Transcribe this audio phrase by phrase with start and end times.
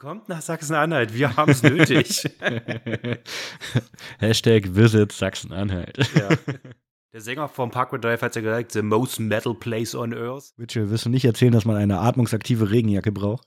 [0.00, 2.24] Kommt nach Sachsen-Anhalt, wir haben es nötig.
[4.18, 5.98] Hashtag Visit Sachsen-Anhalt.
[6.14, 6.30] Ja.
[7.12, 10.54] Der Sänger vom Parkway Drive hat ja gesagt, the most metal place on earth.
[10.56, 13.46] Mitchell, wirst du nicht erzählen, dass man eine atmungsaktive Regenjacke braucht?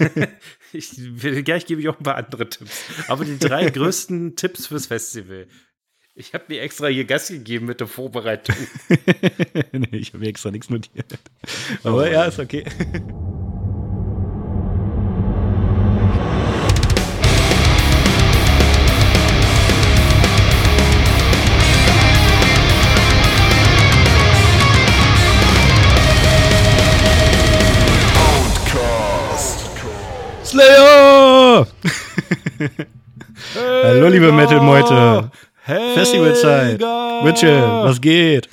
[0.72, 0.92] ich,
[1.44, 2.84] gleich gebe ich auch ein paar andere Tipps.
[3.08, 5.48] Aber die drei größten Tipps fürs Festival.
[6.14, 8.56] Ich habe mir extra hier Gas gegeben mit der Vorbereitung.
[9.72, 11.18] nee, ich habe mir extra nichts notiert.
[11.82, 12.64] Aber oh, ja, ist okay.
[33.54, 35.30] Hallo, liebe Metal-Meute.
[35.94, 36.80] Festivalzeit.
[37.22, 38.48] Mitchell, was geht?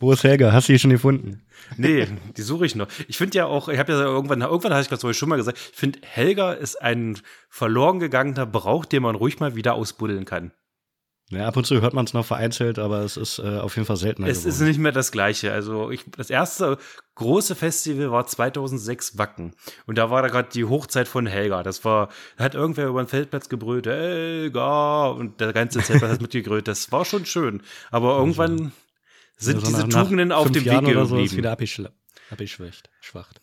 [0.00, 0.52] Wo ist Helga?
[0.52, 1.42] Hast du die schon gefunden?
[1.76, 2.88] Nee, die suche ich noch.
[3.06, 5.58] Ich finde ja auch, ich habe ja irgendwann, irgendwann habe ich das schon mal gesagt,
[5.58, 7.18] ich finde, Helga ist ein
[7.48, 10.50] verloren gegangener Brauch, den man ruhig mal wieder ausbuddeln kann.
[11.30, 13.86] Ja, ab und zu hört man es noch vereinzelt, aber es ist äh, auf jeden
[13.86, 14.26] Fall seltener.
[14.26, 14.50] Es geworden.
[14.50, 15.52] ist nicht mehr das Gleiche.
[15.52, 16.76] Also ich, das erste
[17.20, 19.52] große Festival war 2006 Wacken.
[19.86, 21.62] Und da war da gerade die Hochzeit von Helga.
[21.62, 26.20] Das war, da hat irgendwer über den Feldplatz gebrüllt, Helga, und der ganze Zeltplatz hat
[26.22, 26.66] mitgegrölt.
[26.66, 27.62] Das war schon schön.
[27.90, 28.72] Aber irgendwann
[29.36, 31.06] sind ja, so diese Tugenden auf dem Weg geblieben.
[31.06, 33.42] So ist wieder abgeschwächt, schwacht.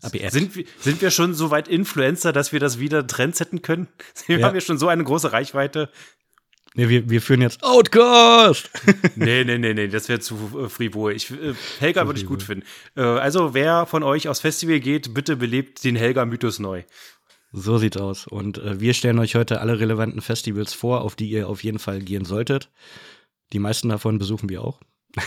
[0.00, 3.86] Sind wir, sind wir schon so weit Influencer, dass wir das wieder Trends hätten können?
[4.26, 4.46] Wir ja.
[4.48, 5.90] haben ja schon so eine große Reichweite.
[6.74, 8.70] Nee, wir, wir führen jetzt Outcast.
[9.16, 11.12] nee, nee, nee, nee, das wäre zu äh, frivol.
[11.12, 12.64] Ich, äh, Helga würde ich gut finden.
[12.96, 16.82] Äh, also, wer von euch aufs Festival geht, bitte belebt den Helga-Mythos neu.
[17.52, 18.26] So sieht's aus.
[18.26, 21.78] Und äh, wir stellen euch heute alle relevanten Festivals vor, auf die ihr auf jeden
[21.78, 22.70] Fall gehen solltet.
[23.52, 24.80] Die meisten davon besuchen wir auch.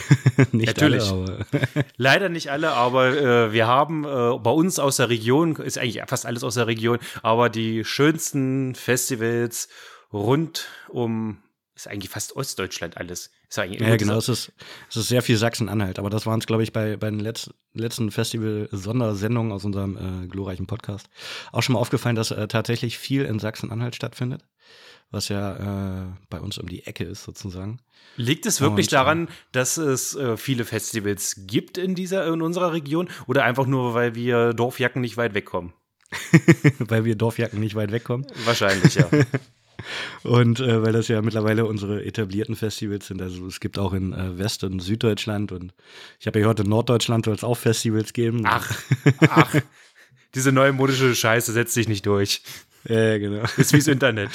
[0.51, 1.03] nicht Natürlich.
[1.11, 1.45] Alle,
[1.97, 6.01] Leider nicht alle, aber äh, wir haben äh, bei uns aus der Region, ist eigentlich
[6.07, 9.69] fast alles aus der Region, aber die schönsten Festivals
[10.16, 11.38] rund um,
[11.75, 13.31] ist eigentlich fast Ostdeutschland alles.
[13.49, 14.53] Ist eigentlich ja, genau, es ist,
[14.89, 17.51] es ist sehr viel Sachsen-Anhalt, aber das waren es, glaube ich, bei, bei den Letz-,
[17.73, 21.09] letzten Festival-Sondersendungen aus unserem äh, glorreichen Podcast
[21.51, 24.45] auch schon mal aufgefallen, dass äh, tatsächlich viel in Sachsen-Anhalt stattfindet,
[25.12, 27.79] was ja äh, bei uns um die Ecke ist sozusagen.
[28.16, 32.41] Liegt es wirklich Und, äh, daran, dass es äh, viele Festivals gibt in dieser in
[32.41, 35.73] unserer Region oder einfach nur, weil wir Dorfjacken nicht weit wegkommen?
[36.79, 38.25] weil wir Dorfjacken nicht weit wegkommen?
[38.45, 39.09] Wahrscheinlich, ja.
[40.24, 43.22] Und äh, weil das ja mittlerweile unsere etablierten Festivals sind.
[43.22, 45.74] Also es gibt auch in äh, West- und Süddeutschland und
[46.19, 48.41] ich habe ja gehört, in Norddeutschland soll es auch Festivals geben.
[48.46, 48.72] Ach,
[49.30, 49.56] ach.
[50.34, 52.41] Diese neue modische Scheiße setzt sich nicht durch.
[52.88, 53.44] Ja, genau.
[53.58, 54.31] Ist wie's Internet.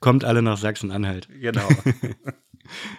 [0.00, 1.28] Kommt alle nach Sachsen-Anhalt.
[1.40, 1.68] Genau.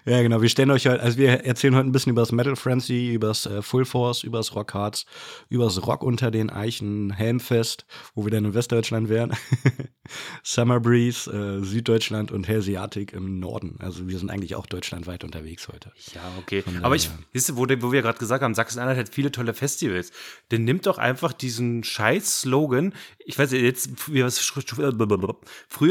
[0.06, 0.42] Ja, genau.
[0.42, 3.28] Wir stellen euch heute, also wir erzählen heute ein bisschen über das Metal Frenzy, über
[3.28, 5.06] das äh, Full Force, über das Rock Hearts,
[5.50, 7.86] über das Rock unter den Eichen, Helmfest,
[8.16, 9.36] wo wir dann in Westdeutschland wären,
[10.44, 13.78] Summer Breeze, äh, Süddeutschland und Hellseatic im Norden.
[13.80, 15.92] Also wir sind eigentlich auch deutschlandweit unterwegs heute.
[16.14, 16.62] Ja, okay.
[16.62, 19.54] Von Aber ich, wisst ihr, wo, wo wir gerade gesagt haben, Sachsen-Anhalt hat viele tolle
[19.54, 20.12] Festivals.
[20.50, 22.94] Dann nimmt doch einfach diesen scheiß Slogan.
[23.20, 24.30] Ich weiß jetzt, früher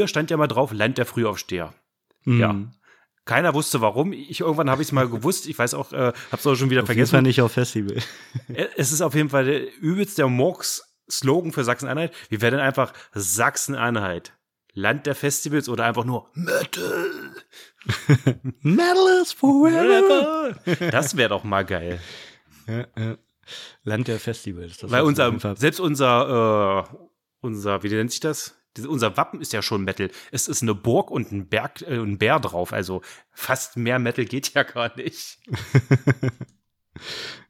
[0.08, 1.74] stand ja mal drauf, Land der Frühaufsteher.
[2.24, 2.40] Mhm.
[2.40, 2.54] Ja.
[3.28, 4.14] Keiner wusste warum.
[4.14, 5.46] Ich, irgendwann habe ich es mal gewusst.
[5.46, 7.14] Ich weiß auch, äh, habe es auch schon wieder auf vergessen.
[7.14, 7.98] Jeden Fall nicht auf Festival.
[8.48, 12.14] Äh, es ist auf jeden Fall der übelst der Morgs-Slogan für Sachsen-Anhalt.
[12.30, 14.32] Wir werden einfach Sachsen-Anhalt.
[14.72, 17.10] Land der Festivals oder einfach nur Metal.
[18.62, 20.56] Metal is forever.
[20.90, 22.00] Das wäre doch mal geil.
[22.66, 23.18] Ja, ja.
[23.84, 24.78] Land der Festivals.
[24.90, 26.96] Weil unser, selbst unser, äh,
[27.40, 28.57] unser, wie nennt sich das?
[28.86, 30.10] Unser Wappen ist ja schon Metal.
[30.30, 32.72] Es ist eine Burg und ein Berg, äh, ein Bär drauf.
[32.72, 33.02] Also
[33.32, 35.38] fast mehr Metal geht ja gar nicht.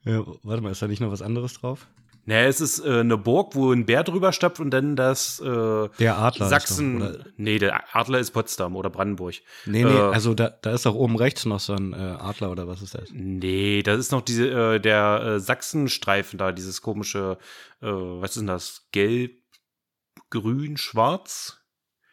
[0.05, 1.87] ja, warte mal, ist da nicht noch was anderes drauf?
[2.29, 5.89] Naja, es ist äh, eine Burg, wo ein Bär drüber stapft und dann das äh,
[5.99, 6.49] Der Adler.
[6.49, 7.01] Sachsen.
[7.01, 9.37] Doch, nee, der Adler ist Potsdam oder Brandenburg.
[9.65, 12.51] Nee, nee, äh, also da, da ist doch oben rechts noch so ein äh, Adler
[12.51, 13.09] oder was ist das?
[13.13, 17.39] Nee, das ist noch diese, äh, der äh, Sachsenstreifen da, dieses komische,
[17.81, 18.89] was ist denn das?
[18.93, 19.41] Gelb,
[20.31, 21.59] grün, schwarz.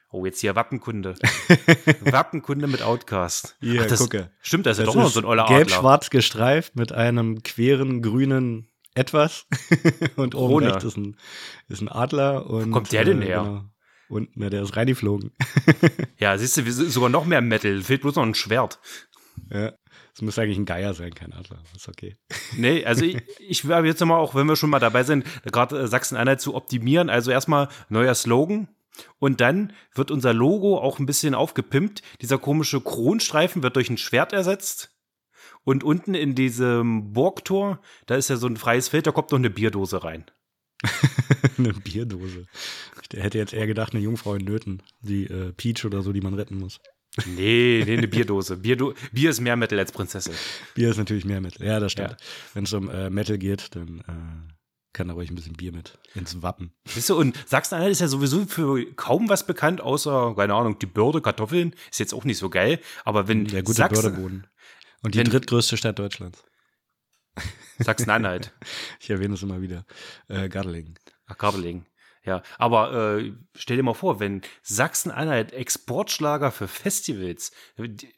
[0.10, 1.16] Oh, jetzt hier Wappenkunde.
[2.01, 3.57] Wappenkunde mit Outcast.
[3.60, 4.31] Hier, Ach, das, gucke.
[4.42, 8.69] Stimmt, das, das ist doch noch so ein oller Gelb-schwarz gestreift mit einem queren grünen
[8.94, 9.45] Etwas.
[10.16, 10.68] und oben Krone.
[10.68, 11.18] rechts ist ein,
[11.68, 12.50] ist ein Adler.
[12.50, 13.44] Und, Wo kommt der denn äh, her?
[13.44, 13.66] Genau.
[14.07, 15.31] Und ne, der ist reingeflogen.
[16.18, 17.81] ja, siehst du, wir sind sogar noch mehr Metal.
[17.81, 18.80] Fehlt bloß noch ein Schwert.
[19.51, 19.74] Ja.
[20.15, 21.62] Es müsste eigentlich ein Geier sein, kein Adler.
[21.75, 22.15] Ist okay.
[22.57, 25.77] Nee, also ich, ich will jetzt nochmal, auch wenn wir schon mal dabei sind, gerade
[25.77, 27.09] äh, Sachsen-Anhalt zu optimieren.
[27.09, 28.69] Also erstmal neuer Slogan.
[29.19, 32.01] Und dann wird unser Logo auch ein bisschen aufgepimpt.
[32.21, 34.95] Dieser komische Kronstreifen wird durch ein Schwert ersetzt.
[35.65, 39.39] Und unten in diesem Burgtor, da ist ja so ein freies Feld, da kommt noch
[39.39, 40.23] eine Bierdose rein.
[41.57, 42.45] eine Bierdose.
[43.12, 46.21] Ich hätte jetzt eher gedacht, eine Jungfrau in Nöten, die äh, Peach oder so, die
[46.21, 46.79] man retten muss.
[47.25, 48.57] Nee, nee, eine Bierdose.
[48.57, 50.33] Bierdo Bier ist mehr Metal als Prinzessin.
[50.73, 51.65] Bier ist natürlich mehr Metal.
[51.65, 52.12] Ja, das stimmt.
[52.12, 52.17] Ja.
[52.53, 54.53] Wenn es um äh, Metal geht, dann äh,
[54.91, 56.73] kann da ruhig ein bisschen Bier mit ins Wappen.
[56.85, 60.85] Siehst du, und Sachsen-Anhalt ist ja sowieso für kaum was bekannt, außer, keine Ahnung, die
[60.85, 61.73] Börde, Kartoffeln.
[61.89, 62.79] Ist jetzt auch nicht so geil.
[63.06, 64.47] Aber wenn Der gute Sachsen, Börderboden.
[65.01, 66.44] Und die Wenn- drittgrößte Stadt Deutschlands.
[67.79, 68.53] Sachsen-Anhalt,
[69.00, 69.85] Ich erwähne es immer wieder.
[70.29, 70.95] Äh, Gardelegen.
[71.27, 71.85] Ach, Kabelingen.
[72.25, 77.51] Ja, aber äh, stell dir mal vor, wenn Sachsen-Anhalt Exportschlager für Festivals,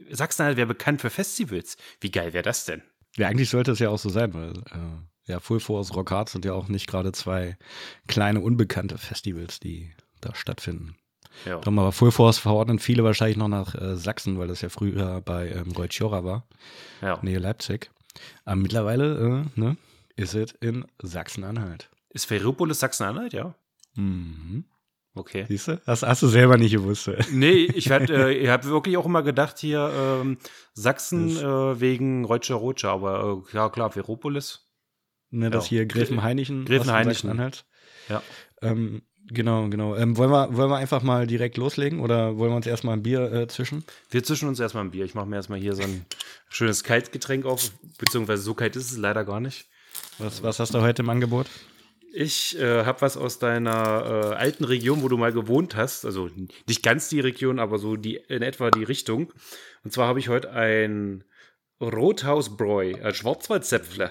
[0.09, 1.77] Sachsen-Anhalt wäre bekannt für Festivals.
[1.99, 2.83] Wie geil wäre das denn?
[3.17, 6.29] Ja, eigentlich sollte es ja auch so sein, weil äh, ja, Full Force, Rock Hard
[6.29, 7.57] sind ja auch nicht gerade zwei
[8.07, 10.95] kleine, unbekannte Festivals, die da stattfinden.
[11.45, 11.59] Ja.
[11.65, 15.49] Aber Full Force verordnen viele wahrscheinlich noch nach äh, Sachsen, weil das ja früher bei
[15.49, 16.47] ähm, Goldschora war,
[17.01, 17.19] ja.
[17.21, 17.91] Nähe Leipzig.
[18.45, 19.77] Aber mittlerweile äh, ne,
[20.15, 21.89] ist es in Sachsen-Anhalt.
[22.09, 23.53] Ist Ferropolis Sachsen-Anhalt, ja?
[23.97, 24.63] Mhm.
[25.15, 25.45] Okay.
[25.49, 25.81] Siehst du?
[25.85, 27.09] Das hast du selber nicht gewusst.
[27.31, 29.91] Nee, ich äh, ich habe wirklich auch immer gedacht hier
[30.21, 30.37] ähm,
[30.73, 34.67] Sachsen äh, wegen Reutscher Rotscher, aber äh, ja klar, Ferropolis.
[35.31, 35.69] Ne, das Ja.
[35.69, 36.65] hier Gräfenhainichen.
[36.65, 37.13] Gräfenhainichen.
[37.29, 37.65] Sachsen-Anhalt.
[38.09, 38.21] Ja.
[38.61, 39.95] Ähm, genau, genau.
[39.95, 43.03] Ähm, wollen, wir, wollen wir einfach mal direkt loslegen oder wollen wir uns erstmal ein
[43.03, 43.83] Bier äh, zwischen?
[44.11, 45.03] Wir zwischen uns erstmal ein Bier.
[45.03, 46.05] Ich mache mir erstmal hier so ein
[46.49, 49.65] schönes Kaltgetränk auf, beziehungsweise so kalt ist es leider gar nicht.
[50.19, 51.47] Was, was hast du heute im Angebot?
[52.19, 56.03] Ich äh, habe was aus deiner äh, alten Region, wo du mal gewohnt hast.
[56.03, 56.31] Also
[56.67, 59.31] nicht ganz die Region, aber so die in etwa die Richtung.
[59.83, 61.23] Und zwar habe ich heute ein
[61.79, 64.09] Rothausbräu, ein Schwarzwaldzäpfle.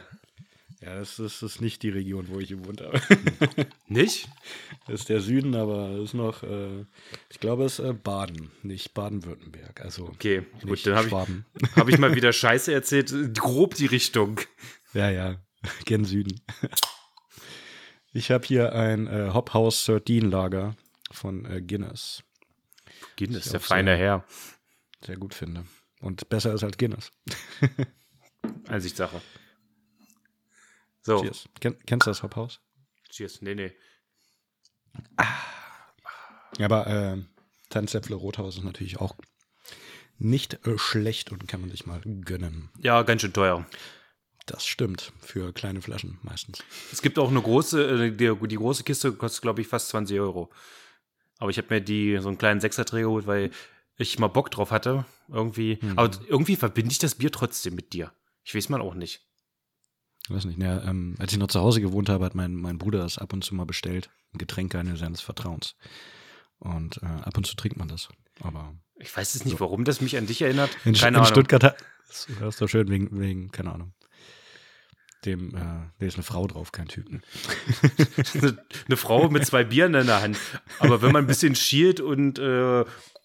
[0.80, 3.00] Ja, das, das ist nicht die Region, wo ich gewohnt habe.
[3.88, 4.28] Nicht?
[4.86, 6.84] Das ist der Süden, aber es ist noch, äh,
[7.28, 9.80] ich glaube, es ist äh, Baden, nicht Baden-Württemberg.
[9.80, 13.12] Also Okay, gut, dann habe ich, hab ich mal wieder Scheiße erzählt.
[13.34, 14.38] Grob die Richtung.
[14.94, 15.40] Ja, ja,
[15.86, 16.40] gen Süden.
[18.16, 20.74] Ich habe hier ein äh, Hop House 13 Lager
[21.10, 22.24] von äh, Guinness.
[23.16, 23.98] Guinness, der feine sehr.
[23.98, 24.24] Herr.
[25.04, 25.66] Sehr gut finde.
[26.00, 27.10] Und besser ist als Guinness.
[28.68, 29.20] Ansichtssache.
[31.02, 31.42] So, cheers.
[31.42, 31.48] Cheers.
[31.60, 32.60] Ken, kennst du das Hop House?
[33.40, 33.72] Nee, nee.
[36.58, 37.22] Ja, aber äh,
[37.68, 39.14] Tanzäpfle Rothaus ist natürlich auch
[40.16, 42.70] nicht äh, schlecht und kann man sich mal gönnen.
[42.78, 43.66] Ja, ganz schön teuer.
[44.46, 45.12] Das stimmt.
[45.20, 46.62] Für kleine Flaschen meistens.
[46.92, 50.18] Es gibt auch eine große, äh, die, die große Kiste kostet, glaube ich, fast 20
[50.20, 50.50] Euro.
[51.38, 53.50] Aber ich habe mir die so einen kleinen Sechserträger geholt, weil
[53.98, 55.04] ich mal Bock drauf hatte.
[55.28, 55.78] Irgendwie.
[55.80, 55.98] Mhm.
[55.98, 58.12] Aber irgendwie verbinde ich das Bier trotzdem mit dir.
[58.44, 59.26] Ich weiß man auch nicht.
[60.28, 62.78] Ich weiß nicht, ja, ähm, als ich noch zu Hause gewohnt habe, hat mein, mein
[62.78, 64.10] Bruder das ab und zu mal bestellt.
[64.32, 65.76] Ein Getränk eines seines Vertrauens.
[66.58, 68.08] Und äh, ab und zu trinkt man das.
[68.40, 70.70] Aber Ich weiß jetzt nicht, warum das mich an dich erinnert.
[70.84, 71.26] in, Keine in Ahnung.
[71.26, 71.74] Stuttgart
[72.08, 73.92] das ist doch schön wegen, wegen keine Ahnung.
[75.26, 75.60] Dem, äh,
[75.98, 77.10] da ist eine Frau drauf, kein Typ.
[77.10, 77.20] Ne?
[78.86, 80.38] eine Frau mit zwei Bieren in der Hand.
[80.78, 82.84] Aber wenn man ein bisschen schielt und äh,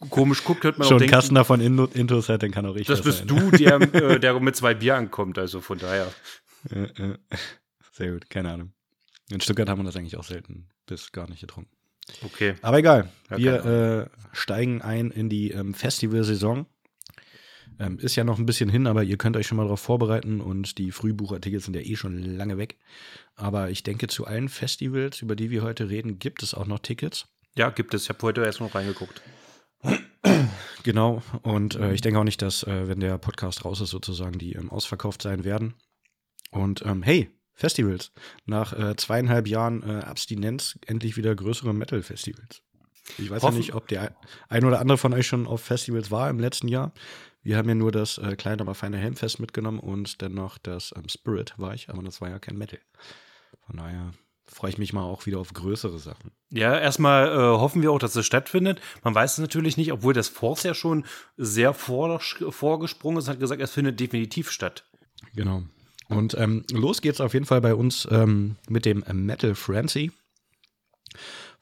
[0.10, 2.76] komisch guckt, hört man Schon auch denken, Kasten davon in, Intos hat, dann kann auch
[2.76, 3.28] ich das das bist sein.
[3.28, 5.38] du, der, äh, der mit zwei Bier ankommt.
[5.38, 6.12] Also von daher.
[6.70, 7.18] Äh, äh,
[7.92, 8.74] Sehr gut, keine Ahnung.
[9.30, 11.72] In Stuttgart haben wir das eigentlich auch selten bis gar nicht getrunken.
[12.24, 12.56] Okay.
[12.62, 16.66] Aber egal, Ja, wir äh, steigen ein in die ähm, Festivalsaison.
[17.80, 20.42] Ähm, ist ja noch ein bisschen hin, aber ihr könnt euch schon mal darauf vorbereiten
[20.42, 22.78] und die Frühbuchertickets sind ja eh schon lange weg.
[23.36, 26.80] Aber ich denke, zu allen Festivals, über die wir heute reden, gibt es auch noch
[26.80, 27.28] Tickets.
[27.56, 28.04] Ja, gibt es.
[28.04, 29.22] Ich habe heute erst noch reingeguckt.
[30.84, 31.22] Genau.
[31.44, 34.54] Und äh, ich denke auch nicht, dass, äh, wenn der Podcast raus ist, sozusagen, die
[34.54, 35.76] ähm, ausverkauft sein werden.
[36.50, 38.12] Und ähm, hey, Festivals.
[38.46, 42.64] Nach äh, zweieinhalb Jahren äh, Abstinenz endlich wieder größere Metal-Festivals.
[43.18, 44.16] Ich weiß Hoffen- ja nicht, ob der
[44.50, 46.94] ein oder andere von euch schon auf Festivals war im letzten Jahr.
[47.44, 50.94] Wir haben ja nur das äh, kleine, aber feine Helmfest mitgenommen und dann noch das
[50.96, 52.80] ähm, Spirit war ich, aber das war ja kein Metal.
[53.66, 54.14] Von daher
[54.46, 56.32] freue ich mich mal auch wieder auf größere Sachen.
[56.50, 58.82] Ja, erstmal äh, hoffen wir auch, dass es stattfindet.
[59.04, 61.06] Man weiß es natürlich nicht, obwohl das Force ja schon
[61.38, 64.84] sehr vor, vorgesprungen ist, hat gesagt, es findet definitiv statt.
[65.34, 65.64] Genau.
[66.10, 70.12] Und ähm, los geht's auf jeden Fall bei uns ähm, mit dem Metal Frenzy.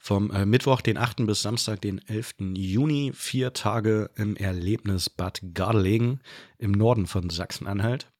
[0.02, 1.26] Vom äh, Mittwoch, den 8.
[1.26, 2.36] bis Samstag, den 11.
[2.54, 3.12] Juni.
[3.14, 6.22] Vier Tage im Erlebnis Bad Gardelegen
[6.56, 8.10] im Norden von Sachsen-Anhalt.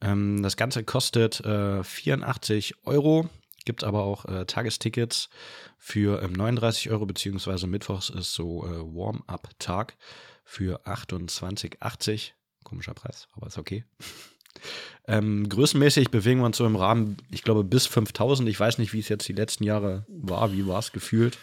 [0.00, 3.28] Ähm, das Ganze kostet äh, 84 Euro.
[3.64, 5.30] Gibt aber auch äh, Tagestickets
[5.78, 9.96] für ähm, 39 Euro, beziehungsweise Mittwochs ist so äh, Warm-up-Tag
[10.44, 12.30] für 28,80.
[12.62, 13.84] Komischer Preis, aber ist okay.
[15.06, 18.48] Ähm, größenmäßig bewegen wir uns so im Rahmen, ich glaube, bis 5000.
[18.48, 20.52] Ich weiß nicht, wie es jetzt die letzten Jahre war.
[20.52, 21.38] Wie war es gefühlt?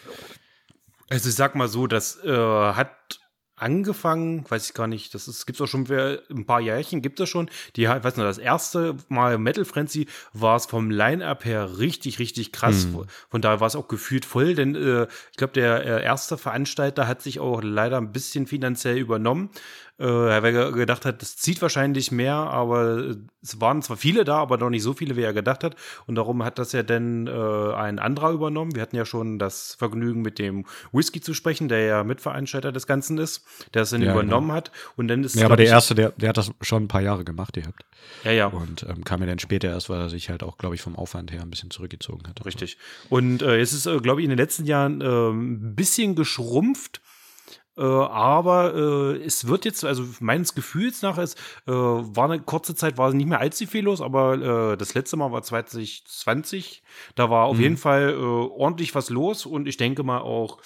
[1.10, 3.20] Also ich sag mal so, das äh, hat
[3.60, 7.20] angefangen, weiß ich gar nicht, das ist, gibt's auch schon für ein paar Jährchen, gibt
[7.20, 7.50] es schon.
[7.76, 12.18] Die, ich weiß noch, das erste Mal Metal Frenzy war es vom Line-Up her richtig,
[12.18, 12.84] richtig krass.
[12.84, 13.04] Hm.
[13.28, 17.08] Von daher war es auch gefühlt voll, denn äh, ich glaube, der äh, erste Veranstalter
[17.08, 19.50] hat sich auch leider ein bisschen finanziell übernommen
[19.98, 24.56] äh, er gedacht hat, das zieht wahrscheinlich mehr, aber es waren zwar viele da, aber
[24.56, 25.76] noch nicht so viele, wie er gedacht hat.
[26.06, 28.74] Und darum hat das ja dann äh, ein anderer übernommen.
[28.74, 32.86] Wir hatten ja schon das Vergnügen, mit dem Whisky zu sprechen, der ja Mitveranstalter des
[32.86, 34.56] Ganzen ist, der es dann ja, übernommen genau.
[34.56, 34.72] hat.
[34.96, 37.24] Und dann ist Ja, aber der erste, der, der hat das schon ein paar Jahre
[37.24, 37.84] gemacht, gehabt.
[38.24, 38.46] Ja, ja.
[38.46, 40.96] Und ähm, kam ja dann später erst, weil er sich halt auch, glaube ich, vom
[40.96, 42.44] Aufwand her ein bisschen zurückgezogen hat.
[42.44, 42.78] Richtig.
[43.08, 47.00] Und äh, es ist, äh, glaube ich, in den letzten Jahren äh, ein bisschen geschrumpft
[47.78, 51.34] äh, aber äh, es wird jetzt, also meines Gefühls nach, es
[51.66, 55.16] äh, war eine kurze Zeit, war nicht mehr allzu viel los, aber äh, das letzte
[55.16, 56.82] Mal war 2020.
[57.14, 57.62] Da war auf mhm.
[57.62, 60.58] jeden Fall äh, ordentlich was los und ich denke mal auch,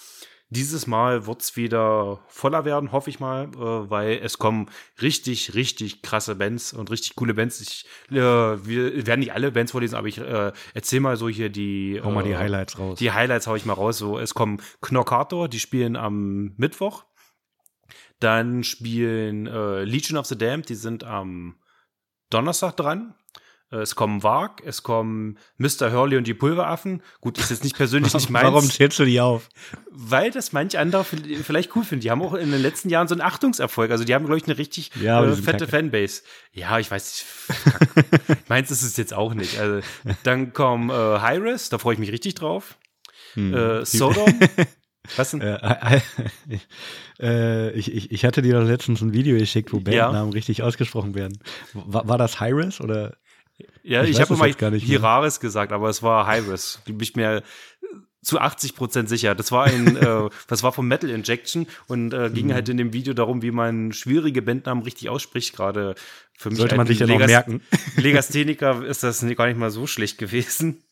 [0.53, 4.69] dieses Mal wird es wieder voller werden, hoffe ich mal, äh, weil es kommen
[5.01, 7.61] richtig, richtig krasse Bands und richtig coole Bands.
[7.61, 11.49] Ich, äh, wir werden nicht alle Bands vorlesen, aber ich äh, erzähl mal so hier
[11.49, 12.01] die.
[12.05, 12.99] Hau mal die äh, Highlights raus.
[12.99, 13.97] Die Highlights hau ich mal raus.
[13.97, 17.05] So, es kommen Knockator, die spielen am Mittwoch.
[18.21, 21.57] Dann spielen äh, Legion of the Damned, die sind am
[22.31, 23.15] Donnerstag dran.
[23.73, 25.93] Äh, es kommen Wag, es kommen Mr.
[25.93, 27.03] Hurley und die Pulveraffen.
[27.21, 28.45] Gut, ist jetzt nicht persönlich nicht meins.
[28.45, 29.49] Warum zählst du die auf?
[29.91, 32.03] Weil das manch andere vielleicht cool finden.
[32.03, 33.91] Die haben auch in den letzten Jahren so einen Achtungserfolg.
[33.91, 36.23] Also die haben, glaube ich, eine richtig ja, äh, fette Fanbase.
[36.53, 37.25] Ja, ich weiß
[38.49, 39.59] meins ist es jetzt auch nicht.
[39.59, 39.81] Also,
[40.23, 42.77] dann kommen äh, Hyres, da freue ich mich richtig drauf.
[43.35, 43.55] Hm.
[43.55, 44.39] Äh, Sodom.
[45.17, 45.41] Was denn?
[45.41, 46.01] Äh,
[47.21, 50.35] äh, ich, ich, ich hatte dir doch letztens ein Video geschickt, wo Bandnamen ja.
[50.35, 51.39] richtig ausgesprochen werden.
[51.73, 53.17] War, war das Hyres oder
[53.83, 56.81] ja, ich, ich habe immer Hiraris gesagt, aber es war Hyris.
[56.85, 57.43] Bin ich mir
[58.23, 59.35] zu 80 Prozent sicher.
[59.35, 62.55] Das war ein, äh, das war vom Metal Injection und äh, ging mhm.
[62.55, 65.55] halt in dem Video darum, wie man schwierige Bandnamen richtig ausspricht.
[65.55, 65.95] Gerade
[66.33, 67.63] für mich sollte man sich ja noch merken.
[67.97, 70.83] Legastheniker ist das gar nicht mal so schlecht gewesen.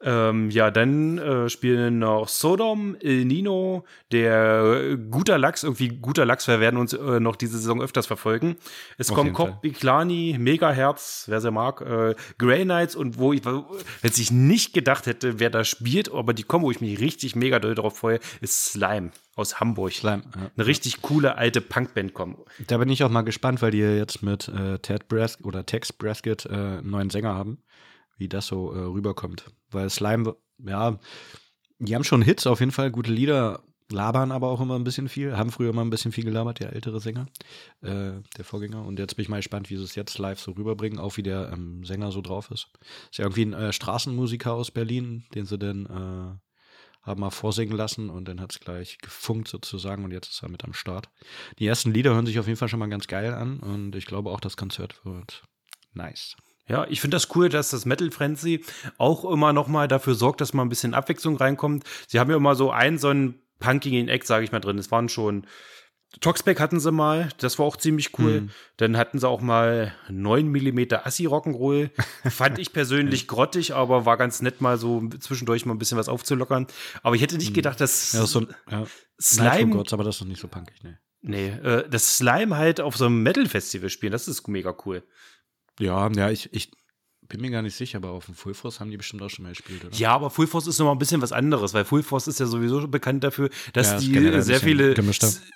[0.00, 6.46] Ähm, ja, dann äh, spielen noch Sodom, El Nino, der guter Lachs, irgendwie guter Lachs,
[6.46, 8.56] wir werden uns äh, noch diese Saison öfters verfolgen.
[8.96, 13.44] Es Auf kommen Kop, Biklani, Megaherz, wer sie mag, äh, Grey Knights und wo ich,
[13.44, 13.64] wenn
[14.02, 17.58] ich nicht gedacht hätte, wer da spielt, aber die kommen, wo ich mich richtig mega
[17.58, 19.92] doll drauf freue, ist Slime aus Hamburg.
[19.92, 20.50] Slime, ja.
[20.56, 22.36] Eine richtig coole alte Punkband kommen.
[22.66, 25.92] Da bin ich auch mal gespannt, weil die jetzt mit äh, Ted Brask oder Tex
[25.92, 27.58] Braskett äh, einen neuen Sänger haben
[28.18, 29.50] wie das so äh, rüberkommt.
[29.70, 30.98] Weil Slime, ja,
[31.78, 35.08] die haben schon Hits, auf jeden Fall, gute Lieder, labern aber auch immer ein bisschen
[35.08, 37.26] viel, haben früher immer ein bisschen viel gelabert, der ältere Sänger,
[37.80, 38.84] äh, der Vorgänger.
[38.84, 41.22] Und jetzt bin ich mal gespannt, wie sie es jetzt live so rüberbringen, auch wie
[41.22, 42.68] der ähm, Sänger so drauf ist.
[43.10, 46.38] Ist ja irgendwie ein äh, Straßenmusiker aus Berlin, den sie dann äh,
[47.02, 50.50] haben mal vorsingen lassen und dann hat es gleich gefunkt sozusagen und jetzt ist er
[50.50, 51.08] mit am Start.
[51.58, 54.04] Die ersten Lieder hören sich auf jeden Fall schon mal ganz geil an und ich
[54.04, 55.42] glaube auch, das Konzert wird
[55.94, 56.36] nice.
[56.68, 58.64] Ja, ich finde das cool, dass das Metal Frenzy
[58.98, 61.84] auch immer noch mal dafür sorgt, dass mal ein bisschen Abwechslung reinkommt.
[62.06, 64.78] Sie haben ja immer so einen so einen punkigen Eck, sage ich mal, drin.
[64.78, 65.46] Es waren schon
[66.20, 68.42] Toxback hatten sie mal, das war auch ziemlich cool.
[68.42, 68.50] Mhm.
[68.78, 71.90] Dann hatten sie auch mal 9 mm Assi Rock'n'Roll.
[72.30, 76.08] Fand ich persönlich grottig, aber war ganz nett mal so zwischendurch mal ein bisschen was
[76.08, 76.66] aufzulockern.
[77.02, 77.54] Aber ich hätte nicht mhm.
[77.54, 78.86] gedacht, dass ja, so, ja.
[79.20, 80.98] Slime Gods, aber das ist noch nicht so punkig, ne.
[81.20, 85.02] Nee, äh, das Slime halt auf so einem Metal Festival spielen, das ist mega cool.
[85.78, 86.70] Ja, ja, ich, ich
[87.28, 89.42] bin mir gar nicht sicher, aber auf dem Full Force haben die bestimmt auch schon
[89.42, 89.94] mal gespielt, oder?
[89.94, 92.46] Ja, aber Full Force ist nochmal ein bisschen was anderes, weil Full Force ist ja
[92.46, 94.94] sowieso bekannt dafür, dass ja, die sehr viele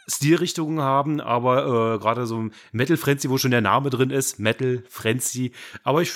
[0.07, 4.85] Stilrichtungen haben, aber äh, gerade so Metal Frenzy, wo schon der Name drin ist, Metal
[4.89, 5.53] Frenzy.
[5.83, 6.13] Aber ich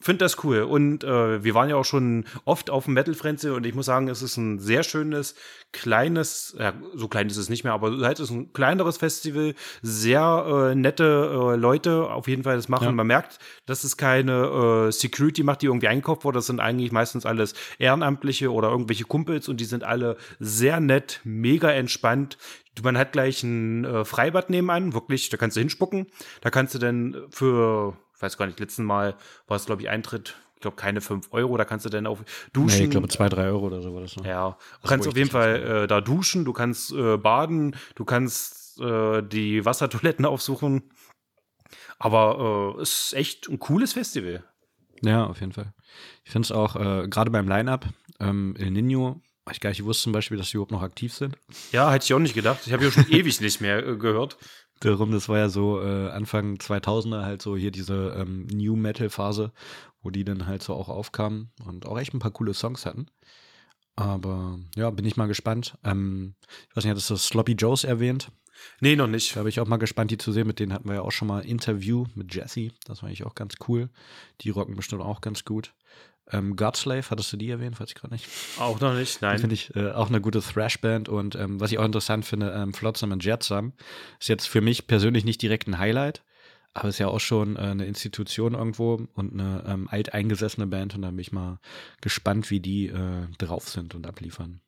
[0.00, 0.62] finde das cool.
[0.62, 3.86] Und äh, wir waren ja auch schon oft auf dem Metal Frenzy und ich muss
[3.86, 5.34] sagen, es ist ein sehr schönes,
[5.72, 10.70] kleines, ja, so klein ist es nicht mehr, aber halt ist ein kleineres Festival, sehr
[10.70, 12.84] äh, nette äh, Leute auf jeden Fall das machen.
[12.84, 12.92] Ja.
[12.92, 16.38] Man merkt, dass es keine äh, Security macht, die irgendwie einkauft wurde.
[16.38, 21.20] Das sind eigentlich meistens alles Ehrenamtliche oder irgendwelche Kumpels und die sind alle sehr nett,
[21.24, 22.38] mega entspannt.
[22.82, 26.06] Man hat gleich ein äh, Freibad nebenan, wirklich, da kannst du hinspucken.
[26.40, 29.16] Da kannst du dann für ich weiß gar nicht, letzten Mal
[29.46, 32.20] war es, glaube ich, Eintritt, ich glaube, keine 5 Euro, da kannst du dann auch
[32.52, 32.78] duschen.
[32.78, 34.24] Nee, ich glaube, 2, 3 Euro oder so war das noch.
[34.24, 38.80] Ja, du kannst auf jeden Fall äh, da duschen, du kannst äh, baden, du kannst
[38.80, 40.90] äh, die Wassertoiletten aufsuchen.
[41.98, 44.44] Aber es äh, ist echt ein cooles Festival.
[45.02, 45.72] Ja, auf jeden Fall.
[46.24, 47.86] Ich finde es auch, äh, gerade beim Line-Up,
[48.20, 51.36] ähm, El Nino ich gar nicht wusste zum Beispiel, dass sie überhaupt noch aktiv sind.
[51.72, 52.60] Ja, hätte ich auch nicht gedacht.
[52.66, 54.38] Ich habe ja schon ewig nicht mehr äh, gehört.
[54.84, 59.08] Darum, das war ja so äh, Anfang 2000er halt so hier diese ähm, New Metal
[59.08, 59.52] Phase,
[60.02, 63.06] wo die dann halt so auch aufkamen und auch echt ein paar coole Songs hatten.
[63.96, 65.78] Aber ja, bin ich mal gespannt.
[65.84, 66.34] Ähm,
[66.68, 68.30] ich weiß nicht, hattest du Sloppy Joes erwähnt?
[68.80, 69.36] Nee, noch nicht.
[69.36, 70.46] Da bin ich auch mal gespannt, die zu sehen.
[70.46, 72.70] Mit denen hatten wir ja auch schon mal Interview mit Jesse.
[72.86, 73.88] Das war eigentlich auch ganz cool.
[74.40, 75.74] Die rocken bestimmt auch ganz gut.
[76.30, 77.78] Ähm, Godslave, hattest du die erwähnt?
[77.78, 78.28] Weiß ich gerade nicht.
[78.58, 79.38] Auch noch nicht, nein.
[79.38, 81.08] Finde ich äh, auch eine gute Thrash-Band.
[81.08, 83.72] Und ähm, was ich auch interessant finde, ähm, Flotsam und Jetsam
[84.18, 86.22] ist jetzt für mich persönlich nicht direkt ein Highlight.
[86.72, 90.94] Aber ist ja auch schon äh, eine Institution irgendwo und eine ähm, alteingesessene Band.
[90.94, 91.60] Und da bin ich mal
[92.00, 94.60] gespannt, wie die äh, drauf sind und abliefern.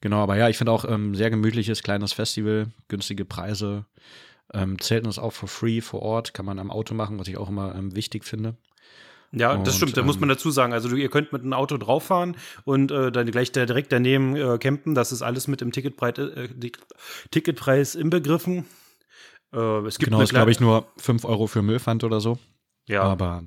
[0.00, 3.86] Genau, aber ja, ich finde auch ähm, sehr gemütliches, kleines Festival, günstige Preise.
[4.54, 7.36] Ähm, Zelten ist auch for free vor Ort, kann man am Auto machen, was ich
[7.36, 8.56] auch immer ähm, wichtig finde.
[9.32, 10.72] Ja, das Und, stimmt, da muss ähm, man dazu sagen.
[10.72, 14.34] Also du, ihr könnt mit einem Auto drauffahren und äh, dann gleich da direkt daneben
[14.36, 14.94] äh, campen.
[14.94, 16.78] Das ist alles mit dem Ticketpreis, äh, Tick-
[17.30, 18.64] Ticketpreis inbegriffen.
[19.52, 22.38] Äh, es gibt Genau, ist glaube ich nur 5 Euro für Müllpfand oder so.
[22.86, 23.44] ja, Aber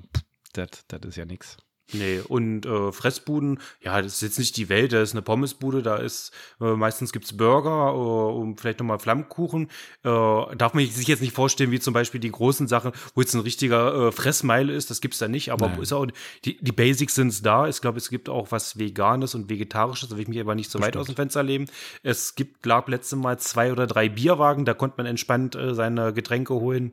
[0.52, 1.56] das ist ja nix.
[1.92, 2.20] Nee.
[2.26, 5.96] Und äh, Fressbuden, ja, das ist jetzt nicht die Welt, da ist eine Pommesbude, da
[5.96, 9.68] ist äh, meistens gibt's Burger äh, und vielleicht nochmal Flammkuchen.
[10.04, 13.34] Äh, darf man sich jetzt nicht vorstellen, wie zum Beispiel die großen Sachen, wo jetzt
[13.34, 15.80] ein richtiger äh, Fressmeile ist, das gibt's da nicht, aber Nein.
[15.80, 16.06] ist auch,
[16.44, 17.68] die, die Basics sind's da.
[17.68, 20.70] Ich glaube, es gibt auch was Veganes und Vegetarisches, da will ich mich aber nicht
[20.70, 21.00] so weit Bestimmt.
[21.00, 21.70] aus dem Fenster lehnen.
[22.02, 26.12] Es gibt, glaube letzte Mal zwei oder drei Bierwagen, da konnte man entspannt äh, seine
[26.12, 26.92] Getränke holen.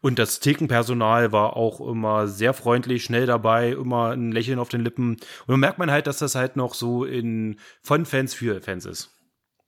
[0.00, 4.80] Und das Thekenpersonal war auch immer sehr freundlich, schnell dabei, immer ein Lächeln auf den
[4.80, 5.12] Lippen.
[5.12, 8.86] Und dann merkt man halt, dass das halt noch so in von Fans für Fans
[8.86, 9.10] ist.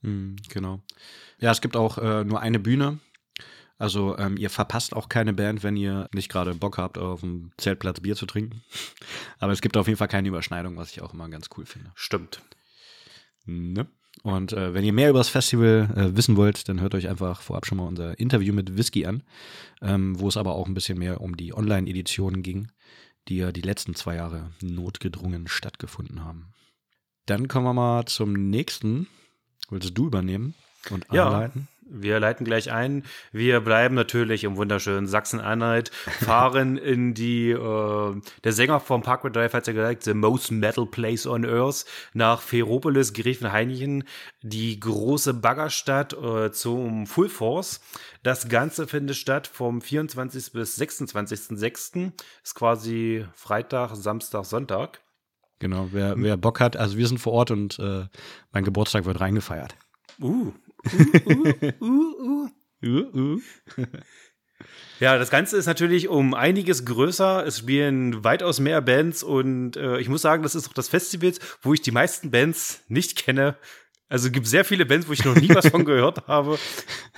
[0.03, 0.81] Hm, genau.
[1.39, 2.99] Ja, es gibt auch äh, nur eine Bühne.
[3.79, 7.51] Also ähm, ihr verpasst auch keine Band, wenn ihr nicht gerade Bock habt, auf dem
[7.57, 8.63] Zeltplatz Bier zu trinken.
[9.39, 11.91] Aber es gibt auf jeden Fall keine Überschneidung, was ich auch immer ganz cool finde.
[11.95, 12.43] Stimmt.
[13.45, 13.87] Ne?
[14.23, 17.41] Und äh, wenn ihr mehr über das Festival äh, wissen wollt, dann hört euch einfach
[17.41, 19.23] vorab schon mal unser Interview mit Whisky an,
[19.81, 22.69] ähm, wo es aber auch ein bisschen mehr um die Online-Editionen ging,
[23.29, 26.53] die ja die letzten zwei Jahre notgedrungen stattgefunden haben.
[27.27, 29.09] Dann kommen wir mal zum nächsten.
[29.69, 30.55] Wolltest du übernehmen
[30.91, 31.27] und Ja.
[31.27, 31.69] anleiten?
[31.85, 33.05] Wir leiten gleich ein.
[33.33, 39.53] Wir bleiben natürlich im wunderschönen Sachsen-Anhalt, fahren in die, äh, der Sänger vom Parkway Drive
[39.53, 41.85] hat ja gesagt, the most metal place on earth,
[42.15, 44.05] nach Ferropolis, Gräfenhainichen,
[44.43, 47.81] die große Baggerstadt äh, zum Full Force.
[48.23, 50.53] Das Ganze findet statt vom 24.
[50.53, 52.13] bis 26.06.
[52.43, 55.01] Ist quasi Freitag, Samstag, Sonntag.
[55.59, 58.07] Genau, wer, wer Bock hat, also wir sind vor Ort und äh,
[58.51, 59.77] mein Geburtstag wird reingefeiert.
[60.21, 60.53] Uh.
[60.87, 62.49] Uh, uh, uh, uh.
[62.85, 63.41] Uh, uh.
[65.01, 67.45] Ja, das Ganze ist natürlich um einiges größer.
[67.47, 71.33] Es spielen weitaus mehr Bands und äh, ich muss sagen, das ist auch das Festival,
[71.63, 73.57] wo ich die meisten Bands nicht kenne.
[74.09, 76.59] Also es gibt sehr viele Bands, wo ich noch nie was von gehört habe.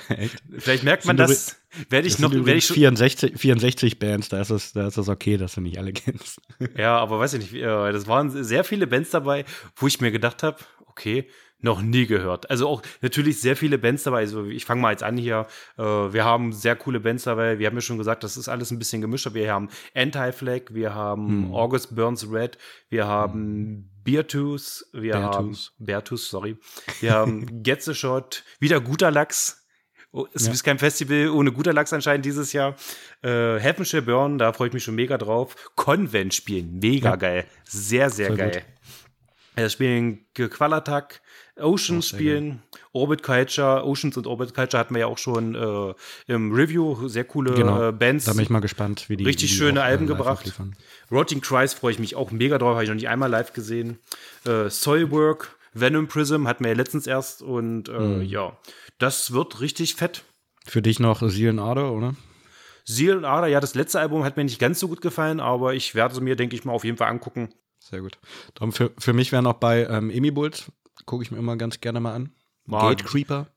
[0.08, 0.42] Echt?
[0.58, 1.56] Vielleicht merkt man das.
[1.90, 4.86] Werde ich Das noch, werde ich übrigens schon, 64, 64 Bands, da ist, es, da
[4.86, 6.40] ist es okay, dass du nicht alle kennst.
[6.78, 7.54] ja, aber weiß ich nicht.
[7.54, 9.44] äh, Das waren sehr viele Bands dabei,
[9.76, 11.28] wo ich mir gedacht habe, okay,
[11.64, 12.48] noch nie gehört.
[12.50, 14.18] Also auch natürlich sehr viele Bands dabei.
[14.18, 15.46] Also ich fange mal jetzt an hier.
[15.78, 17.58] Äh, Wir haben sehr coole Bands dabei.
[17.58, 19.26] Wir haben ja schon gesagt, das ist alles ein bisschen gemischt.
[19.26, 21.54] aber Wir haben Anti-Flag, wir haben Hm.
[21.54, 22.58] August Burns Red,
[22.90, 25.72] wir haben Beartooth, wir haben Beartooth.
[25.78, 26.56] Beartooth, sorry.
[27.00, 29.60] Wir haben Get the Shot, wieder guter Lachs.
[30.12, 30.52] Oh, es Ja.
[30.52, 32.76] ist kein Festival ohne guter Lachs anscheinend dieses Jahr.
[33.22, 35.56] Äh, Heaven Shall Burn, da freue ich mich schon mega drauf.
[35.74, 37.16] Convent spielen, mega Ja.
[37.16, 37.46] geil.
[37.64, 38.50] Sehr, sehr Voll geil.
[38.52, 38.62] gut.
[39.56, 41.20] Es spielen Qualatak,
[41.56, 42.62] Oceans Auch sehr spielen,
[42.92, 45.94] Orbit Culture, Oceans und Orbit Culture hatten wir ja auch schon äh,
[46.32, 47.06] im Review.
[47.08, 47.88] Sehr coole Genau.
[47.88, 48.24] äh, Bands.
[48.24, 50.52] Da bin ich mal gespannt, wie die Richtig wie die schöne äh, Alben gebracht.
[51.12, 53.98] Rotting Cries freue ich mich auch mega drauf, habe ich noch nicht einmal live gesehen.
[54.46, 58.22] Äh, Soilwork, Venom Prism hatten wir ja letztens erst und äh, Mhm.
[58.22, 58.56] ja,
[58.98, 60.24] das wird richtig fett.
[60.66, 62.14] Für dich noch Seelen Ader, oder?
[62.84, 65.74] Seal und Ader, ja, das letzte Album hat mir nicht ganz so gut gefallen, aber
[65.74, 67.54] ich werde es mir, denke ich mal, auf jeden Fall angucken.
[67.78, 68.18] Sehr gut.
[68.54, 70.66] Darum für, für mich wäre noch bei ähm, Emibult,
[71.06, 72.34] gucke ich mir immer ganz gerne mal an.
[72.64, 72.88] Mann.
[72.88, 73.48] Gate Creeper.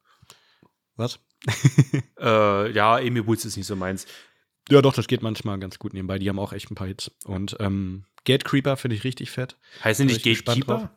[0.95, 1.19] Was?
[2.19, 4.07] Äh, ja, Amy Woods ist nicht so meins.
[4.69, 6.17] Ja, doch, das geht manchmal ganz gut nebenbei.
[6.17, 7.11] Die haben auch echt ein paar Hits.
[7.25, 9.55] Und ähm, Gate Creeper finde ich richtig fett.
[9.83, 10.89] Heißen die Gatekeeper?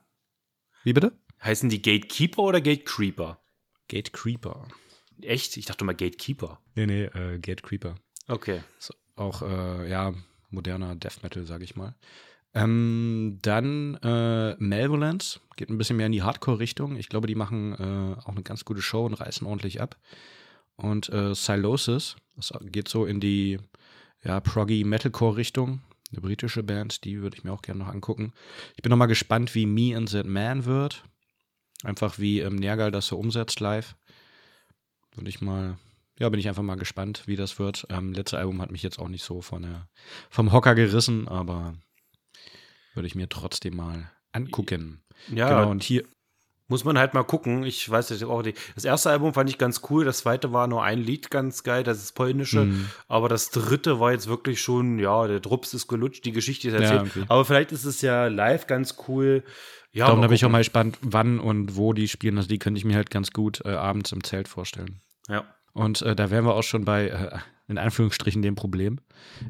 [0.82, 1.12] Wie bitte?
[1.42, 3.38] Heißen die Gatekeeper oder Gatecreeper?
[3.88, 4.66] Gate Creeper.
[5.22, 5.56] Echt?
[5.56, 6.60] Ich dachte mal Gatekeeper.
[6.74, 7.96] Nee, nee, äh, Gate Creeper.
[8.28, 8.62] Okay.
[8.78, 10.14] Ist auch, äh, ja,
[10.50, 11.94] moderner Death Metal, sage ich mal.
[12.52, 16.96] Ähm, dann äh, Malevolence, geht ein bisschen mehr in die Hardcore-Richtung.
[16.96, 19.96] Ich glaube, die machen äh, auch eine ganz gute Show und reißen ordentlich ab.
[20.76, 23.58] Und äh, Silosis, das geht so in die
[24.24, 25.80] ja, proggy Metalcore-Richtung.
[26.10, 28.32] Eine britische Band, die würde ich mir auch gerne noch angucken.
[28.76, 31.04] Ich bin noch mal gespannt, wie Me and That Man wird.
[31.84, 33.94] Einfach wie ähm, Nergal das so umsetzt live.
[35.14, 35.78] Würde ich mal,
[36.18, 37.86] ja, bin ich einfach mal gespannt, wie das wird.
[37.90, 39.88] Ähm, letzte Album hat mich jetzt auch nicht so von der,
[40.30, 41.74] vom Hocker gerissen, aber
[42.94, 45.02] würde ich mir trotzdem mal angucken.
[45.32, 46.04] Ja, Genau, und hier,
[46.70, 47.64] muss man halt mal gucken.
[47.64, 48.56] Ich weiß jetzt auch nicht.
[48.76, 50.04] Das erste Album fand ich ganz cool.
[50.04, 52.66] Das zweite war nur ein Lied ganz geil, das ist polnische.
[52.66, 52.86] Mhm.
[53.08, 56.74] Aber das dritte war jetzt wirklich schon, ja, der Drops ist gelutscht, die Geschichte ist
[56.74, 57.00] erzählt.
[57.00, 57.24] irgendwie.
[57.28, 59.42] Aber vielleicht ist es ja live ganz cool.
[59.92, 62.36] Ja, darum bin ich auch mal gespannt, wann und wo die spielen.
[62.36, 65.00] Also die könnte ich mir halt ganz gut äh, abends im Zelt vorstellen.
[65.28, 65.44] Ja.
[65.72, 69.00] Und äh, da wären wir auch schon bei, äh, in Anführungsstrichen, dem Problem.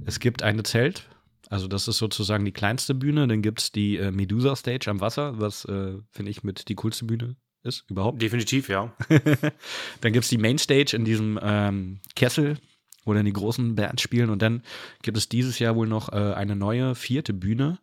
[0.06, 1.08] Es gibt eine Zelt,
[1.50, 3.28] also das ist sozusagen die kleinste Bühne.
[3.28, 6.74] Dann gibt es die äh, Medusa Stage am Wasser, was, äh, finde ich, mit die
[6.76, 8.22] coolste Bühne ist überhaupt.
[8.22, 8.94] Definitiv, ja.
[10.00, 12.56] Dann gibt es die Mainstage in diesem ähm, Kessel,
[13.04, 14.30] wo dann die großen Bands spielen.
[14.30, 14.62] Und dann
[15.02, 17.78] gibt es dieses Jahr wohl noch äh, eine neue vierte Bühne.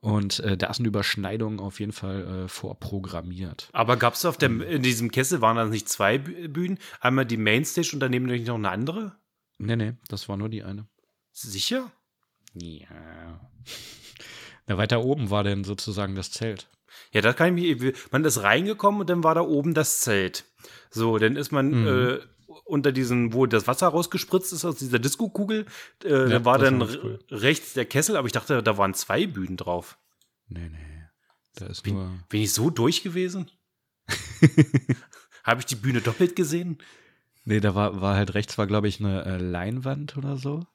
[0.00, 3.68] Und äh, da sind Überschneidungen auf jeden Fall äh, vorprogrammiert.
[3.72, 6.78] Aber gab es auf dem, in diesem Kessel waren das nicht zwei Bü- Bühnen?
[7.00, 9.16] Einmal die Mainstage und daneben noch eine andere?
[9.58, 10.86] Nee, nee, das war nur die eine.
[11.32, 11.90] Sicher?
[12.54, 13.40] Ja.
[14.66, 16.68] Na, weiter oben war dann sozusagen das Zelt.
[17.12, 17.94] Ja, da kann ich mich.
[18.10, 20.44] Man ist reingekommen und dann war da oben das Zelt.
[20.90, 21.86] So, dann ist man Mhm.
[21.86, 22.18] äh,
[22.64, 25.66] unter diesen, wo das Wasser rausgespritzt ist aus dieser Diskokugel,
[26.04, 27.18] äh, da war dann cool.
[27.30, 29.98] rechts der Kessel, aber ich dachte, da waren zwei Bühnen drauf.
[30.48, 30.78] Nee, nee.
[31.54, 32.10] Da ist nur.
[32.28, 33.50] Bin ich so durch gewesen?
[35.44, 36.78] Habe ich die Bühne doppelt gesehen?
[37.44, 40.66] Nee, da war, war halt rechts, war, glaube ich, eine äh, Leinwand oder so.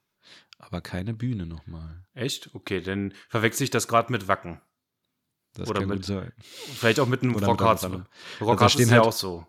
[0.60, 2.04] Aber keine Bühne nochmal.
[2.14, 2.50] Echt?
[2.54, 4.62] Okay, dann verwechsel ich das gerade mit Wacken.
[5.56, 6.32] Das Oder kann mit- gut sein.
[6.40, 7.88] Vielleicht auch mit einem Rockharz.
[8.42, 9.46] Rockharz stehen ist ja halt- auch so.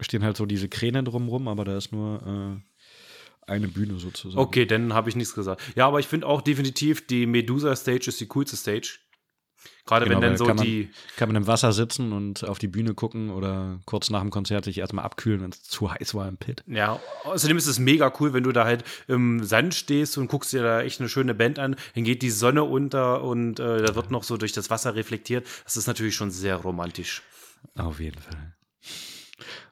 [0.00, 2.60] Stehen halt so diese Kräne drumrum, aber da ist nur
[3.46, 4.40] äh, eine Bühne sozusagen.
[4.40, 5.62] Okay, dann habe ich nichts gesagt.
[5.76, 8.98] Ja, aber ich finde auch definitiv, die Medusa Stage ist die coolste Stage.
[9.86, 10.88] Gerade Genau, wenn dann so kann man- die.
[11.16, 14.64] Kann man im Wasser sitzen und auf die Bühne gucken oder kurz nach dem Konzert
[14.64, 16.64] sich erstmal abkühlen, wenn es zu heiß war im Pit.
[16.66, 20.52] Ja, außerdem ist es mega cool, wenn du da halt im Sand stehst und guckst
[20.54, 23.94] dir da echt eine schöne Band an, dann geht die Sonne unter und äh, da
[23.94, 25.46] wird noch so durch das Wasser reflektiert.
[25.64, 27.22] Das ist natürlich schon sehr romantisch.
[27.76, 28.54] Auf jeden Fall.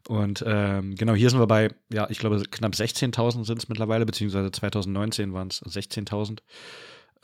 [0.08, 4.04] Und ähm, genau, hier sind wir bei, ja, ich glaube, knapp 16.000 sind es mittlerweile,
[4.04, 6.38] beziehungsweise 2019 waren es 16.000.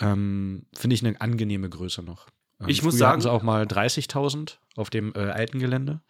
[0.00, 2.26] Ähm, Finde ich eine angenehme Größe noch.
[2.60, 6.00] Ähm, Ich muss sagen- sie auch mal 30.000 auf dem äh, alten Gelände.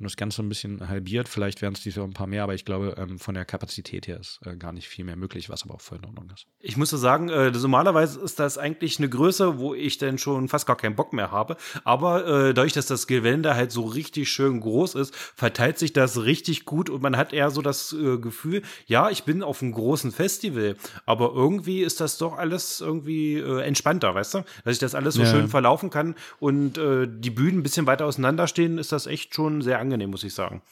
[0.00, 1.28] Haben das Ganze ein bisschen halbiert.
[1.28, 4.08] Vielleicht wären es dieses Jahr ein paar mehr, aber ich glaube, ähm, von der Kapazität
[4.08, 6.46] her ist äh, gar nicht viel mehr möglich, was aber auch voll in Ordnung ist.
[6.58, 10.48] Ich muss so sagen, äh, normalerweise ist das eigentlich eine Größe, wo ich dann schon
[10.48, 11.58] fast gar keinen Bock mehr habe.
[11.84, 16.22] Aber äh, dadurch, dass das Gelände halt so richtig schön groß ist, verteilt sich das
[16.24, 19.72] richtig gut und man hat eher so das äh, Gefühl, ja, ich bin auf einem
[19.72, 24.38] großen Festival, aber irgendwie ist das doch alles irgendwie äh, entspannter, weißt du?
[24.64, 25.30] Dass ich das alles so Ja.
[25.30, 29.34] schön verlaufen kann und äh, die Bühnen ein bisschen weiter auseinander stehen, ist das echt
[29.34, 30.62] schon sehr angenehm, muss ich sagen.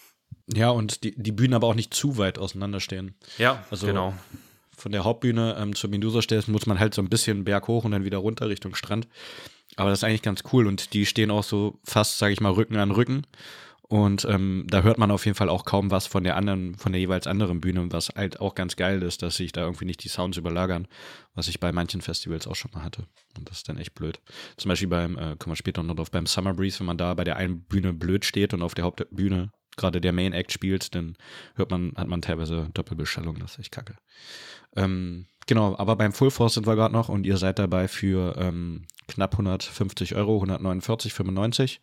[0.53, 3.15] Ja, und die, die Bühnen aber auch nicht zu weit auseinanderstehen.
[3.39, 4.15] Ja, Also- genau.
[4.77, 7.91] von der Hauptbühne ähm, zur Medusa stehst, muss man halt so ein bisschen berghoch und
[7.91, 9.09] dann wieder runter Richtung Strand.
[9.77, 12.53] Aber das ist eigentlich ganz cool und die stehen auch so fast, sage ich mal,
[12.53, 13.27] Rücken an Rücken.
[13.89, 16.93] Und ähm, da hört man auf jeden Fall auch kaum was von der anderen, von
[16.93, 20.05] der jeweils anderen Bühne, was halt auch ganz geil ist, dass sich da irgendwie nicht
[20.05, 20.87] die Sounds überlagern,
[21.35, 23.05] was ich bei manchen Festivals auch schon mal hatte.
[23.39, 24.21] Und das ist dann echt blöd.
[24.59, 27.15] Zum Beispiel beim, äh, kommen wir später noch drauf, beim Summer Breeze, wenn man da
[27.15, 30.95] bei der einen Bühne blöd steht und auf der Hauptbühne gerade der Main Act spielt,
[30.95, 31.17] dann
[31.55, 33.95] hört man, hat man teilweise Doppelbeschallung, das ist echt kacke.
[34.77, 38.37] Ähm, genau, aber beim Full Force sind wir gerade noch und ihr seid dabei für
[38.37, 41.79] ähm, knapp 150 Euro, 149,95.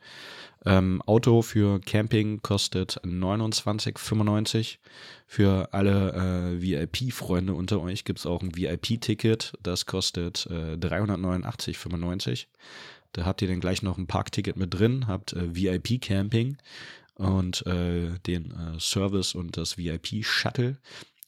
[0.66, 4.78] Ähm, Auto für Camping kostet 29,95.
[5.28, 9.54] Für alle äh, VIP-Freunde unter euch gibt es auch ein VIP-Ticket.
[9.62, 12.48] Das kostet äh, 389,95.
[13.14, 16.58] Da habt ihr dann gleich noch ein Parkticket mit drin, habt äh, VIP-Camping
[17.16, 20.78] und äh, den äh, Service und das VIP-Shuttle.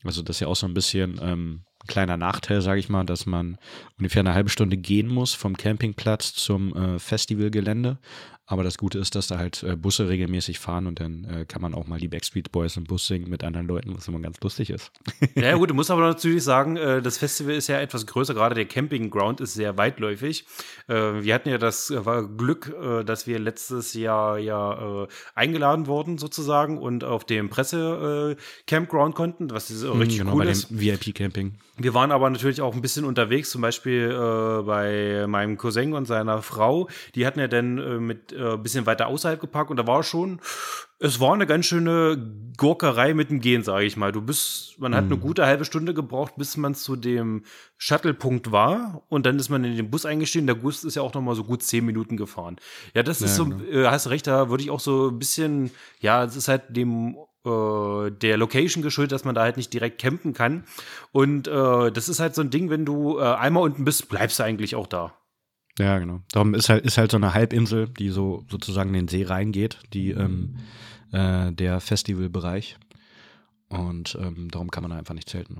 [0.04, 3.06] Also das ist ja auch so ein bisschen ähm, ein kleiner Nachteil, sage ich mal,
[3.06, 3.58] dass man
[3.98, 8.00] ungefähr eine halbe Stunde gehen muss vom Campingplatz zum äh, Festivalgelände.
[8.50, 11.62] Aber das Gute ist, dass da halt äh, Busse regelmäßig fahren und dann äh, kann
[11.62, 14.40] man auch mal die Backstreet Boys im Bus singen mit anderen Leuten, was immer ganz
[14.42, 14.90] lustig ist.
[15.36, 18.56] Ja, gut, du musst aber natürlich sagen, äh, das Festival ist ja etwas größer, gerade
[18.56, 20.46] der Campingground ist sehr weitläufig.
[20.88, 21.94] Wir hatten ja das
[22.38, 22.74] Glück,
[23.06, 29.84] dass wir letztes Jahr ja eingeladen wurden sozusagen und auf dem Presse-Campground konnten, was ist,
[29.84, 30.68] richtig genau, cool bei ist.
[30.70, 31.56] VIP-Camping.
[31.78, 34.10] Wir waren aber natürlich auch ein bisschen unterwegs, zum Beispiel
[34.66, 36.88] bei meinem Cousin und seiner Frau.
[37.16, 40.40] Die hatten ja dann mit äh, ein bisschen weiter außerhalb geparkt und da war schon,
[41.00, 42.18] es war eine ganz schöne
[42.58, 44.12] Gurkerei mit dem Gehen, sage ich mal.
[44.12, 47.44] Du bist, man hat eine gute halbe Stunde gebraucht, bis man zu dem
[47.78, 50.48] Shuttle-Punkt war und dann ist man in den Bus eingestiegen.
[50.48, 52.58] Der Bus ist ja auch noch mal so gut zehn Minuten gefahren.
[52.94, 55.72] Ja, das ist Ja, so, äh, hast recht, da würde ich auch so ein bisschen,
[56.00, 60.02] ja, es ist halt dem äh, der Location geschuldet, dass man da halt nicht direkt
[60.02, 60.64] campen kann.
[61.12, 64.40] Und äh, das ist halt so ein Ding, wenn du äh, einmal unten bist, bleibst
[64.40, 65.14] du eigentlich auch da.
[65.80, 66.22] Ja, genau.
[66.32, 69.80] Darum ist halt, ist halt so eine Halbinsel, die so sozusagen in den See reingeht,
[69.94, 70.58] die ähm,
[71.12, 72.78] äh, der Festivalbereich.
[73.70, 75.58] Und ähm, darum kann man da einfach nicht zelten.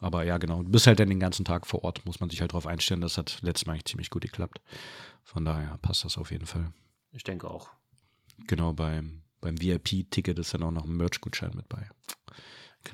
[0.00, 0.62] Aber ja, genau.
[0.62, 3.00] Du bist halt dann den ganzen Tag vor Ort, muss man sich halt darauf einstellen.
[3.00, 4.60] Das hat letztes Mal eigentlich ziemlich gut geklappt.
[5.22, 6.72] Von daher passt das auf jeden Fall.
[7.12, 7.70] Ich denke auch.
[8.46, 11.88] Genau, beim, beim VIP-Ticket ist dann auch noch ein Merch-Gutschein mit bei.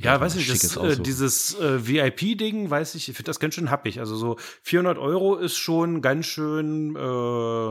[0.01, 3.71] Ja, weiß ich, das, äh, dieses äh, VIP-Ding, weiß ich, ich finde das ganz schön
[3.71, 4.01] happig.
[4.01, 7.69] Also so 400 Euro ist schon ganz schön, äh,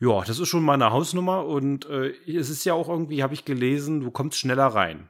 [0.00, 3.34] ja, das ist schon mal eine Hausnummer und äh, es ist ja auch irgendwie, habe
[3.34, 5.08] ich gelesen, du kommst schneller rein.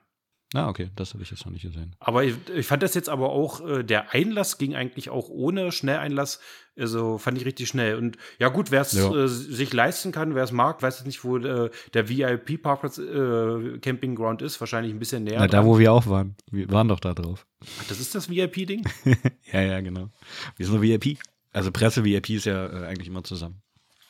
[0.54, 1.96] Ah, okay, das habe ich jetzt noch nicht gesehen.
[1.98, 5.72] Aber ich, ich fand das jetzt aber auch, äh, der Einlass ging eigentlich auch ohne
[5.72, 6.38] Schnelleinlass,
[6.78, 7.96] also fand ich richtig schnell.
[7.96, 9.12] Und ja gut, wer es ja.
[9.12, 13.78] äh, sich leisten kann, wer es mag, weiß jetzt nicht, wo äh, der VIP-Parkplatz äh,
[13.80, 15.40] Campingground ist, wahrscheinlich ein bisschen näher.
[15.40, 16.36] Na, da, wo wir auch waren.
[16.52, 17.46] Wir waren doch da drauf.
[17.80, 18.86] Ach, das ist das VIP-Ding?
[19.52, 20.10] ja, ja, genau.
[20.56, 21.18] Wir sind nur VIP.
[21.52, 23.60] Also Presse-VIP ist ja äh, eigentlich immer zusammen.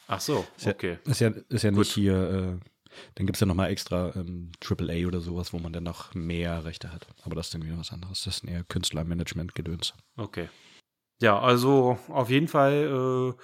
[0.09, 0.99] Ach so, okay.
[1.07, 2.74] Ist ja, ist ja, ist ja nicht hier äh,
[3.15, 6.65] dann gibt es ja nochmal extra ähm, AAA oder sowas, wo man dann noch mehr
[6.65, 7.07] Rechte hat.
[7.23, 8.25] Aber das ist dann wieder was anderes.
[8.25, 9.95] Das ist eher Künstlermanagement-Gedöns.
[10.17, 10.49] Okay.
[11.21, 13.35] Ja, also auf jeden Fall,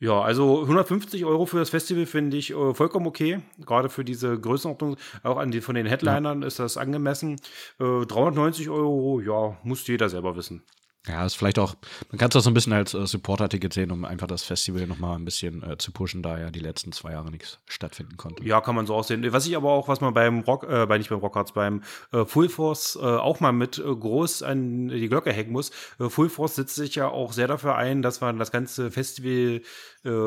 [0.00, 3.40] äh, ja, also 150 Euro für das Festival finde ich äh, vollkommen okay.
[3.64, 6.46] Gerade für diese Größenordnung, auch an die von den Headlinern ja.
[6.46, 7.40] ist das angemessen.
[7.80, 10.62] Äh, 390 Euro, ja, muss jeder selber wissen.
[11.06, 11.74] Ja, ist vielleicht auch,
[12.10, 14.86] man kann es auch so ein bisschen als äh, Supporter-Ticket sehen, um einfach das Festival
[14.86, 18.42] nochmal ein bisschen äh, zu pushen, da ja die letzten zwei Jahre nichts stattfinden konnte.
[18.42, 19.22] Ja, kann man so auch sehen.
[19.30, 22.24] Was ich aber auch, was man beim Rock, äh, bei nicht beim Rockhards, beim äh,
[22.24, 25.72] Full Force äh, auch mal mit äh, groß an die Glocke hängen muss.
[26.00, 29.60] Äh, Full Force setzt sich ja auch sehr dafür ein, dass man das ganze Festival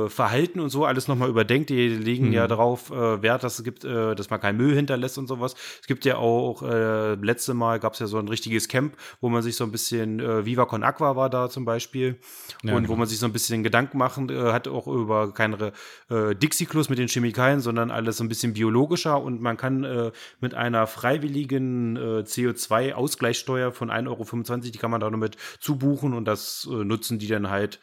[0.07, 1.69] Verhalten und so alles nochmal überdenkt.
[1.69, 2.33] Die legen mhm.
[2.33, 5.53] ja darauf Wert, dass es gibt, dass man keinen Müll hinterlässt und sowas.
[5.79, 9.29] Es gibt ja auch, äh, letzte Mal gab es ja so ein richtiges Camp, wo
[9.29, 12.19] man sich so ein bisschen, Viva Con Aqua war da zum Beispiel,
[12.63, 12.89] ja, und genau.
[12.89, 15.71] wo man sich so ein bisschen Gedanken machen äh, hat, auch über keine
[16.09, 20.11] äh, Dixie-Klos mit den Chemikalien, sondern alles so ein bisschen biologischer und man kann äh,
[20.39, 26.13] mit einer freiwilligen äh, CO2-Ausgleichssteuer von 1,25 Euro, die kann man da nur mit zubuchen
[26.13, 27.79] und das äh, nutzen die dann halt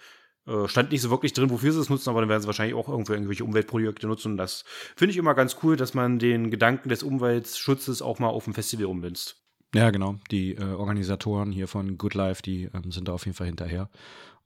[0.47, 2.75] äh, stand nicht so wirklich drin, wofür sie es nutzen, aber dann werden sie wahrscheinlich
[2.75, 4.33] auch irgendwo irgendwelche Umweltprojekte nutzen.
[4.33, 4.65] Und das
[4.97, 8.55] finde ich immer ganz cool, dass man den Gedanken des Umweltschutzes auch mal auf dem
[8.55, 9.44] Festival ummünzt.
[9.75, 10.17] Ja, genau.
[10.31, 13.91] Die äh, Organisatoren hier von Good Life, die ähm, sind da auf jeden Fall hinterher.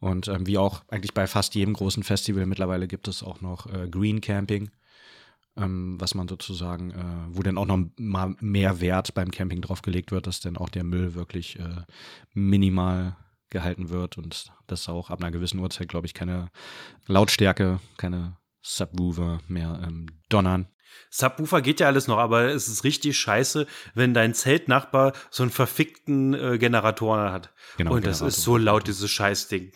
[0.00, 3.66] Und ähm, wie auch eigentlich bei fast jedem großen Festival mittlerweile gibt es auch noch
[3.66, 4.70] äh, Green Camping,
[5.56, 10.12] ähm, was man sozusagen, äh, wo dann auch noch mal mehr Wert beim Camping draufgelegt
[10.12, 11.82] wird, dass dann auch der Müll wirklich äh,
[12.32, 13.16] minimal
[13.50, 16.48] gehalten wird und dass auch ab einer gewissen Uhrzeit, glaube ich, keine
[17.06, 20.68] Lautstärke, keine Subwoofer mehr ähm, donnern.
[21.10, 25.52] Subwoofer geht ja alles noch, aber es ist richtig scheiße, wenn dein Zeltnachbar so einen
[25.52, 27.52] verfickten äh, Generator hat.
[27.76, 29.72] Genau, und das ist so laut, dieses Scheißding.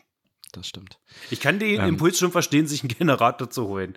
[0.53, 0.98] Das stimmt.
[1.31, 3.96] Ich kann den ähm, Impuls schon verstehen, sich einen Generator zu holen.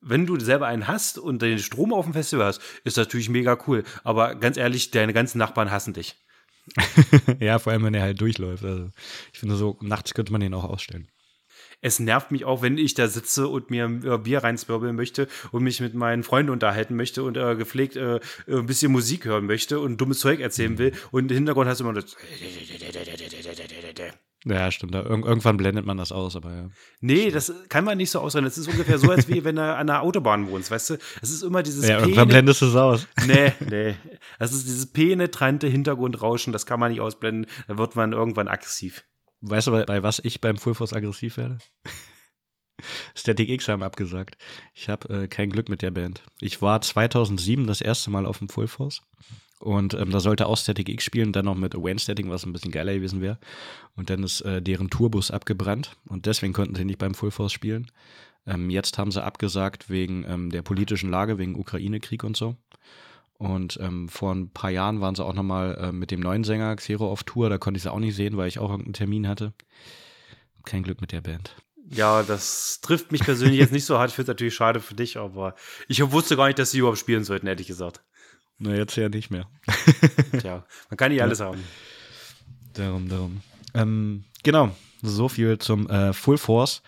[0.00, 3.28] Wenn du selber einen hast und den Strom auf dem Festival hast, ist das natürlich
[3.28, 3.84] mega cool.
[4.02, 6.16] Aber ganz ehrlich, deine ganzen Nachbarn hassen dich.
[7.40, 8.64] ja, vor allem, wenn er halt durchläuft.
[8.64, 8.90] Also,
[9.32, 11.08] ich finde, so nachts könnte man den auch ausstellen.
[11.82, 15.80] Es nervt mich auch, wenn ich da sitze und mir Bier reinzwirbeln möchte und mich
[15.80, 19.98] mit meinen Freunden unterhalten möchte und äh, gepflegt äh, ein bisschen Musik hören möchte und
[19.98, 20.92] dummes Zeug erzählen will.
[21.10, 22.16] Und im Hintergrund hast du immer das.
[24.44, 24.94] Ja, stimmt.
[24.94, 26.68] Ir irgendwann blendet man das aus, aber ja.
[27.00, 28.48] Nee, das kann man nicht so ausrennen.
[28.48, 30.94] Das ist ungefähr so, als wie wenn du an der Autobahn wohnst, weißt du?
[31.20, 31.86] Es ist immer dieses.
[31.86, 33.06] Ja, irgendwann blendest du es aus.
[33.26, 33.94] Nee, nee.
[34.38, 37.46] Das ist dieses penetrante Hintergrundrauschen, das kann man nicht ausblenden.
[37.68, 39.04] Da wird man irgendwann aggressiv.
[39.40, 41.58] Weißt du, bei, was ich beim Full Force aggressiv werde?
[43.14, 44.36] Static X haben abgesagt.
[44.74, 46.22] Ich habe äh, kein Glück mit der Band.
[46.40, 49.02] Ich war 2007 das erste Mal auf dem Full Force
[49.60, 52.52] und ähm, da sollte auch Static X spielen, dann noch mit Wayne Static, was ein
[52.52, 53.38] bisschen geiler gewesen wäre.
[53.94, 57.52] Und dann ist äh, deren Tourbus abgebrannt und deswegen konnten sie nicht beim Full Force
[57.52, 57.90] spielen.
[58.46, 62.56] Ähm, jetzt haben sie abgesagt wegen ähm, der politischen Lage, wegen Ukraine-Krieg und so.
[63.40, 66.76] Und ähm, vor ein paar Jahren waren sie auch nochmal äh, mit dem neuen Sänger
[66.76, 67.48] Xero auf Tour.
[67.48, 69.54] Da konnte ich sie auch nicht sehen, weil ich auch irgendeinen Termin hatte.
[70.66, 71.56] Kein Glück mit der Band.
[71.88, 74.10] Ja, das trifft mich persönlich jetzt nicht so hart.
[74.10, 75.54] Ich finde es natürlich schade für dich, aber
[75.88, 78.02] ich wusste gar nicht, dass sie überhaupt spielen sollten, ehrlich gesagt.
[78.58, 79.48] Na, jetzt ja nicht mehr.
[80.38, 81.46] Tja, man kann nicht alles ja.
[81.46, 81.64] haben.
[82.74, 83.40] Darum, darum.
[83.72, 86.82] Ähm, genau, so viel zum äh, Full Force.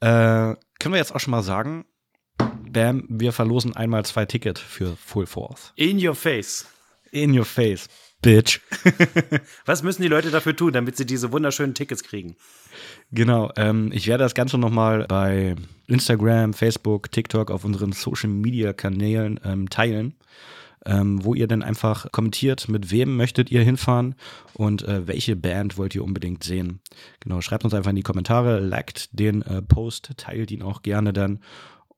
[0.00, 1.86] Äh, können wir jetzt auch schon mal sagen,
[2.74, 5.72] Bam, wir verlosen einmal zwei Tickets für Full Force.
[5.76, 6.66] In your face.
[7.12, 7.88] In your face,
[8.20, 8.60] bitch.
[9.64, 12.36] Was müssen die Leute dafür tun, damit sie diese wunderschönen Tickets kriegen?
[13.12, 15.54] Genau, ähm, ich werde das Ganze nochmal bei
[15.86, 20.16] Instagram, Facebook, TikTok auf unseren Social Media Kanälen ähm, teilen.
[20.86, 24.14] ähm, wo ihr dann einfach kommentiert, mit wem möchtet ihr hinfahren
[24.52, 26.80] und äh, welche Band wollt ihr unbedingt sehen.
[27.20, 31.12] Genau, schreibt uns einfach in die Kommentare, liked den äh, Post, teilt ihn auch gerne
[31.12, 31.40] dann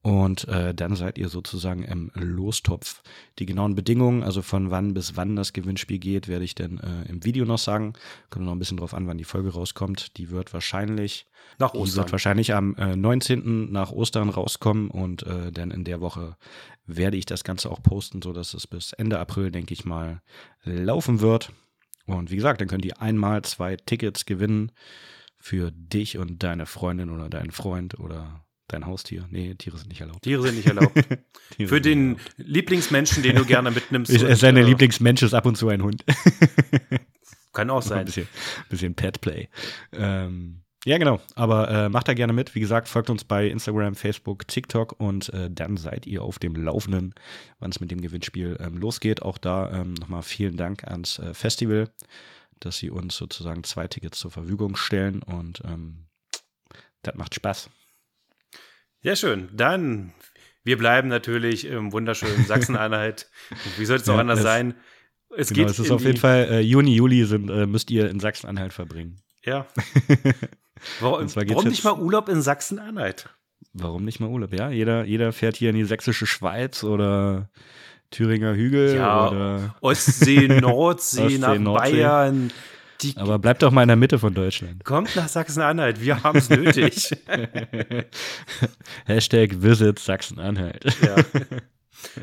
[0.06, 3.02] und äh, dann seid ihr sozusagen im Lostopf.
[3.40, 7.10] Die genauen Bedingungen, also von wann bis wann das Gewinnspiel geht, werde ich dann äh,
[7.10, 7.94] im Video noch sagen.
[8.30, 10.16] Kommt noch ein bisschen drauf an, wann die Folge rauskommt.
[10.16, 11.26] Die wird wahrscheinlich
[11.58, 11.86] nach Ostern.
[11.86, 13.72] Die wird wahrscheinlich am äh, 19.
[13.72, 16.36] nach Ostern rauskommen und äh, dann in der Woche
[16.86, 20.22] werde ich das Ganze auch posten, sodass es bis Ende April, denke ich mal,
[20.62, 21.50] laufen wird.
[22.06, 24.70] Und wie gesagt, dann könnt ihr einmal zwei Tickets gewinnen
[25.36, 29.26] für dich und deine Freundin oder deinen Freund oder Dein Haustier?
[29.30, 30.22] Nee, Tiere sind nicht erlaubt.
[30.22, 30.92] Tiere sind nicht erlaubt.
[31.66, 32.34] Für den erlaubt.
[32.36, 34.12] Lieblingsmenschen, den du gerne mitnimmst.
[34.16, 36.04] Ich, und, seine äh, Lieblingsmensch ist ab und zu ein Hund.
[37.52, 38.00] Kann auch sein.
[38.00, 38.28] Ein bisschen,
[38.68, 39.48] bisschen Petplay.
[39.92, 41.20] Ähm, ja, genau.
[41.34, 42.54] Aber äh, macht da gerne mit.
[42.54, 46.54] Wie gesagt, folgt uns bei Instagram, Facebook, TikTok und äh, dann seid ihr auf dem
[46.56, 47.14] Laufenden,
[47.60, 49.22] wann es mit dem Gewinnspiel ähm, losgeht.
[49.22, 51.88] Auch da ähm, nochmal vielen Dank ans äh, Festival,
[52.60, 56.06] dass sie uns sozusagen zwei Tickets zur Verfügung stellen und ähm,
[57.02, 57.70] das macht Spaß.
[59.06, 59.48] Ja, schön.
[59.52, 60.12] Dann,
[60.64, 63.30] wir bleiben natürlich im wunderschönen Sachsen-Anhalt.
[63.78, 64.74] Wie soll es auch ja, anders sein?
[65.36, 68.10] Es genau, geht es ist auf jeden Fall äh, Juni, Juli sind, äh, müsst ihr
[68.10, 69.20] in Sachsen-Anhalt verbringen.
[69.44, 69.68] Ja.
[70.98, 73.28] warum, warum nicht mal Urlaub in Sachsen-Anhalt?
[73.74, 74.52] Warum nicht mal Urlaub?
[74.52, 77.48] Ja, jeder, jeder fährt hier in die sächsische Schweiz oder
[78.10, 81.92] Thüringer Hügel ja, oder Ostsee, Nordsee, Ostsee, nach Nordsee.
[81.92, 82.50] Bayern.
[83.02, 84.84] Die Aber bleibt doch mal in der Mitte von Deutschland.
[84.84, 87.10] Kommt nach Sachsen-Anhalt, wir haben es nötig.
[89.06, 90.84] Hashtag Visit Sachsen-Anhalt.
[91.02, 91.16] Ja.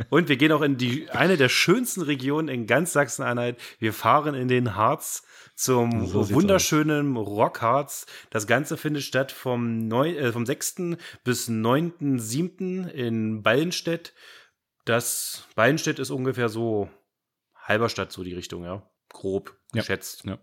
[0.09, 3.57] Und wir gehen auch in die eine der schönsten Regionen in ganz Sachsen-Anhalt.
[3.79, 5.23] Wir fahren in den Harz
[5.55, 8.05] zum so wunderschönen Rockharz.
[8.29, 10.97] Das Ganze findet statt vom, 9, äh, vom 6.
[11.23, 12.88] bis 9.7.
[12.88, 14.13] in Ballenstedt.
[14.86, 16.89] Das Ballenstedt ist ungefähr so
[17.55, 18.89] Halberstadt, so die Richtung, ja.
[19.09, 19.81] Grob ja.
[19.81, 20.23] geschätzt.
[20.25, 20.39] Ja.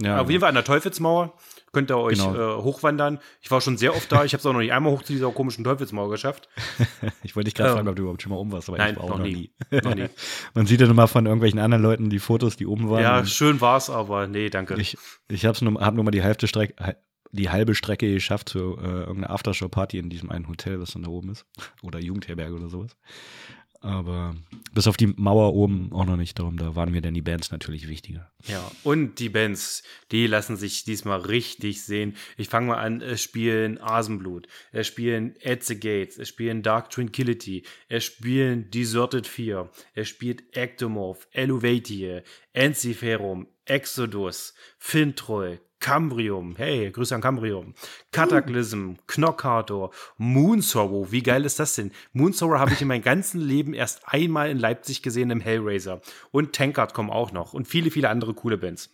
[0.00, 1.34] Ja, Auf jeden Fall an der Teufelsmauer
[1.72, 2.58] könnt ihr euch genau.
[2.58, 3.18] äh, hochwandern.
[3.40, 4.24] Ich war schon sehr oft da.
[4.24, 6.48] Ich habe es auch noch nicht einmal hoch zu dieser komischen Teufelsmauer geschafft.
[7.22, 8.94] ich wollte dich gerade ähm, fragen, ob du überhaupt schon mal um warst, aber nein,
[8.94, 9.52] ich war auch noch, noch nie.
[9.70, 10.08] noch nie.
[10.54, 13.02] Man sieht ja immer von irgendwelchen anderen Leuten die Fotos, die oben waren.
[13.02, 14.74] Ja, schön war es, aber nee, danke.
[14.80, 14.96] Ich,
[15.28, 16.74] ich habe nur, hab nur mal die Hälfte Strecke,
[17.32, 21.08] die halbe Strecke geschafft zu äh, irgendeiner Aftershow-Party in diesem einen Hotel, was dann da
[21.08, 21.46] oben ist.
[21.82, 22.96] Oder Jugendherberge oder sowas.
[23.82, 24.36] Aber
[24.74, 26.38] bis auf die Mauer oben auch noch nicht.
[26.38, 28.30] Darum, da waren mir dann die Bands natürlich wichtiger.
[28.46, 32.16] Ja, und die Bands, die lassen sich diesmal richtig sehen.
[32.36, 36.90] Ich fange mal an, es spielen Asenblut, es spielen At the Gates, es spielen Dark
[36.90, 42.20] Tranquility, es spielen Deserted Fear, es spielt Ectomorph, Eluvatie,
[42.52, 47.74] Enziferum, Exodus, Fintroll, Cambrium, hey, Grüße an Cambrium,
[48.12, 48.96] Cataclysm, uh.
[49.08, 51.90] Knockhartor, Moonsorrow, wie geil ist das denn?
[52.12, 56.00] Moonsorrow habe ich in meinem ganzen Leben erst einmal in Leipzig gesehen im Hellraiser.
[56.30, 58.90] Und Tankard kommen auch noch und viele, viele andere coole Bands.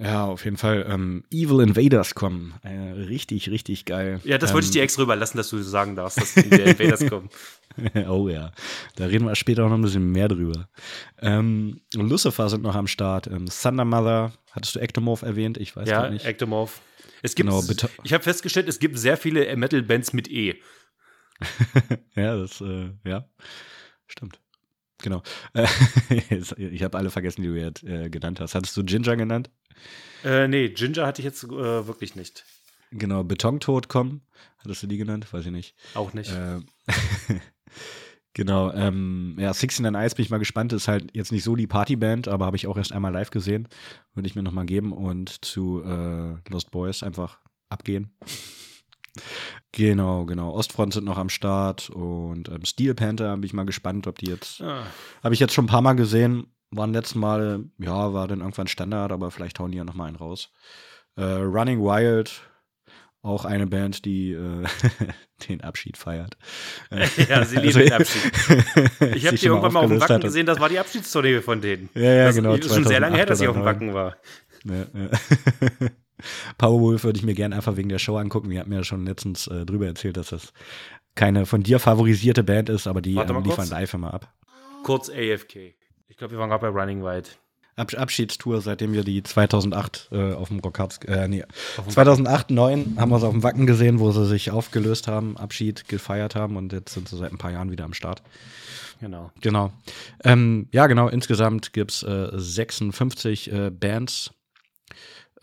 [0.00, 0.86] Ja, auf jeden Fall.
[0.88, 2.54] Ähm, Evil Invaders kommen.
[2.62, 4.20] Äh, richtig, richtig geil.
[4.24, 6.40] Ja, das ähm, wollte ich dir ähm, extra überlassen, dass du sagen darfst, dass die
[6.40, 7.28] Invaders kommen.
[8.08, 8.52] oh ja,
[8.96, 10.68] da reden wir später auch noch ein bisschen mehr drüber.
[11.20, 13.26] Ähm, Lucifer sind noch am Start.
[13.26, 15.58] Ähm, Thunder Mother, hattest du Ectomorph erwähnt?
[15.58, 16.24] Ich weiß ja, nicht.
[16.24, 16.80] Ja, Ectomorph.
[17.22, 17.62] Es gibt, genau,
[18.02, 20.60] ich habe festgestellt, es gibt sehr viele Metal-Bands mit E.
[22.14, 23.26] ja, das, äh, ja,
[24.06, 24.40] stimmt.
[25.04, 25.22] Genau.
[26.56, 28.54] ich habe alle vergessen, die du jetzt äh, genannt hast.
[28.54, 29.50] Hattest du Ginger genannt?
[30.24, 32.46] Äh, nee, Ginger hatte ich jetzt äh, wirklich nicht.
[32.90, 34.22] Genau, Betontod kommen.
[34.60, 35.30] Hattest du die genannt?
[35.30, 35.74] Weiß ich nicht.
[35.92, 36.32] Auch nicht.
[36.32, 36.60] Äh,
[38.32, 40.72] genau, ähm, ja, Sixteen and Ice bin ich mal gespannt.
[40.72, 43.68] Ist halt jetzt nicht so die Partyband, aber habe ich auch erst einmal live gesehen.
[44.14, 48.16] Würde ich mir nochmal geben und zu äh, Lost Boys einfach abgehen.
[49.72, 50.52] Genau, genau.
[50.52, 54.30] Ostfront sind noch am Start und ähm, Steel Panther bin ich mal gespannt, ob die
[54.30, 54.60] jetzt.
[54.60, 54.84] Ah.
[55.22, 56.46] Habe ich jetzt schon ein paar Mal gesehen.
[56.70, 60.16] Waren letzten Mal, ja, war dann irgendwann Standard, aber vielleicht hauen die ja nochmal einen
[60.16, 60.50] raus.
[61.16, 62.42] Äh, Running Wild,
[63.22, 64.64] auch eine Band, die äh,
[65.48, 66.36] den Abschied feiert.
[67.28, 68.32] ja, sie lieben also, den Abschied.
[69.14, 71.88] Ich habe die irgendwann mal auf dem Wacken gesehen, das war die Abschiedstournee von denen.
[71.94, 72.56] Ja, ja, das genau.
[72.56, 74.16] Das ist schon sehr lange her, dass sie auf dem Wacken war.
[74.64, 75.88] Ja, ja.
[76.58, 78.50] Powerwolf würde ich mir gerne einfach wegen der Show angucken.
[78.50, 80.52] Wir hatten ja schon letztens äh, drüber erzählt, dass das
[81.14, 84.32] keine von dir favorisierte Band ist, aber die ähm, liefern live immer ab.
[84.82, 85.74] Kurz AFK.
[86.08, 87.38] Ich glaube, wir waren gerade bei Running Wild.
[87.76, 91.42] Ab Abschiedstour, seitdem wir die 2008 äh, auf dem Rockharz, äh, nee,
[91.88, 95.88] 2008, 2009 haben wir sie auf dem Wacken gesehen, wo sie sich aufgelöst haben, Abschied
[95.88, 98.22] gefeiert haben und jetzt sind sie seit ein paar Jahren wieder am Start.
[99.00, 99.32] Genau.
[99.40, 99.72] Genau.
[100.22, 101.08] Ähm, ja, genau.
[101.08, 104.32] Insgesamt gibt es äh, 56 äh, Bands,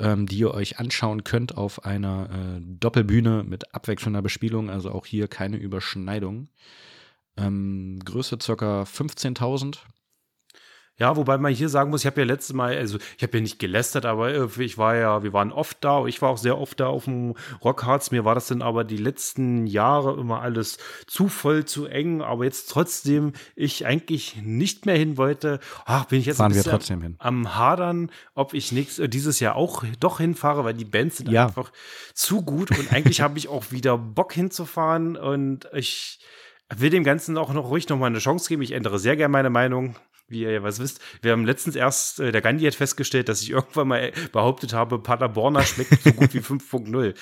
[0.01, 5.05] ähm, die ihr euch anschauen könnt auf einer äh, Doppelbühne mit abwechselnder Bespielung, also auch
[5.05, 6.49] hier keine Überschneidung.
[7.37, 8.83] Ähm, Größe ca.
[8.83, 9.77] 15.000
[11.01, 13.41] Ja, wobei man hier sagen muss, ich habe ja letztes Mal, also ich habe ja
[13.41, 16.59] nicht gelästert, aber äh, ich war ja, wir waren oft da, ich war auch sehr
[16.59, 17.33] oft da auf dem
[17.63, 18.11] Rockharz.
[18.11, 20.77] Mir war das dann aber die letzten Jahre immer alles
[21.07, 26.19] zu voll, zu eng, aber jetzt trotzdem ich eigentlich nicht mehr hin wollte, ach, bin
[26.19, 27.15] ich jetzt Fahren wir trotzdem hin.
[27.17, 31.31] am Hadern, ob ich nächstes, äh, dieses Jahr auch doch hinfahre, weil die Bands sind
[31.31, 31.47] Ja.
[31.47, 31.71] einfach
[32.13, 36.19] zu gut und eigentlich habe ich auch wieder Bock hinzufahren und ich
[36.77, 38.61] will dem Ganzen auch noch ruhig noch mal eine Chance geben.
[38.61, 39.95] Ich ändere sehr gerne meine Meinung.
[40.31, 43.41] Wie ihr ja was wisst, wir haben letztens erst, äh, der Gandhi hat festgestellt, dass
[43.41, 47.13] ich irgendwann mal behauptet habe, Paderborner schmeckt so gut wie 5.0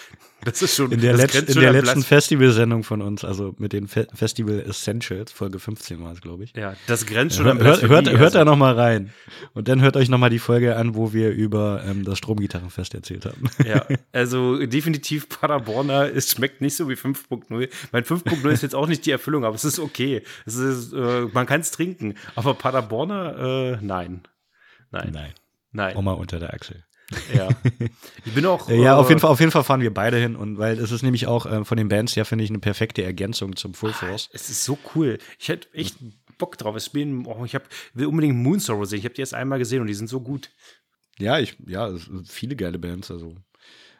[0.43, 3.87] Das ist schon In der, letz, in der letzten Festivalsendung von uns, also mit den
[3.87, 6.55] Fe Festival Essentials, Folge 15 war es, glaube ich.
[6.55, 8.51] Ja, das grenzt schon Hört, an hört, hört, hört da also.
[8.51, 9.11] noch mal rein.
[9.53, 12.93] Und dann hört euch noch mal die Folge an, wo wir über ähm, das Stromgitarrenfest
[12.93, 13.49] erzählt haben.
[13.65, 17.69] Ja, also definitiv Paderborner, es schmeckt nicht so wie 5.0.
[17.91, 20.23] Mein 5.0 ist jetzt auch nicht die Erfüllung, aber es ist okay.
[20.45, 22.15] Es ist, äh, man kann es trinken.
[22.35, 24.23] Aber Paderborner, äh, nein.
[24.91, 25.11] Nein.
[25.13, 25.33] Nein.
[25.71, 25.95] Nein.
[25.97, 26.83] Oma unter der Achsel.
[27.35, 27.49] Ja.
[28.25, 28.69] Ich bin auch.
[28.79, 30.91] Ja, auf äh, jeden Fall, auf jeden Fall fahren wir beide hin und weil es
[30.91, 33.93] ist nämlich auch äh, von den Bands ja finde ich eine perfekte Ergänzung zum Full
[33.93, 34.29] Force.
[34.31, 35.17] Es ist so cool.
[35.39, 35.97] Ich hätte echt
[36.37, 36.75] Bock drauf.
[36.77, 38.99] Ich, bin, oh, ich hab, will unbedingt Moon Sorrow sehen.
[38.99, 40.49] Ich habe die erst einmal gesehen und die sind so gut.
[41.17, 43.35] Ja, ich ja, es viele geile Bands, also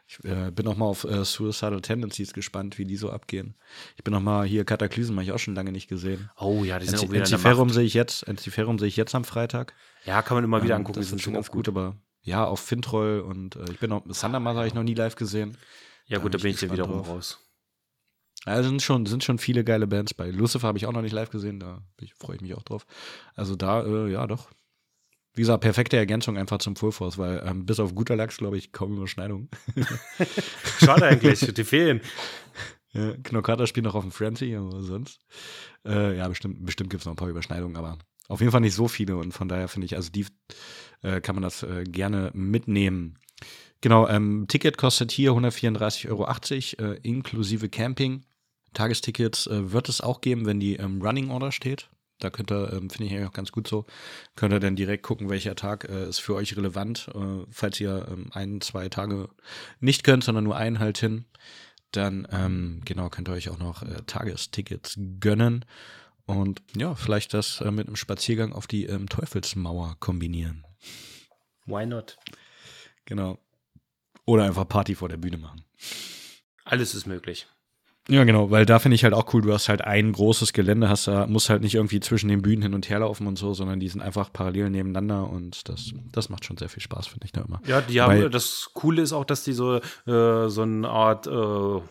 [0.07, 3.53] ich äh, bin auch mal auf äh, Suicidal Tendencies gespannt, wie die so abgehen.
[3.95, 6.31] Ich bin noch mal hier Kataklysm habe ich auch schon lange nicht gesehen.
[6.35, 7.73] Oh ja, die sind auch wieder Macht.
[7.73, 9.75] sehe ich jetzt, Enciferum sehe ich jetzt am Freitag.
[10.05, 10.99] Ja, kann man immer wieder Ähm, angucken.
[10.99, 14.03] Das die sind schon ganz gut, aber ja, auf Fintroll und äh, ich bin auch
[14.03, 15.57] Thundermother habe ich noch nie live gesehen.
[16.05, 17.39] Ja, gut, da bin ich ja wiederum raus.
[18.45, 20.29] Ja, sind schon, sind schon viele geile Bands bei.
[20.31, 21.81] Lucifer habe ich auch noch nicht live gesehen, da
[22.17, 22.85] freue ich mich auch drauf.
[23.35, 24.49] Also da, äh, ja, doch.
[25.33, 28.57] Wie gesagt, perfekte Ergänzung einfach zum Full Force, weil ähm, bis auf guter Lachs, glaube
[28.57, 29.49] ich, kaum Überschneidungen.
[30.79, 32.01] Schade eigentlich, die fehlen.
[32.91, 35.19] Ja, Knockater spielt noch auf dem Frenzy, aber sonst.
[35.85, 37.99] Äh, ja, bestimmt, bestimmt gibt es noch ein paar Überschneidungen, aber
[38.29, 40.25] auf jeden Fall nicht so viele und von daher finde ich, also die
[41.01, 43.17] äh, kann man das äh, gerne mitnehmen.
[43.81, 46.09] Genau, ähm, Ticket kostet hier 134,80
[46.79, 48.23] Euro, äh, inklusive Camping.
[48.73, 51.89] Tagestickets äh, wird es auch geben, wenn die ähm, Running Order steht.
[52.19, 53.85] Da könnt ihr, ähm, finde ich eigentlich auch ganz gut so,
[54.35, 58.07] könnt ihr dann direkt gucken, welcher Tag äh, ist für euch relevant, äh, falls ihr
[58.11, 59.29] ähm, ein, zwei Tage
[59.79, 61.25] nicht könnt, sondern nur einen halt hin
[61.91, 65.65] dann ähm, genau könnt ihr euch auch noch äh, Tagestickets gönnen
[66.29, 70.65] und ja, vielleicht das äh, mit einem Spaziergang auf die ähm, Teufelsmauer kombinieren.
[71.65, 72.17] Why not?
[73.05, 73.37] Genau.
[74.25, 75.63] Oder einfach Party vor der Bühne machen.
[76.65, 77.47] Alles ist möglich.
[78.07, 80.89] Ja, genau, weil da finde ich halt auch cool, du hast halt ein großes Gelände,
[80.89, 83.53] hast da, musst halt nicht irgendwie zwischen den Bühnen hin und her laufen und so,
[83.53, 87.25] sondern die sind einfach parallel nebeneinander und das, das macht schon sehr viel Spaß, finde
[87.25, 87.61] ich da immer.
[87.67, 89.75] Ja, die haben, Weil- das Coole ist auch, dass die so,
[90.07, 91.81] äh, so eine Art äh,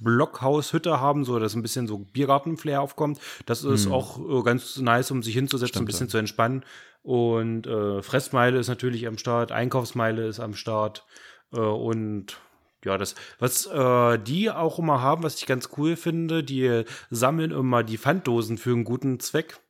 [0.00, 3.18] Holzblockhaushütte haben, so dass ein bisschen so Biergarten-Flair aufkommt.
[3.46, 6.10] Das ist auch äh, ganz nice, um sich hinzusetzen, ein Stimmt, bisschen ja.
[6.10, 6.64] zu entspannen.
[7.02, 11.06] Und äh, Fressmeile ist natürlich am Start, Einkaufsmeile ist am Start
[11.52, 12.38] äh, und
[12.84, 17.50] ja, das, was äh, die auch immer haben, was ich ganz cool finde, die sammeln
[17.50, 19.60] immer die Pfanddosen für einen guten Zweck.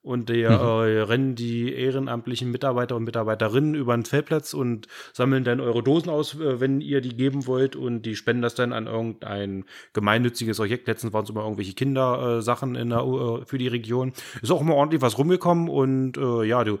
[0.00, 5.60] Und die, äh, rennen die ehrenamtlichen Mitarbeiter und Mitarbeiterinnen über den Feldplatz und sammeln dann
[5.60, 7.76] eure Dosen aus, äh, wenn ihr die geben wollt.
[7.76, 10.86] Und die spenden das dann an irgendein gemeinnütziges Projekt.
[10.86, 14.12] Letztens waren es immer irgendwelche Kindersachen in der, äh, für die Region.
[14.40, 16.78] Ist auch immer ordentlich was rumgekommen und äh, ja, du,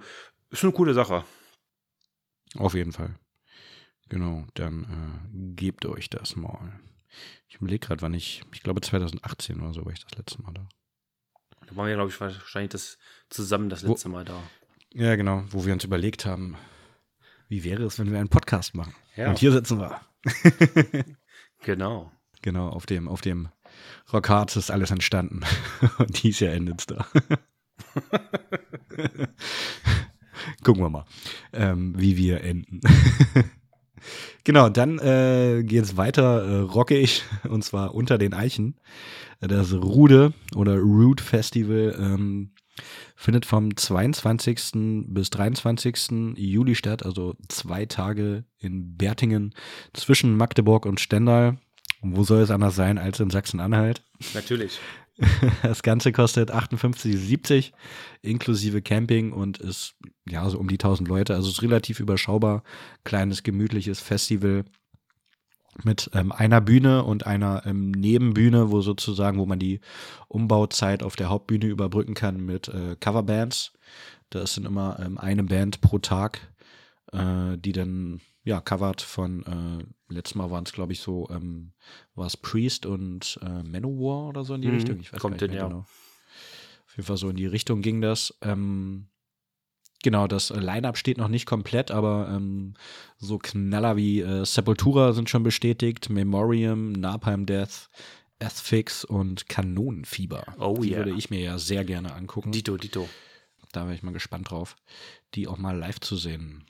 [0.50, 1.24] ist eine coole Sache.
[2.56, 3.16] Auf jeden Fall.
[4.08, 6.80] Genau, dann äh, gebt euch das mal.
[7.48, 10.52] Ich überlege gerade, wann ich, ich glaube 2018 oder so war ich das letzte Mal
[10.52, 10.68] da.
[11.68, 12.98] Da waren wir, glaube ich, wahrscheinlich das
[13.30, 14.42] zusammen das Wo- letzte Mal da.
[14.94, 16.56] Ja, genau, wo wir uns überlegt haben,
[17.48, 18.94] wie wäre es, wenn wir einen Podcast machen?
[19.16, 19.28] Ja.
[19.30, 20.00] Und hier sitzen wir.
[21.62, 22.10] Genau.
[22.40, 23.48] Genau, auf dem, auf dem
[24.12, 25.40] Rockharz ist alles entstanden.
[25.98, 27.04] Und dies Jahr endet es da.
[30.62, 31.04] Gucken wir mal,
[31.52, 32.80] ähm, wie wir enden.
[34.44, 38.76] Genau, dann äh, geht es weiter äh, rockig und zwar unter den Eichen.
[39.40, 42.50] Das Rude oder Root Festival ähm,
[43.14, 45.04] findet vom 22.
[45.06, 46.36] bis 23.
[46.36, 49.54] Juli statt, also zwei Tage in Bertingen
[49.92, 51.58] zwischen Magdeburg und Stendal.
[52.00, 54.02] Wo soll es anders sein als in Sachsen-Anhalt?
[54.34, 54.78] Natürlich.
[55.62, 57.72] Das Ganze kostet 58,70
[58.22, 59.94] inklusive Camping und ist
[60.28, 61.34] ja so um die 1000 Leute.
[61.34, 62.62] Also ist relativ überschaubar.
[63.04, 64.64] Kleines, gemütliches Festival
[65.84, 69.80] mit ähm, einer Bühne und einer ähm, Nebenbühne, wo sozusagen, wo man die
[70.28, 73.72] Umbauzeit auf der Hauptbühne überbrücken kann mit äh, Coverbands.
[74.30, 76.40] Da ist dann immer ähm, eine Band pro Tag,
[77.12, 81.72] äh, die dann ja covert von äh, letztes Mal waren es glaube ich so ähm,
[82.14, 85.00] war es Priest und äh, Manowar oder so in die Mhm, Richtung.
[85.00, 85.68] Ich weiß kommt gar nicht hin, ja.
[85.68, 85.80] genau.
[85.80, 88.36] Auf jeden Fall so in die Richtung ging das.
[88.42, 89.08] Ähm,
[90.04, 92.74] Genau, das Line-Up steht noch nicht komplett, aber ähm,
[93.18, 97.90] so Knaller wie äh, Sepultura sind schon bestätigt, Memoriam, Napalm Death,
[98.40, 100.54] Asphyx und Kanonenfieber.
[100.60, 100.98] Oh die yeah.
[100.98, 102.52] würde ich mir ja sehr gerne angucken.
[102.52, 103.08] Dito, Dito.
[103.72, 104.76] da wäre ich mal gespannt drauf,
[105.34, 106.64] die auch mal live zu sehen.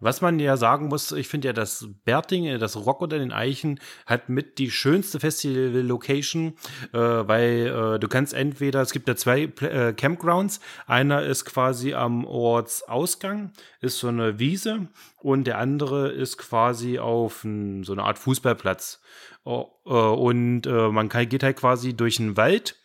[0.00, 3.80] Was man ja sagen muss, ich finde ja, das Berting, das Rock unter den Eichen,
[4.06, 6.54] hat mit die schönste Festival-Location,
[6.92, 11.94] äh, weil äh, du kannst entweder, es gibt ja zwei äh, Campgrounds, einer ist quasi
[11.94, 14.86] am Ortsausgang, ist so eine Wiese
[15.16, 19.00] und der andere ist quasi auf n, so eine Art Fußballplatz.
[19.42, 22.76] Oh, äh, und äh, man kann, geht halt quasi durch den Wald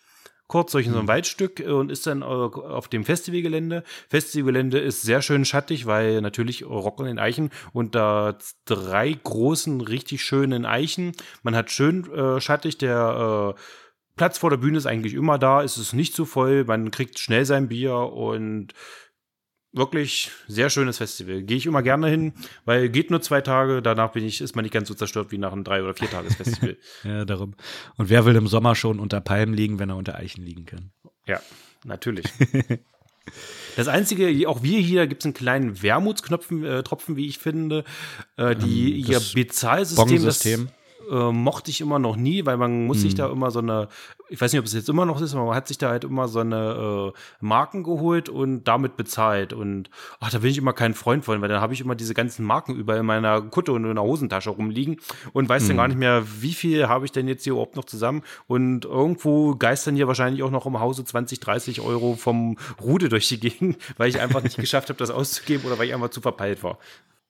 [0.54, 3.84] kurz durch so ein Waldstück äh, und ist dann äh, auf dem Festivalgelände.
[4.08, 10.22] Festivalgelände ist sehr schön schattig, weil natürlich Rock und den Eichen unter drei großen, richtig
[10.22, 11.14] schönen Eichen.
[11.42, 13.62] Man hat schön äh, schattig, der äh,
[14.16, 17.18] Platz vor der Bühne ist eigentlich immer da, es ist nicht zu voll, man kriegt
[17.18, 18.74] schnell sein Bier und
[19.74, 21.42] wirklich sehr schönes Festival.
[21.42, 24.64] Gehe ich immer gerne hin, weil geht nur zwei Tage, danach bin ich, ist man
[24.64, 26.78] nicht ganz so zerstört wie nach einem drei- oder vier Tages Festival.
[27.04, 27.56] Ja, darum.
[27.98, 30.92] Und wer will im Sommer schon unter Palmen liegen, wenn er unter Eichen liegen kann?
[31.26, 31.42] Ja,
[31.84, 32.26] natürlich.
[33.76, 37.84] Das einzige, auch wir hier, gibt es einen kleinen Wermutsknopfen, äh, Tropfen, wie ich finde.
[38.38, 40.70] Äh, die, Ähm, ihr das Bezahlsystem, das Bong-System.
[41.12, 43.88] Äh, mochte ich immer noch nie, weil man muss sich da immer so eine,
[44.30, 46.04] ich weiß nicht, ob es jetzt immer noch ist, aber man hat sich da halt
[46.04, 49.54] immer so eine äh, Marken geholt und damit bezahlt.
[49.54, 49.90] Und
[50.20, 52.46] ach, da bin ich immer kein Freund von, weil dann habe ich immer diese ganzen
[52.46, 54.98] Marken überall in meiner Kutte und in der Hosentasche rumliegen
[55.34, 57.86] und weiß dann gar nicht mehr, wie viel habe ich denn jetzt hier überhaupt noch
[57.86, 58.24] zusammen.
[58.48, 63.28] Und irgendwo geistern hier wahrscheinlich auch noch im Hause 20, 30 Euro vom Rude durch
[63.28, 66.22] die Gegend, weil ich einfach nicht geschafft habe, das auszugeben oder weil ich einfach zu
[66.22, 66.78] verpeilt war.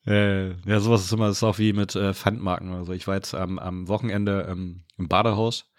[0.06, 2.91] Äh, ja, sowas ist immer, das ist auch wie mit äh, Pfandmarken oder so.
[2.91, 5.72] Ich war jetzt am, am Wochenende ähm, im Badehaus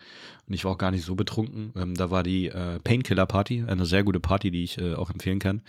[0.47, 1.75] und ich war auch gar nicht so betrunken.
[1.77, 5.11] Ähm, da war die äh, Painkiller Party, eine sehr gute Party, die ich äh, auch
[5.11, 5.63] empfehlen kann.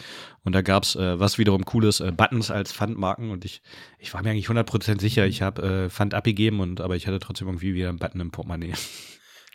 [0.44, 3.62] Und da gab's äh, was wiederum cooles, äh, Buttons als Pfandmarken und ich,
[4.00, 7.20] ich war mir eigentlich 100% sicher, ich habe äh, Pfand abgegeben und aber ich hatte
[7.20, 8.74] trotzdem irgendwie wieder einen Button im Portemonnaie.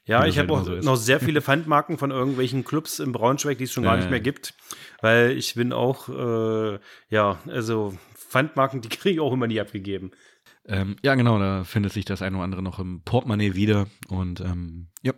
[0.06, 3.12] Ja, ich halt habe immer auch so noch sehr viele Pfandmarken von irgendwelchen Clubs in
[3.12, 4.54] Braunschweig, die es schon gar Ja, nicht mehr gibt,
[5.02, 6.78] weil ich bin auch, äh,
[7.10, 7.94] ja, also
[8.30, 10.12] Pfandmarken, die kriege ich auch immer nie abgegeben.
[10.66, 14.40] Ähm, ja, genau, da findet sich das eine oder andere noch im Portemonnaie wieder und
[14.40, 15.12] ähm, ja.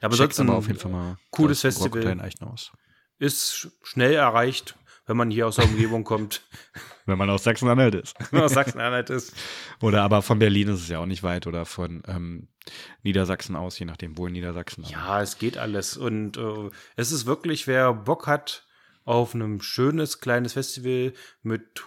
[0.00, 2.02] Aber sonst aber auf jeden Fall mal cooles Festival.
[2.04, 2.72] In aus.
[3.18, 4.76] ist sch- schnell erreicht,
[5.06, 6.42] wenn man hier aus der Umgebung kommt,
[7.06, 8.14] Wenn man aus Sachsen-Anhalt ist.
[8.30, 9.32] wenn man aus Sachsen-Anhalt ist.
[9.80, 12.48] Oder aber von Berlin ist es ja auch nicht weit oder von ähm,
[13.02, 14.84] Niedersachsen aus, je nachdem, wo in Niedersachsen.
[14.84, 15.96] Ja, es geht alles.
[15.96, 18.66] Und äh, es ist wirklich, wer Bock hat
[19.06, 21.86] auf ein schönes kleines Festival mit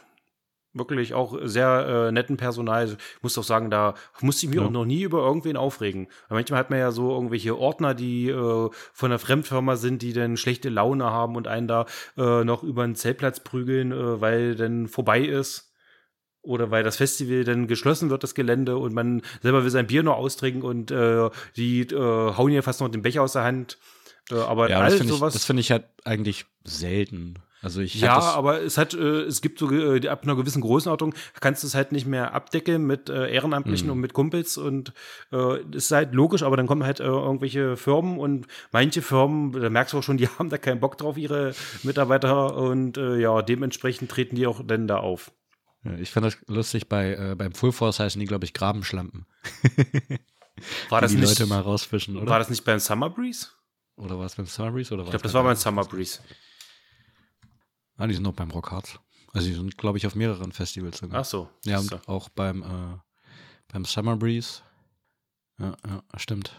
[0.74, 2.88] wirklich auch sehr äh, netten Personal.
[2.88, 4.66] Ich muss doch sagen, da musste ich mich Ja.
[4.66, 6.08] auch noch nie über irgendwen aufregen.
[6.30, 8.34] Weil manchmal hat man ja so irgendwelche Ordner, die äh,
[8.94, 11.86] von einer Fremdfirma sind, die dann schlechte Laune haben und einen da
[12.18, 15.68] äh, noch über den Zeltplatz prügeln, äh, weil dann vorbei ist.
[16.44, 20.02] Oder weil das Festival dann geschlossen wird, das Gelände, und man selber will sein Bier
[20.02, 21.96] noch austrinken und äh, die äh,
[22.36, 23.78] hauen hier fast noch den Becher aus der Hand.
[24.32, 27.36] Äh, aber Ja, all das finde ich, finde ich halt eigentlich selten.
[27.64, 30.62] Also ich ja, das, aber es hat, äh, es gibt so äh, ab einer gewissen
[30.62, 33.94] Größenordnung kannst du es halt nicht mehr abdecken mit äh, Ehrenamtlichen Mhm.
[33.94, 34.94] und mit Kumpels und
[35.32, 39.52] äh, das ist halt logisch, aber dann kommen halt äh, irgendwelche Firmen und manche Firmen,
[39.52, 41.54] da merkst du auch schon, die haben da keinen Bock drauf, ihre
[41.84, 45.32] Mitarbeiter und äh, ja, dementsprechend treten die auch dann da auf.
[45.84, 49.28] ja, ich fand das lustig, bei, äh, beim Full Force heißen die, glaube ich, Grabenschlampen.
[50.90, 52.28] War die das die nicht, Leute mal rausfischen, oder?
[52.28, 53.48] war das nicht beim Summer Breeze?
[53.98, 54.94] oder war es beim Summer Breeze?
[54.94, 56.20] Oder Ich glaube, das war beim Summer Breeze.
[58.02, 59.00] Ah, die sind noch beim Rockharz.
[59.32, 61.22] Also die sind, glaube ich, auf mehreren Festivals sogar.
[61.22, 61.50] Ach so.
[61.66, 61.98] Ja, und du.
[62.08, 62.98] auch beim, äh,
[63.72, 64.64] beim Summer Breeze.
[65.60, 66.52] Ja, ja, stimmt.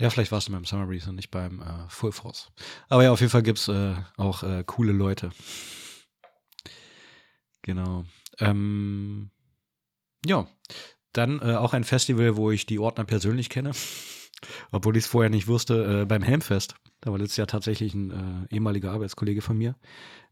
[0.00, 2.52] Ja, vielleicht war es beim Summer Breeze und nicht beim äh, Full Force.
[2.88, 5.32] Aber ja, auf jeden Fall gibt es äh, auch äh, coole Leute.
[7.62, 8.04] Genau.
[8.38, 9.32] Ähm,
[10.24, 10.46] ja,
[11.12, 13.72] dann äh, auch ein Festival, wo ich die Ordner persönlich kenne.
[14.70, 16.74] Obwohl ich es vorher nicht wusste, äh, beim Helmfest.
[17.00, 18.10] Da war letztes Jahr tatsächlich ein
[18.50, 19.76] äh, ehemaliger Arbeitskollege von mir,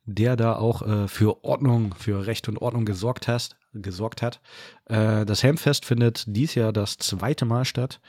[0.04, 3.56] der da auch äh, für Ordnung, für Recht und Ordnung gesorgt hat.
[3.82, 4.40] Gesorgt hat.
[4.86, 8.00] Äh, das Helmfest findet dies Jahr das zweite Mal statt.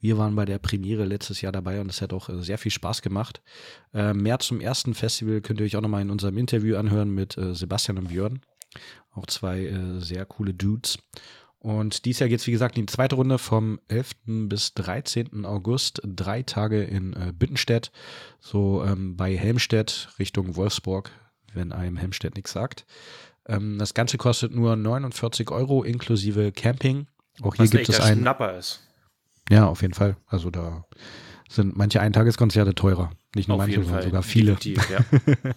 [0.00, 2.72] Wir waren bei der Premiere letztes Jahr dabei und es hat auch äh, sehr viel
[2.72, 3.42] Spaß gemacht.
[3.92, 7.38] Äh, mehr zum ersten Festival könnt ihr euch auch nochmal in unserem Interview anhören mit
[7.52, 8.40] Sebastian und Björn.
[9.12, 10.98] Auch zwei sehr coole Dudes.
[11.60, 14.12] Und dies Jahr geht es, wie gesagt, in die zweite Runde vom 11.
[14.48, 15.44] bis 13.
[15.44, 16.00] August.
[16.04, 17.92] Drei Tage in äh, Büttenstedt,
[18.40, 21.10] so ähm, bei Helmstedt Richtung Wolfsburg,
[21.52, 22.86] wenn einem Helmstedt nichts sagt.
[23.46, 27.08] Ähm, das Ganze kostet nur 49 Euro inklusive Camping.
[27.42, 28.20] Auch hier Was gibt es echter ein.
[28.20, 28.80] Schnapper ist.
[29.50, 30.16] Ja, auf jeden Fall.
[30.26, 30.86] Also da
[31.50, 33.10] sind manche Eintageskonzerte teurer.
[33.34, 34.56] Nicht nur Auf manche, sondern sogar viele.
[34.64, 35.04] Ja.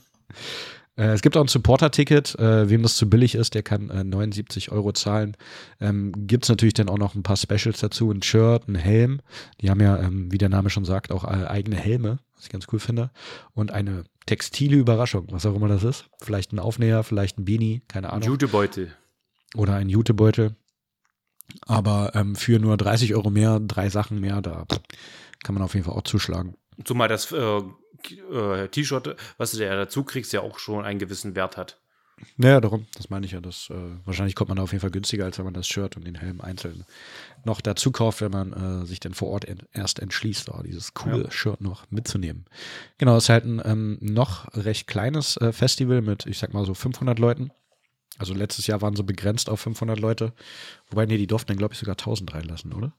[0.96, 2.38] Äh, es gibt auch ein Supporter-Ticket.
[2.40, 5.36] Äh, wem das zu billig ist, der kann äh, 79 Euro zahlen.
[5.80, 8.12] Ähm, gibt es natürlich dann auch noch ein paar Specials dazu.
[8.12, 9.22] Ein Shirt, ein Helm.
[9.62, 12.50] Die haben ja, ähm, wie der Name schon sagt, auch äh, eigene Helme, was ich
[12.50, 13.12] ganz cool finde.
[13.54, 16.06] Und eine textile Überraschung, was auch immer das ist.
[16.22, 18.30] Vielleicht ein Aufnäher, vielleicht ein Beanie, keine Ahnung.
[18.30, 18.94] Jutebeutel.
[19.56, 20.56] Oder ein Jutebeutel.
[21.68, 24.66] Aber ähm, für nur 30 Euro mehr, drei Sachen mehr, da
[25.44, 26.56] kann man auf jeden Fall auch zuschlagen.
[26.84, 27.62] Zumal das äh,
[28.12, 31.78] äh, T-Shirt, was du da dazu kriegst, ja auch schon einen gewissen Wert hat.
[32.38, 33.42] Naja, darum, das meine ich ja.
[33.42, 33.76] Das, äh,
[34.06, 36.16] wahrscheinlich kommt man da auf jeden Fall günstiger, als wenn man das Shirt und den
[36.16, 36.86] Helm einzeln
[37.44, 40.94] noch dazu kauft, wenn man äh, sich dann vor Ort ent erst entschließt, oh, dieses
[40.94, 41.32] coole ja.
[41.32, 42.46] Shirt noch mitzunehmen.
[42.98, 46.66] Genau, es ist halt ein ähm, noch recht kleines äh, Festival mit, ich sag mal
[46.66, 47.52] so 500 Leuten.
[48.20, 50.34] Also letztes Jahr waren sie begrenzt auf 500 Leute.
[50.90, 52.94] Wobei, nee, die durften dann, glaube ich, sogar 1000 reinlassen, oder?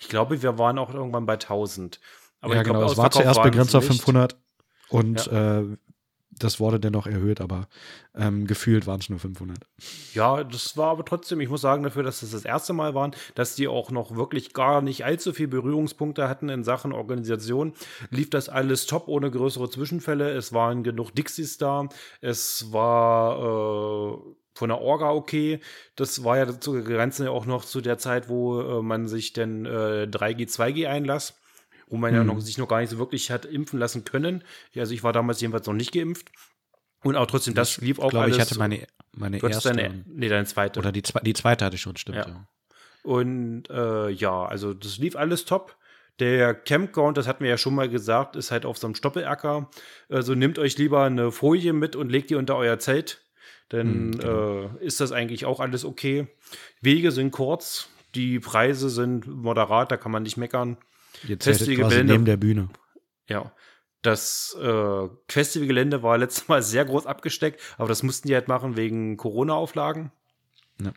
[0.00, 2.00] Ich glaube, wir waren auch irgendwann bei 1000.
[2.40, 4.36] Aber ja, genau, glaub, es war zuerst begrenzt auf 500
[4.90, 5.60] und ja.
[5.60, 5.76] äh,
[6.38, 7.68] das wurde dennoch erhöht, aber
[8.14, 9.58] ähm, gefühlt waren es nur 500.
[10.14, 13.12] Ja, das war aber trotzdem, ich muss sagen, dafür, dass es das erste Mal waren,
[13.34, 17.72] dass die auch noch wirklich gar nicht allzu viel Berührungspunkte hatten in Sachen Organisation,
[18.10, 20.30] lief das alles top ohne größere Zwischenfälle.
[20.30, 21.88] Es waren genug Dixies da,
[22.20, 24.18] es war äh,
[24.54, 25.60] von der Orga okay.
[25.96, 29.32] Das war ja zu Grenzen ja auch noch zu der Zeit, wo äh, man sich
[29.32, 31.34] denn äh, 3G, 2G einlass
[31.88, 32.16] wo man mhm.
[32.16, 34.44] ja noch, sich noch gar nicht so wirklich hat impfen lassen können.
[34.76, 36.30] Also ich war damals jedenfalls noch nicht geimpft.
[37.02, 38.36] Und auch trotzdem, das lief auch glaube, alles.
[38.36, 39.72] Ich hatte meine, meine erste.
[39.72, 40.80] Deine, nee, deine zweite.
[40.80, 42.18] Oder die, die zweite hatte ich schon, stimmt.
[42.18, 42.28] Ja.
[42.28, 42.48] ja.
[43.02, 45.76] Und äh, ja, also das lief alles top.
[46.18, 49.70] Der Campground, das hatten wir ja schon mal gesagt, ist halt auf so einem Stoppelacker.
[50.08, 53.22] Also nehmt euch lieber eine Folie mit und legt die unter euer Zelt.
[53.68, 54.62] Dann mhm, genau.
[54.80, 56.26] äh, ist das eigentlich auch alles okay.
[56.80, 60.78] Wege sind kurz, die Preise sind moderat, da kann man nicht meckern.
[61.26, 62.68] Jetzt Festivalgelände neben der Bühne.
[63.28, 63.52] Ja.
[64.02, 68.76] Das äh, Festivalgelände war letztes Mal sehr groß abgesteckt, aber das mussten die halt machen
[68.76, 70.12] wegen Corona-Auflagen.
[70.80, 70.92] Ja.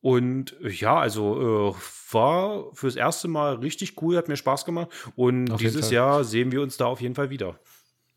[0.00, 1.74] Und ja, also äh,
[2.12, 4.90] war fürs erste Mal richtig cool, hat mir Spaß gemacht.
[5.16, 7.58] Und auf dieses Jahr sehen wir uns da auf jeden Fall wieder.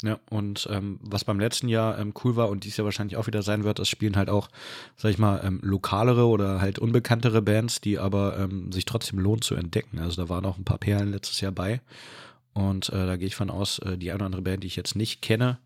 [0.04, 3.28] Ja, und ähm, was beim letzten Jahr ähm, cool war und dies Jahr wahrscheinlich auch
[3.28, 4.50] wieder sein wird, das spielen halt auch,
[4.98, 9.44] sag ich mal, ähm, lokalere oder halt unbekanntere Bands, die aber ähm, sich trotzdem lohnt
[9.44, 10.00] zu entdecken.
[10.00, 11.82] Also da waren auch ein paar Perlen letztes Jahr bei.
[12.54, 14.76] Und äh, da gehe ich von aus, äh, die eine oder andere Band, die ich
[14.76, 15.60] jetzt nicht kenne,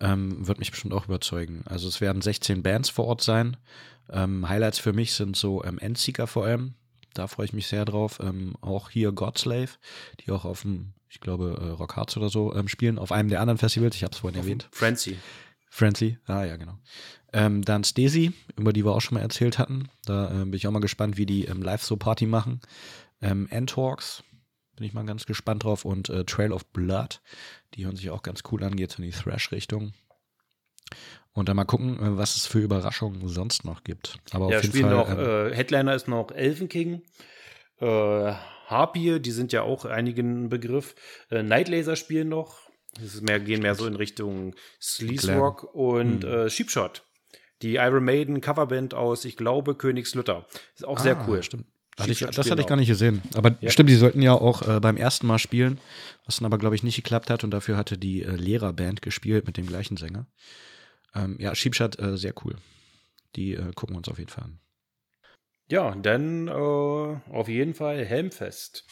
[0.00, 1.62] ähm, wird mich bestimmt auch überzeugen.
[1.66, 3.58] Also es werden 16 Bands vor Ort sein.
[4.10, 6.74] Ähm, Highlights für mich sind so ähm, Endseeker vor allem.
[7.12, 8.18] Da freue ich mich sehr drauf.
[8.22, 9.70] Ähm, auch hier Godslave,
[10.20, 13.28] die auch auf dem ich glaube, äh, Rock Hearts oder so ähm, spielen, auf einem
[13.28, 13.96] der anderen Festivals.
[13.96, 14.68] Ich habe es vorhin auf erwähnt.
[14.72, 15.16] Frenzy.
[15.70, 16.78] Frenzy, ah ja, genau.
[17.32, 19.90] Ähm, dann Stacey, über die wir auch schon mal erzählt hatten.
[20.06, 22.60] Da äh, bin ich auch mal gespannt, wie die ähm, live so Party machen.
[23.20, 24.22] Ähm, N-Talks,
[24.76, 25.84] bin ich mal ganz gespannt drauf.
[25.84, 27.20] Und äh, Trail of Blood,
[27.74, 29.92] die hören sich auch ganz cool an, geht in die Thrash-Richtung.
[31.32, 34.18] Und dann mal gucken, äh, was es für Überraschungen sonst noch gibt.
[34.32, 34.90] Aber ja, auf jeden Fall.
[34.90, 35.18] Noch, ähm,
[35.52, 37.02] äh, Headliner ist noch Elfen King.
[37.80, 38.32] Äh,
[38.68, 40.94] Harpie, die sind ja auch einigen Begriff.
[41.30, 42.68] Äh, Nightlaser spielen noch.
[43.00, 46.30] Das mehr, gehen mehr so in Richtung Sleaze Rock und hm.
[46.30, 47.04] äh, Sheepshot.
[47.62, 50.46] Die Iron Maiden Coverband aus, ich glaube, Königslutter.
[50.74, 51.42] Ist auch ah, sehr cool.
[51.42, 51.66] Stimmt.
[51.98, 53.22] Hatte ich, das hatte ich gar nicht gesehen.
[53.34, 53.70] Aber ja.
[53.70, 55.80] stimmt, die sollten ja auch äh, beim ersten Mal spielen,
[56.24, 57.42] was dann aber, glaube ich, nicht geklappt hat.
[57.42, 60.26] Und dafür hatte die äh, Lehrerband gespielt mit dem gleichen Sänger.
[61.14, 62.56] Ähm, ja, Sheepshot, äh, sehr cool.
[63.34, 64.60] Die äh, gucken wir uns auf jeden Fall an.
[65.68, 68.84] Ja, dann äh, auf jeden Fall Helmfest.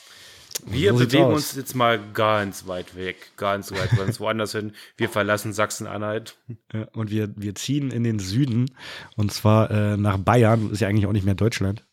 [0.65, 4.73] Wir so bewegen uns jetzt mal ganz weit weg, ganz weit ganz woanders hin.
[4.97, 6.39] Wir verlassen Sachsen-Anhalt.
[6.93, 8.71] Und wir, wir ziehen in den Süden
[9.17, 11.85] und zwar äh, nach Bayern, ist ja eigentlich auch nicht mehr Deutschland.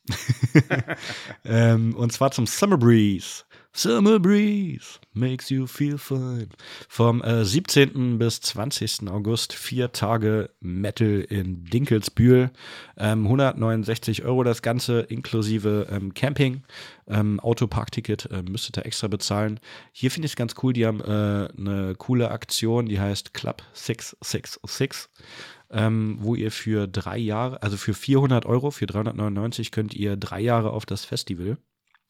[1.46, 3.44] ähm, und zwar zum Summer Breeze.
[3.76, 6.50] Summer Breeze makes you feel fine.
[6.88, 8.20] Vom äh, 17.
[8.20, 9.10] bis 20.
[9.10, 12.52] August vier Tage Metal in Dinkelsbühl.
[12.98, 16.62] Ähm, 169 Euro das Ganze inklusive ähm, Camping.
[17.08, 19.60] Ähm, Autoparkticket äh, müsstet ihr extra bezahlen.
[19.92, 20.74] Hier finde ich es ganz cool.
[20.74, 25.10] Die haben äh, eine coole Aktion, die heißt Club 666.
[25.72, 30.40] Ähm, wo ihr für drei Jahre, also für 400 Euro, für 399 könnt ihr drei
[30.42, 31.58] Jahre auf das Festival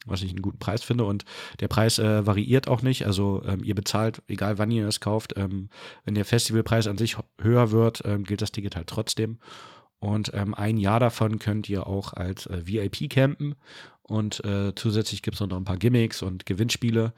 [0.05, 1.05] was ich einen guten Preis finde.
[1.05, 1.25] Und
[1.59, 3.05] der Preis äh, variiert auch nicht.
[3.05, 5.33] Also ähm, ihr bezahlt, egal wann ihr es kauft.
[5.37, 5.69] Ähm,
[6.05, 9.39] wenn der Festivalpreis an sich höher wird, ähm, gilt das Ticket halt trotzdem.
[9.99, 13.55] Und ähm, ein Jahr davon könnt ihr auch als äh, VIP campen.
[14.01, 17.13] Und äh, zusätzlich gibt es noch ein paar Gimmicks und Gewinnspiele.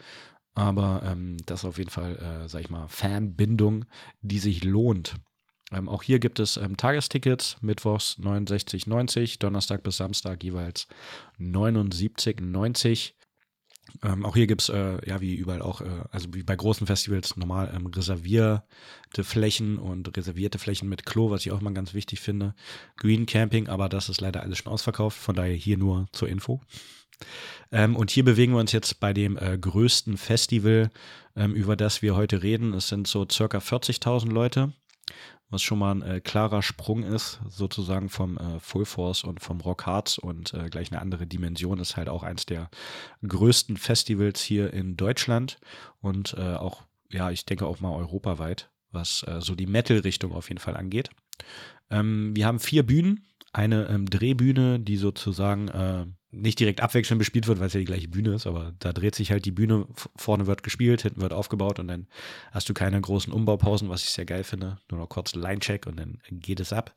[0.54, 3.86] Aber ähm, das ist auf jeden Fall, äh, sag ich mal, Fanbindung,
[4.22, 5.16] die sich lohnt.
[5.72, 10.88] Ähm, auch hier gibt es ähm, Tagestickets, mittwochs 69,90, Donnerstag bis Samstag jeweils
[11.40, 13.14] 79,90.
[14.04, 17.38] Ähm, auch hier gibt's äh, ja, wie überall auch, äh, also wie bei großen Festivals,
[17.38, 22.20] normal ähm, reservierte Flächen und reservierte Flächen mit Klo, was ich auch mal ganz wichtig
[22.20, 22.56] finde.
[22.98, 26.62] Green Camping, aber das ist leider alles schon ausverkauft, von daher hier nur zur Info.
[27.72, 30.90] Ähm, und hier bewegen wir uns jetzt bei dem äh, größten Festival,
[31.36, 32.74] ähm, über das wir heute reden.
[32.74, 34.74] Es sind so circa 40.000 Leute
[35.56, 39.62] was schon mal ein äh, klarer Sprung ist, sozusagen vom äh, Full Force und vom
[39.62, 42.70] Rock Hearts und äh, gleich eine andere Dimension ist halt auch eins der
[43.26, 45.58] größten Festivals hier in Deutschland
[46.02, 50.50] und äh, auch, ja, ich denke auch mal europaweit, was äh, so die Metal-Richtung auf
[50.50, 51.10] jeden Fall angeht.
[51.90, 57.48] Ähm, wir haben vier Bühnen, eine ähm, Drehbühne, die sozusagen äh, nicht direkt abwechselnd bespielt
[57.48, 59.88] wird, weil es ja die gleiche Bühne ist, aber da dreht sich halt die Bühne,
[60.16, 62.08] vorne wird gespielt, hinten wird aufgebaut und dann
[62.52, 64.78] hast du keine großen Umbaupausen, was ich sehr geil finde.
[64.90, 66.94] Nur noch kurz Line-Check und dann geht es ab.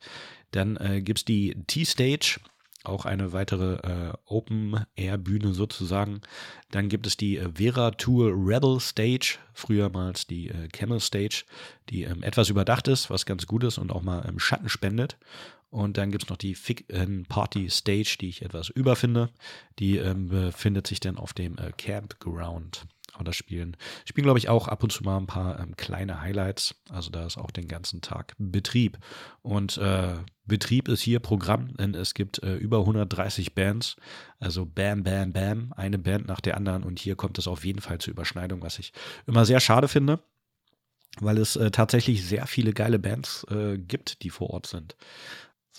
[0.51, 2.39] Dann äh, gibt es die T-Stage,
[2.83, 6.21] auch eine weitere äh, Open-Air-Bühne sozusagen.
[6.71, 11.43] Dann gibt es die äh, Vera Tour Rebel Stage, frühermals die äh, Camel Stage,
[11.89, 15.17] die ähm, etwas überdacht ist, was ganz gut ist und auch mal ähm, Schatten spendet.
[15.69, 16.87] Und dann gibt es noch die Fick
[17.27, 19.29] Party Stage, die ich etwas überfinde.
[19.77, 22.87] Die ähm, befindet sich dann auf dem äh, Campground.
[23.13, 26.21] Aber da spielen, spielen glaube ich, auch ab und zu mal ein paar ähm, kleine
[26.21, 26.75] Highlights.
[26.89, 28.97] Also da ist auch den ganzen Tag Betrieb.
[29.41, 30.15] Und äh,
[30.45, 33.95] Betrieb ist hier Programm, denn es gibt äh, über 130 Bands.
[34.39, 36.83] Also Bam, Bam, Bam, eine Band nach der anderen.
[36.83, 38.93] Und hier kommt es auf jeden Fall zur Überschneidung, was ich
[39.27, 40.19] immer sehr schade finde
[41.21, 44.95] weil es äh, tatsächlich sehr viele geile Bands äh, gibt, die vor Ort sind.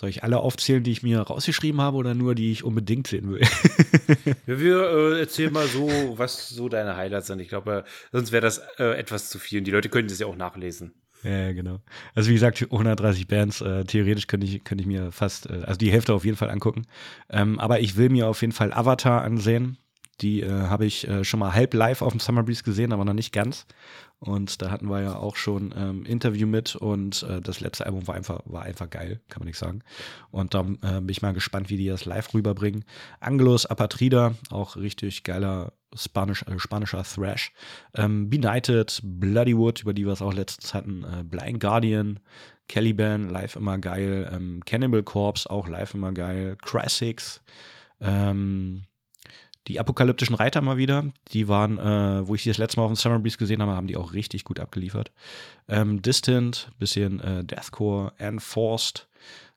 [0.01, 3.29] Soll ich alle aufzählen, die ich mir rausgeschrieben habe oder nur die ich unbedingt sehen
[3.29, 3.41] will?
[4.47, 5.87] ja, wir äh, erzählen mal so,
[6.17, 7.39] was so deine Highlights sind.
[7.39, 9.59] Ich glaube, sonst wäre das äh, etwas zu viel.
[9.59, 10.95] Und die Leute können das ja auch nachlesen.
[11.21, 11.81] Ja, genau.
[12.15, 15.77] Also wie gesagt, 130 Bands, äh, theoretisch könnte ich, könnte ich mir fast, äh, also
[15.77, 16.87] die Hälfte auf jeden Fall angucken.
[17.29, 19.77] Ähm, aber ich will mir auf jeden Fall Avatar ansehen.
[20.21, 23.05] Die äh, habe ich äh, schon mal halb live auf dem Summer Breeze gesehen, aber
[23.05, 23.65] noch nicht ganz.
[24.19, 28.07] Und da hatten wir ja auch schon ähm, Interview mit und äh, das letzte Album
[28.07, 29.81] war einfach, war einfach geil, kann man nicht sagen.
[30.29, 32.85] Und da äh, bin ich mal gespannt, wie die das live rüberbringen.
[33.19, 37.51] Angelos Apatrida, auch richtig geiler Spanisch, äh, spanischer Thrash.
[37.95, 42.19] Ähm, Benighted, Bloodywood, über die wir es auch letztens hatten, äh, Blind Guardian,
[42.69, 47.41] Caliban, live immer geil, ähm, Cannibal Corpse, auch live immer geil, Classics,
[47.99, 48.83] ähm,
[49.67, 52.91] die apokalyptischen Reiter mal wieder, die waren, äh, wo ich die das letzte Mal auf
[52.91, 55.11] dem Summer Breeze gesehen habe, haben die auch richtig gut abgeliefert.
[55.67, 59.07] Ähm, Distant, bisschen äh, Deathcore, Enforced,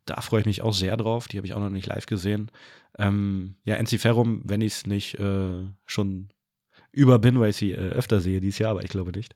[0.06, 1.28] da freue ich mich auch sehr drauf.
[1.28, 2.50] Die habe ich auch noch nicht live gesehen.
[2.98, 6.28] Ähm, ja, Enciferum, wenn ich es nicht äh, schon
[6.94, 9.34] über bin, weil ich sie äh, öfter sehe dieses Jahr, aber ich glaube nicht.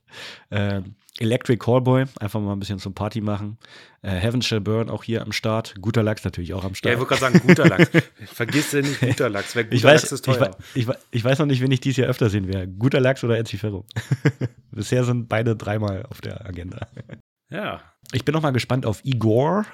[0.49, 0.81] Äh,
[1.19, 3.57] Electric Callboy, einfach mal ein bisschen zum Party machen.
[4.01, 5.75] Äh, Heaven Shall Burn auch hier am Start.
[5.81, 6.91] Guter Lachs natürlich auch am Start.
[6.91, 7.89] Ja, ich wollte gerade sagen, guter Lachs.
[8.33, 9.53] Vergiss ja nicht guter Lachs.
[9.53, 10.55] Guter ich weiß, Lachs ist teuer.
[10.73, 12.67] Ich, ich, ich, weiß noch nicht, wen ich dieses Jahr öfter sehen werde.
[12.67, 13.85] Guter Lachs oder Encifero.
[14.71, 16.87] Bisher sind beide dreimal auf der Agenda.
[17.49, 17.81] Ja.
[18.11, 19.65] Ich bin noch mal gespannt auf Igor,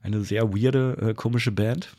[0.00, 1.94] eine sehr weirde, äh, komische Band,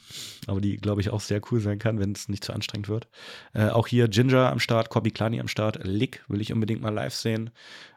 [0.48, 3.08] aber die, glaube ich, auch sehr cool sein kann, wenn es nicht zu anstrengend wird.
[3.54, 6.94] Äh, auch hier Ginger am Start, Kobi Klani am Start, Lick will ich unbedingt mal
[6.94, 7.52] live sehen.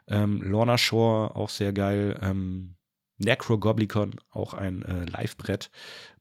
[0.07, 2.19] Ähm, Lorna Shore, auch sehr geil.
[2.21, 2.75] Ähm,
[3.19, 5.69] Necrogoblicon, auch ein äh, Live-Brett.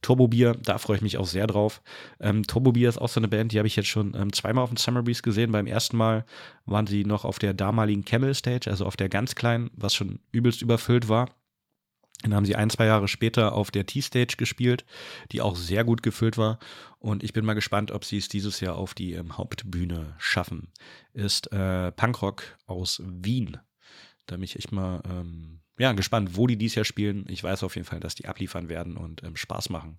[0.03, 1.83] Turbobier, da freue ich mich auch sehr drauf.
[2.21, 4.71] Ähm, Turbobier ist auch so eine Band, die habe ich jetzt schon ähm, zweimal auf
[4.71, 5.53] dem Summer Breeze gesehen.
[5.53, 6.25] Beim ersten Mal
[6.67, 10.21] waren sie noch auf der damaligen Camel Stage, also auf der ganz kleinen, was schon
[10.33, 11.29] übelst überfüllt war.
[12.23, 14.85] Dann haben sie ein, zwei Jahre später auf der T-Stage gespielt,
[15.31, 16.59] die auch sehr gut gefüllt war.
[16.99, 20.73] Und ich bin mal gespannt, ob sie es dieses Jahr auf die ähm, Hauptbühne schaffen.
[21.13, 23.59] Ist äh, Punkrock aus Wien.
[24.27, 27.25] Da bin ich mal ähm, ja, gespannt, wo die dieses Jahr spielen.
[27.29, 29.99] Ich weiß auf jeden Fall, dass die abliefern werden und ähm, Spaß machen.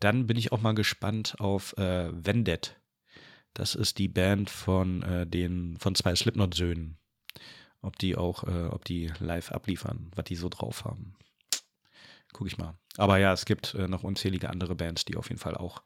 [0.00, 2.80] Dann bin ich auch mal gespannt auf äh, Vendet.
[3.54, 6.98] Das ist die Band von äh, den von zwei Slipknot-Söhnen.
[7.80, 11.14] Ob die auch, äh, ob die live abliefern, was die so drauf haben.
[12.32, 12.76] Guck ich mal.
[12.96, 15.82] Aber ja, es gibt äh, noch unzählige andere Bands, die auf jeden Fall auch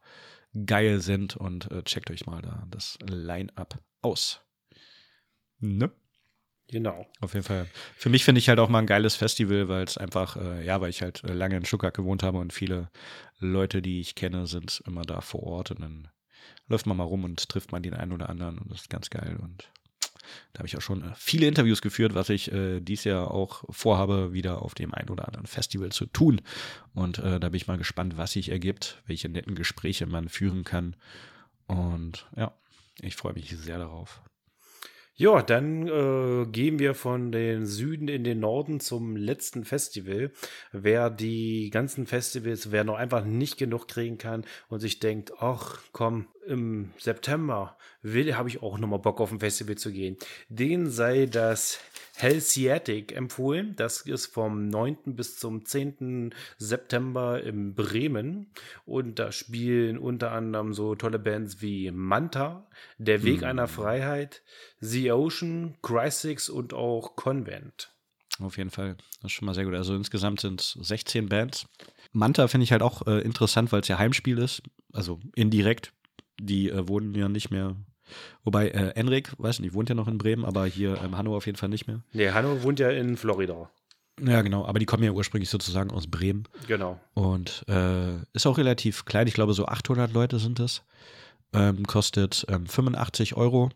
[0.67, 4.41] geil sind und äh, checkt euch mal da das Line-up aus.
[5.61, 5.93] Ne?
[6.73, 7.07] Genau.
[7.21, 7.67] Auf jeden Fall.
[7.99, 10.81] Für mich finde ich halt auch mal ein geiles Festival, weil es einfach, äh, ja,
[10.81, 12.89] weil ich halt äh, lange in Stuttgart gewohnt habe und viele
[13.39, 16.09] Leute, die ich kenne, sind immer da vor Ort und dann
[16.69, 19.11] läuft man mal rum und trifft man den einen oder anderen und das ist ganz
[19.11, 19.69] geil und
[20.55, 23.65] da habe ich auch schon äh, viele Interviews geführt, was ich äh, dieses Jahr auch
[23.69, 26.41] vorhabe, wieder auf dem einen oder anderen Festival zu tun.
[26.95, 30.65] Und äh, da bin ich mal gespannt, was sich ergibt, welche netten Gespräche man führen
[30.65, 30.97] kann.
[31.67, 32.55] Und ja,
[33.03, 34.23] ich freue mich sehr darauf.
[35.15, 40.33] Ja, dann äh, gehen wir von den Süden in den Norden zum letzten Festival.
[40.73, 45.81] Wer die ganzen Festivals, wer noch einfach nicht genug kriegen kann und sich denkt, ach
[45.93, 50.17] komm, im September will, habe ich auch nochmal Bock auf ein Festival zu gehen.
[50.49, 51.79] Den sei das
[52.15, 53.75] Hellseatic empfohlen.
[53.77, 55.17] Das ist vom 9.
[55.17, 56.35] bis zum 10.
[56.59, 58.53] September in Bremen.
[58.85, 63.49] Und da spielen unter anderem so tolle Bands wie Manta, Der Weg hm.
[63.49, 64.43] einer Freiheit,
[64.81, 67.93] The Ocean, Crysis und auch Convent.
[68.41, 68.97] Auf jeden Fall.
[69.21, 69.75] Das ist schon mal sehr gut.
[69.75, 71.67] Also insgesamt sind es 16 Bands.
[72.13, 74.63] Manta finde ich halt auch äh, interessant, weil es ja Heimspiel ist.
[74.93, 75.93] Also indirekt.
[76.41, 77.77] Die äh, wohnen ja nicht mehr.
[78.45, 81.47] Wobei, äh, Enrik, weiß nicht, wohnt ja noch in Bremen, aber hier ähm, Hanno auf
[81.47, 82.01] jeden Fall nicht mehr.
[82.13, 83.71] Nee, Hanno wohnt ja in Florida.
[84.21, 86.45] Ja, genau, aber die kommen ja ursprünglich sozusagen aus Bremen.
[86.67, 87.01] Genau.
[87.15, 90.83] Und äh, ist auch relativ klein, ich glaube so 800 Leute sind es.
[91.53, 93.71] Ähm, kostet ähm, 85 Euro.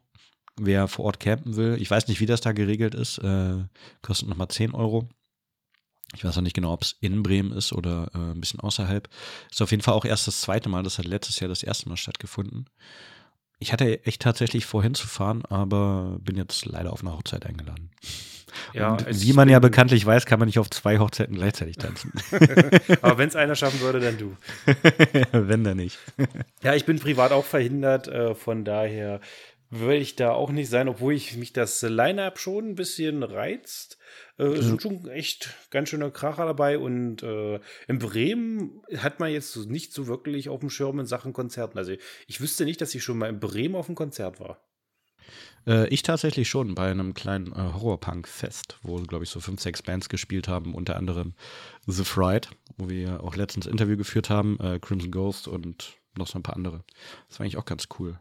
[0.59, 3.57] Wer vor Ort campen will, ich weiß nicht, wie das da geregelt ist, äh,
[4.01, 5.07] kostet nochmal 10 Euro.
[6.15, 9.09] Ich weiß auch nicht genau, ob es in Bremen ist oder äh, ein bisschen außerhalb.
[9.51, 10.83] Ist auf jeden Fall auch erst das zweite Mal.
[10.83, 12.71] Das hat letztes Jahr das erste Mal stattgefunden.
[13.59, 17.91] Ich hatte echt tatsächlich vor hinzufahren, aber bin jetzt leider auf eine Hochzeit eingeladen.
[18.73, 22.13] Ja, Und wie man ja bekanntlich weiß, kann man nicht auf zwei Hochzeiten gleichzeitig tanzen.
[23.03, 24.37] aber wenn es einer schaffen würde, dann du.
[25.33, 25.99] wenn dann nicht.
[26.63, 29.21] ja, ich bin privat auch verhindert, äh, von daher
[29.71, 33.96] würde ich da auch nicht sein, obwohl ich mich das Line-Up schon ein bisschen reizt.
[34.39, 39.31] Äh, es sind schon echt ganz schöne Kracher dabei und äh, in Bremen hat man
[39.31, 41.79] jetzt nicht so wirklich auf dem Schirm in Sachen Konzerten.
[41.79, 41.95] Also
[42.27, 44.61] ich wüsste nicht, dass ich schon mal in Bremen auf einem Konzert war.
[45.67, 49.83] Äh, ich tatsächlich schon bei einem kleinen äh, Horrorpunk-Fest, wo, glaube ich, so fünf, sechs
[49.83, 51.35] Bands gespielt haben, unter anderem
[51.87, 56.39] The Fright, wo wir auch letztens Interview geführt haben, äh, Crimson Ghost und noch so
[56.39, 56.85] ein paar andere.
[57.29, 58.19] Das war eigentlich auch ganz cool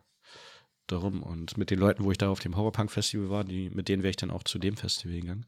[0.87, 1.23] darum.
[1.23, 4.11] Und mit den Leuten, wo ich da auf dem Horrorpunk-Festival war, die, mit denen wäre
[4.11, 5.45] ich dann auch zu dem Festival gegangen.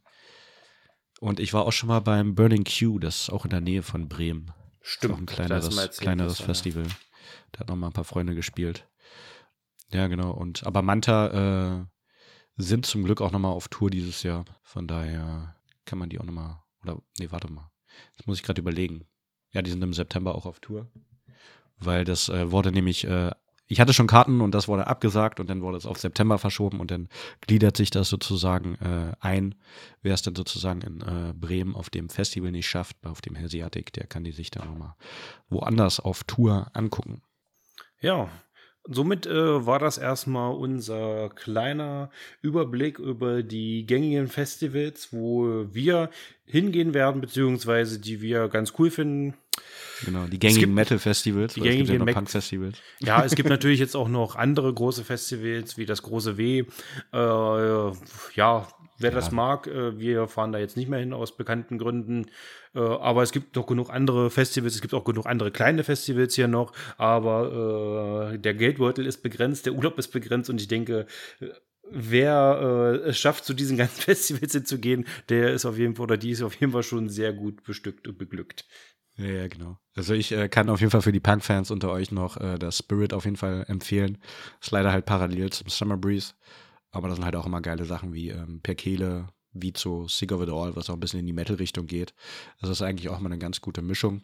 [1.19, 3.83] Und ich war auch schon mal beim Burning Q, das ist auch in der Nähe
[3.83, 4.51] von Bremen.
[4.81, 5.13] Stimmt.
[5.13, 6.85] Auch ein kleineres, kleineres Festival.
[7.51, 8.87] Da hat noch mal ein paar Freunde gespielt.
[9.91, 10.31] Ja, genau.
[10.31, 11.85] Und aber Manta äh,
[12.57, 14.45] sind zum Glück auch noch mal auf Tour dieses Jahr.
[14.63, 15.55] Von daher
[15.85, 16.63] kann man die auch noch mal.
[16.83, 17.71] Oder nee, warte mal.
[18.15, 19.07] Das muss ich gerade überlegen.
[19.51, 20.87] Ja, die sind im September auch auf Tour.
[21.79, 23.31] Weil das äh, wurde nämlich äh,
[23.67, 26.79] ich hatte schon Karten und das wurde abgesagt und dann wurde es auf September verschoben
[26.79, 27.09] und dann
[27.41, 29.55] gliedert sich das sozusagen äh, ein.
[30.01, 33.93] Wer es dann sozusagen in äh, Bremen auf dem Festival nicht schafft, auf dem Hasiatic,
[33.93, 34.95] der kann die sich dann nochmal
[35.49, 37.21] woanders auf Tour angucken.
[37.99, 38.29] Ja,
[38.89, 42.09] Somit äh, war das erstmal unser kleiner
[42.41, 46.09] Überblick über die gängigen Festivals, wo wir
[46.45, 49.33] hingehen werden, beziehungsweise die wir ganz cool finden.
[50.05, 52.77] Genau, die gängigen Metal-Festivals, die gängigen ja Punk-Festivals.
[52.99, 56.59] Ja, es gibt natürlich jetzt auch noch andere große Festivals, wie das große W.
[56.59, 58.67] Äh, ja,
[58.99, 59.15] wer ja.
[59.15, 62.25] das mag, äh, wir fahren da jetzt nicht mehr hin aus bekannten Gründen.
[62.75, 66.35] Äh, aber es gibt doch genug andere Festivals, es gibt auch genug andere kleine Festivals
[66.35, 66.73] hier noch.
[66.97, 71.07] Aber äh, der Geldbeutel ist begrenzt, der Urlaub ist begrenzt und ich denke,
[71.89, 76.17] wer äh, es schafft, zu diesen ganzen Festivals hinzugehen, der ist auf jeden Fall oder
[76.17, 78.65] die ist auf jeden Fall schon sehr gut bestückt und beglückt.
[79.17, 79.77] Ja, ja, genau.
[79.95, 82.77] Also ich äh, kann auf jeden Fall für die Punk-Fans unter euch noch äh, das
[82.77, 84.19] Spirit auf jeden Fall empfehlen.
[84.61, 86.33] Ist leider halt parallel zum Summer Breeze.
[86.91, 90.49] Aber da sind halt auch immer geile Sachen wie ähm, Perkele, Vizo, Sick of It
[90.49, 92.13] All, was auch ein bisschen in die Metal-Richtung geht.
[92.59, 94.21] Also das ist eigentlich auch mal eine ganz gute Mischung.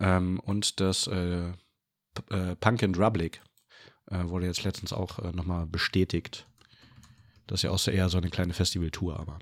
[0.00, 1.48] Ähm, und das äh,
[2.30, 3.42] äh, Punk and Drublic
[4.10, 6.46] äh, wurde jetzt letztens auch äh, nochmal bestätigt.
[7.46, 9.38] Das ist ja auch so eher so eine kleine Festival-Tour, aber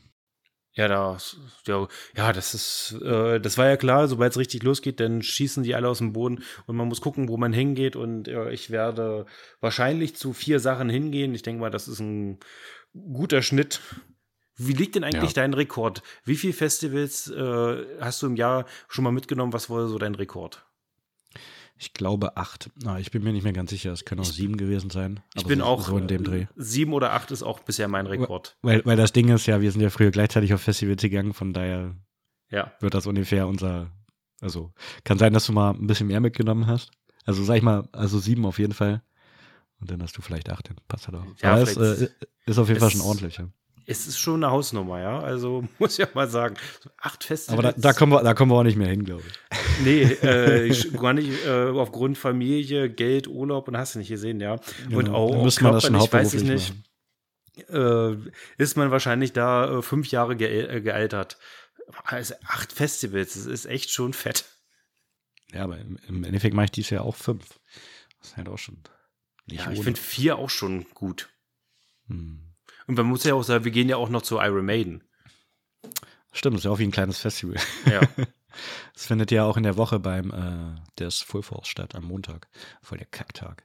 [0.75, 4.99] ja, das, ja, ja, das ist, äh, das war ja klar, sobald es richtig losgeht,
[4.99, 7.95] dann schießen die alle aus dem Boden und man muss gucken, wo man hingeht.
[7.95, 9.27] Und äh, ich werde
[9.61, 11.33] wahrscheinlich zu vier Sachen hingehen.
[11.33, 12.41] Ich denke mal, das ist ein
[12.93, 13.81] guter Schnitt.
[14.57, 15.43] Wie liegt denn eigentlich ja.
[15.43, 16.03] dein Rekord?
[16.25, 19.53] Wie viele Festivals äh, hast du im Jahr schon mal mitgenommen?
[19.53, 20.65] Was war so dein Rekord?
[21.77, 22.71] Ich glaube acht.
[22.85, 23.93] Ah, ich bin mir nicht mehr ganz sicher.
[23.93, 25.21] Es können auch sieben gewesen sein.
[25.35, 26.47] Ich bin so, auch so in dem Dreh.
[26.55, 28.57] Sieben oder acht ist auch bisher mein Rekord.
[28.63, 31.53] Weil, weil das Ding ist ja, wir sind ja früher gleichzeitig auf Festivals gegangen, von
[31.53, 31.97] daher
[32.51, 32.73] ja.
[32.81, 33.91] wird das ungefähr unser.
[34.41, 34.73] Also
[35.05, 36.91] kann sein, dass du mal ein bisschen mehr mitgenommen hast.
[37.25, 39.03] Also sag ich mal, also sieben auf jeden Fall.
[39.81, 41.27] Und dann hast du vielleicht acht, passt halt auch.
[41.43, 42.09] Ja, Aber es äh,
[42.47, 43.39] ist auf jeden Fall schon ordentlich.
[43.39, 43.49] Ja
[43.87, 45.21] es ist schon eine Hausnummer, ja.
[45.21, 46.57] Also muss ich ja mal sagen,
[46.99, 47.59] acht Festivals.
[47.59, 49.85] Aber da, da, kommen wir, da kommen wir auch nicht mehr hin, glaube ich.
[49.85, 54.41] Nee, äh, ich, gar nicht äh, aufgrund Familie, Geld, Urlaub und hast du nicht gesehen,
[54.41, 54.57] ja.
[54.89, 54.99] Genau.
[54.99, 56.75] Und auch, auch man das schon weiß ich nicht.
[57.69, 58.17] Äh,
[58.59, 61.39] ist man wahrscheinlich da äh, fünf Jahre ge äh, gealtert.
[62.05, 64.45] Also acht Festivals, das ist echt schon fett.
[65.53, 67.61] Ja, aber im, Endeffekt mache ich dies Jahr auch fünf.
[68.19, 68.83] Das ist halt auch schon
[69.47, 71.29] nicht Ja, ich finde vier auch schon gut.
[72.09, 72.44] Hm.
[72.87, 75.03] Und man muss ja auch sagen, wir gehen ja auch noch zu Iron Maiden.
[76.33, 77.57] Stimmt, das ist ja auch wie ein kleines Festival.
[77.91, 78.01] Ja.
[78.95, 82.47] Das findet ja auch in der Woche beim äh, des Full Force statt, am Montag.
[82.83, 83.65] Voll der Kacktag.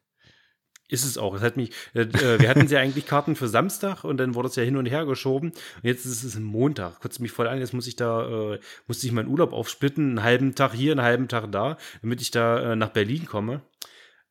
[0.88, 1.36] Ist es auch.
[1.36, 4.48] Es hat mich, äh, äh wir hatten ja eigentlich Karten für Samstag und dann wurde
[4.48, 5.52] es ja hin und her geschoben.
[5.52, 7.00] Und jetzt ist es Montag.
[7.00, 7.60] Kotzt mich voll an.
[7.60, 10.10] Jetzt muss ich da, äh, musste ich meinen Urlaub aufsplitten.
[10.10, 13.62] Einen halben Tag hier, einen halben Tag da, damit ich da äh, nach Berlin komme.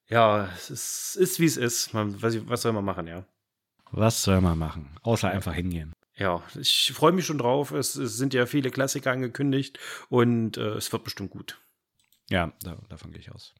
[0.09, 1.95] Ja, es ist, ist wie es ist.
[1.95, 3.25] Man, was, was soll man machen, ja?
[3.91, 4.97] Was soll man machen?
[5.03, 5.93] Außer einfach hingehen.
[6.17, 7.71] Ja, ich freue mich schon drauf.
[7.71, 9.79] Es, es, sind ja viele Klassiker angekündigt
[10.09, 11.61] und äh, es wird bestimmt gut.
[12.29, 13.55] Ja, da, davon gehe ich aus.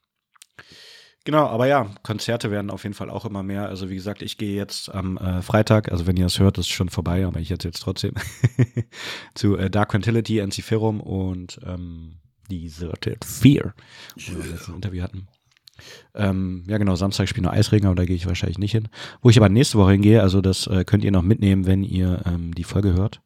[1.25, 3.69] Genau, aber ja, Konzerte werden auf jeden Fall auch immer mehr.
[3.69, 6.69] Also wie gesagt, ich gehe jetzt am äh, Freitag, also wenn ihr das hört, ist
[6.69, 8.15] schon vorbei, aber ich erzähle jetzt trotzdem,
[9.35, 12.19] zu äh, Dark Quintility, Enziferum und ähm,
[12.51, 13.75] Deserted Fear,
[14.17, 15.29] wo wir letztes Interview hatten.
[16.15, 18.89] Ähm, ja, genau, Samstag spielen nur Eisregen, aber da gehe ich wahrscheinlich nicht hin.
[19.23, 22.23] Wo ich aber nächste Woche hingehe, also das äh, könnt ihr noch mitnehmen, wenn ihr
[22.27, 23.21] ähm, die Folge hört.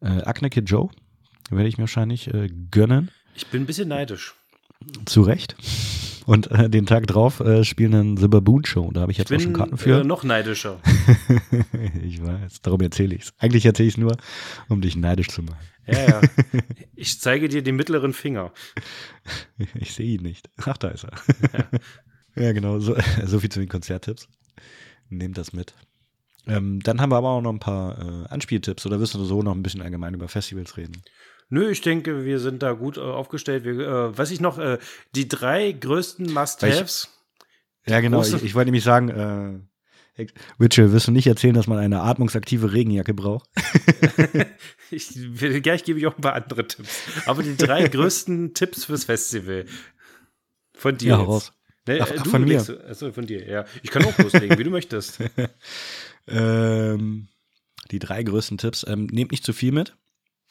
[0.00, 0.88] Äh, Acne Kid Joe
[1.50, 3.10] werde ich mir wahrscheinlich äh, gönnen.
[3.34, 4.34] Ich bin ein bisschen neidisch.
[5.04, 5.56] Zu Recht.
[6.26, 8.90] Und äh, den Tag drauf äh, spielen dann The Baboon Show.
[8.92, 10.00] Da habe ich jetzt ich bin, auch schon Karten für.
[10.00, 10.80] Äh, noch neidischer.
[12.02, 13.32] ich weiß, darum erzähle ich es.
[13.38, 14.16] Eigentlich erzähle ich es nur,
[14.68, 15.58] um dich neidisch zu machen.
[15.86, 16.20] Ja, ja.
[16.98, 18.52] Ich zeige dir den mittleren Finger.
[19.74, 20.50] Ich sehe ihn nicht.
[20.56, 21.12] Ach, da ist er.
[21.52, 21.80] Ja,
[22.44, 22.78] ja genau.
[22.78, 24.28] So, so, viel zu den Konzerttipps.
[25.08, 25.74] Nehmt das mit.
[26.46, 29.42] Ähm, dann haben wir aber auch noch ein paar äh, Anspieltipps oder wirst du so
[29.42, 31.02] noch ein bisschen allgemein über Festivals reden?
[31.48, 33.64] Nö, ich denke, wir sind da gut äh, aufgestellt.
[33.64, 34.78] Wir, äh, was ich noch, äh,
[35.14, 37.10] die drei größten Must-Haves.
[37.86, 38.22] Ja, genau.
[38.22, 39.60] Ich, ich, wollte nämlich sagen, äh,
[40.58, 43.48] Richard, wirst du nicht erzählen, dass man eine atmungsaktive Regenjacke braucht?
[44.90, 45.10] ich,
[45.62, 47.02] gleich gebe ich auch ein paar andere Tipps.
[47.26, 49.66] Aber die drei größten Tipps fürs Festival.
[50.74, 51.08] Von dir.
[51.08, 51.52] Ja, raus.
[51.86, 52.58] Nee, ach, ach, du, von mir.
[52.58, 53.64] achso, von dir, ja.
[53.82, 55.20] Ich kann auch loslegen, wie du möchtest.
[56.26, 57.28] ähm,
[57.90, 58.84] die drei größten Tipps.
[58.88, 59.96] Ähm, nehmt nicht zu viel mit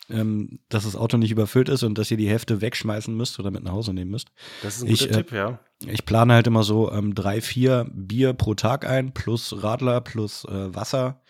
[0.09, 3.51] ähm, dass das Auto nicht überfüllt ist und dass ihr die Hälfte wegschmeißen müsst oder
[3.51, 4.29] mit nach Hause nehmen müsst.
[4.61, 5.59] Das ist ein guter ich, äh, Tipp, ja.
[5.85, 10.45] Ich plane halt immer so ähm, drei, vier Bier pro Tag ein, plus Radler, plus
[10.45, 11.21] äh, Wasser,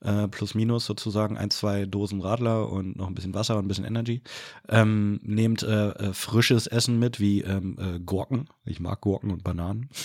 [0.00, 3.68] äh, plus minus sozusagen ein, zwei Dosen Radler und noch ein bisschen Wasser und ein
[3.68, 4.22] bisschen Energy.
[4.68, 8.48] Ähm, nehmt äh, äh frisches Essen mit, wie ähm, äh, Gurken.
[8.64, 9.88] Ich mag Gurken und Bananen.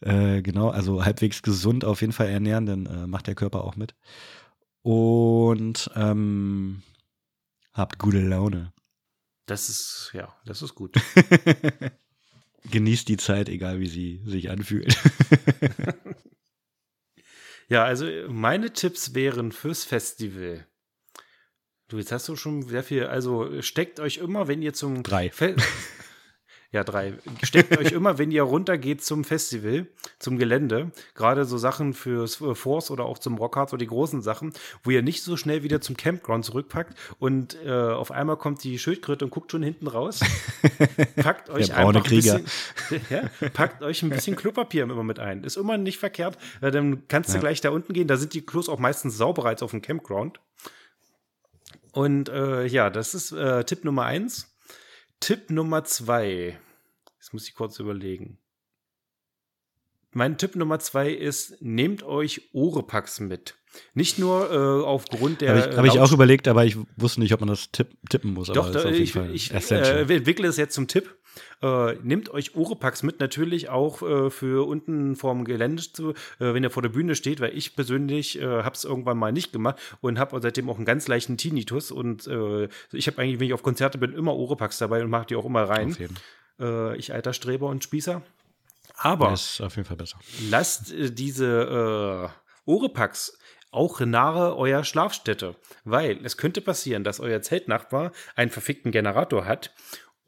[0.00, 3.96] Genau, also halbwegs gesund auf jeden Fall ernähren, dann macht der Körper auch mit.
[4.82, 6.82] Und ähm,
[7.78, 8.72] Habt gute Laune.
[9.46, 10.96] Das ist, ja, das ist gut.
[12.72, 14.98] Genießt die Zeit, egal wie sie sich anfühlt.
[17.68, 20.66] ja, also meine Tipps wären fürs Festival.
[21.86, 23.06] Du, jetzt hast du schon sehr viel.
[23.06, 25.30] Also steckt euch immer, wenn ihr zum Drei.
[25.30, 25.54] Fe
[26.70, 27.14] ja, drei.
[27.42, 29.86] Steckt euch immer, wenn ihr runtergeht zum Festival,
[30.18, 34.20] zum Gelände, gerade so Sachen fürs äh, Force oder auch zum Rockhard, so die großen
[34.20, 34.52] Sachen,
[34.82, 38.78] wo ihr nicht so schnell wieder zum Campground zurückpackt und äh, auf einmal kommt die
[38.78, 40.20] Schildkröte und guckt schon hinten raus.
[41.16, 42.44] Packt euch einfach ein bisschen,
[43.10, 45.44] ja, packt euch ein bisschen Klopapier immer mit ein.
[45.44, 46.36] Ist immer nicht verkehrt.
[46.60, 47.40] Dann kannst du ja.
[47.40, 48.08] gleich da unten gehen.
[48.08, 50.38] Da sind die Klos auch meistens sauberer als auf dem Campground.
[51.92, 54.57] Und äh, ja, das ist äh, Tipp Nummer eins.
[55.20, 56.58] Tipp Nummer zwei.
[57.18, 58.38] Jetzt muss ich kurz überlegen.
[60.12, 63.56] Mein Tipp Nummer zwei ist, nehmt euch Ohrepacks mit.
[63.94, 65.50] Nicht nur äh, aufgrund der.
[65.50, 68.32] Habe ich, hab ich, auch überlegt, aber ich wusste nicht, ob man das tipp, tippen
[68.32, 68.48] muss.
[68.48, 71.17] Doch, da, ich, ich äh, entwickle es jetzt zum Tipp.
[71.62, 76.62] Äh, nehmt euch Ohrepacks mit, natürlich auch äh, für unten vorm Gelände, zu, äh, wenn
[76.62, 79.78] ihr vor der Bühne steht, weil ich persönlich äh, habe es irgendwann mal nicht gemacht
[80.00, 81.90] und habe seitdem auch einen ganz leichten Tinnitus.
[81.90, 85.26] Und äh, ich habe eigentlich, wenn ich auf Konzerte bin, immer Ohrepacks dabei und mache
[85.26, 85.96] die auch immer rein.
[86.60, 88.22] Äh, ich alter Streber und Spießer.
[88.96, 90.18] Aber das ist auf jeden Fall besser.
[90.50, 92.32] lasst diese
[92.64, 93.38] Ohrepacks
[93.70, 95.54] auch nahe eurer Schlafstätte,
[95.84, 99.72] weil es könnte passieren, dass euer Zeltnachbar einen verfickten Generator hat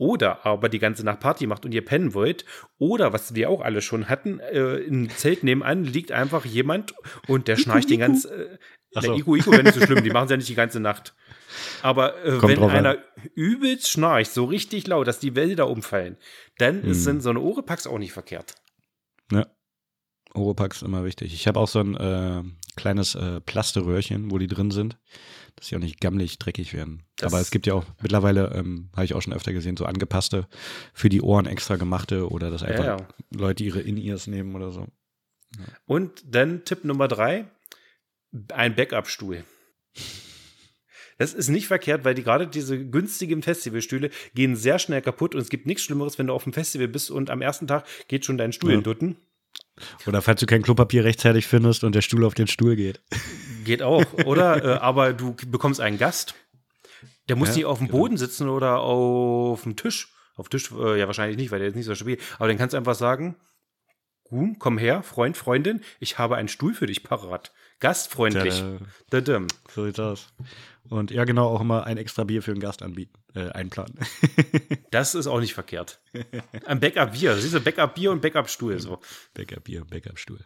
[0.01, 2.47] oder aber die ganze Nacht Party macht und ihr pennen wollt,
[2.79, 6.95] oder was wir auch alle schon hatten, äh, im Zelt nebenan liegt einfach jemand
[7.29, 8.31] und der schnarcht den ganzen.
[8.31, 8.59] Äh,
[8.93, 9.01] so.
[9.03, 11.15] Der Iku Iku wäre nicht so schlimm, die machen es ja nicht die ganze Nacht.
[11.83, 13.29] Aber äh, wenn einer an.
[13.35, 16.17] übelst schnarcht, so richtig laut, dass die Wälder umfallen,
[16.57, 16.95] dann hm.
[16.95, 18.55] sind so eine Ohrepax auch nicht verkehrt.
[19.31, 19.47] Ja.
[20.33, 21.35] Oropax immer wichtig.
[21.35, 22.43] Ich habe auch so ein äh,
[22.77, 24.99] kleines äh, Plasterröhrchen, wo die drin sind,
[25.57, 27.03] dass sie auch nicht gammelig dreckig werden.
[27.17, 29.85] Das Aber es gibt ja auch mittlerweile, ähm, habe ich auch schon öfter gesehen, so
[29.85, 30.47] angepasste,
[30.93, 33.09] für die Ohren extra gemachte oder dass einfach ja, ja.
[33.35, 34.87] Leute ihre In-Ears nehmen oder so.
[35.57, 35.65] Ja.
[35.87, 37.47] Und dann Tipp Nummer drei,
[38.53, 39.45] ein Backup-Stuhl.
[41.19, 45.43] Das ist nicht verkehrt, weil die gerade diese günstigen Festivalstühle gehen sehr schnell kaputt und
[45.43, 48.25] es gibt nichts Schlimmeres, wenn du auf dem Festival bist und am ersten Tag geht
[48.25, 48.79] schon dein Stuhl ja.
[48.79, 49.17] in Dutten.
[50.07, 53.03] Oder falls du kein Klopapier rechtzeitig findest und der Stuhl auf den Stuhl geht.
[53.65, 54.65] Geht auch, oder?
[54.77, 56.35] äh, aber du bekommst einen Gast.
[57.29, 57.99] Der muss ja, nicht auf dem genau.
[57.99, 60.13] Boden sitzen oder auf dem Tisch.
[60.37, 62.19] Auf Tisch, äh, ja, wahrscheinlich nicht, weil der ist nicht so stabil.
[62.39, 63.37] Aber dann kannst du einfach sagen,
[64.31, 67.53] Ruhm, komm her, Freund, Freundin, ich habe einen Stuhl für dich parat.
[67.81, 68.63] Gastfreundlich.
[69.11, 69.49] Dadam.
[69.75, 70.33] So sieht's aus.
[70.89, 73.99] Und ja, genau, auch immer ein extra Bier für einen Gast anbieten, äh, einplanen.
[74.91, 76.01] das ist auch nicht verkehrt.
[76.65, 77.37] Ein Backup-Bier.
[77.37, 78.79] Siehst du, Backup-Bier und Backup-Stuhl.
[78.81, 79.01] So.
[79.35, 80.45] Backup-Bier, Backup-Stuhl.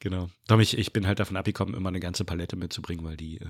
[0.00, 0.30] Genau.
[0.46, 3.46] Darum ich, ich bin halt davon abgekommen, immer eine ganze Palette mitzubringen, weil die äh,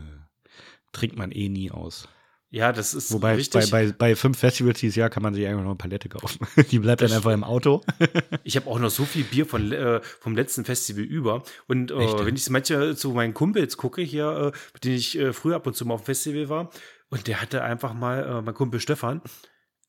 [0.92, 2.08] trinkt man eh nie aus.
[2.50, 3.70] Ja, das ist Wobei richtig.
[3.70, 6.46] Bei, bei, bei fünf Festivals dieses Jahr kann man sich einfach noch eine Palette kaufen.
[6.70, 7.82] Die bleibt das dann einfach im Auto.
[8.42, 11.42] ich habe auch noch so viel Bier von, äh, vom letzten Festival über.
[11.66, 15.34] Und äh, wenn ich manche zu meinen Kumpels gucke, hier, äh, mit denen ich äh,
[15.34, 16.70] früher ab und zu mal auf dem Festival war,
[17.10, 19.20] und der hatte einfach mal, äh, mein Kumpel Stefan,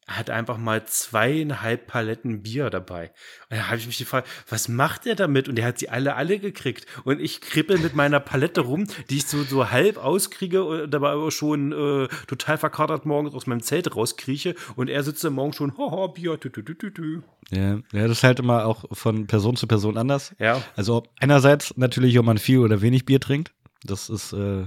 [0.09, 3.11] hat einfach mal zweieinhalb Paletten Bier dabei.
[3.49, 5.47] Und da habe ich mich gefragt, was macht er damit?
[5.47, 6.85] Und er hat sie alle, alle gekriegt.
[7.03, 11.11] Und ich kribbel mit meiner Palette rum, die ich so, so halb auskriege und dabei
[11.11, 14.55] aber schon äh, total verkatert morgens aus meinem Zelt rauskrieche.
[14.75, 17.21] Und er sitzt dann morgen schon, haha, Bier, tü, tü, tü, tü, tü.
[17.51, 20.35] Ja, ja, das ist halt immer auch von Person zu Person anders.
[20.39, 20.61] Ja.
[20.75, 23.53] Also einerseits natürlich, ob man viel oder wenig Bier trinkt.
[23.83, 24.65] Das ist äh,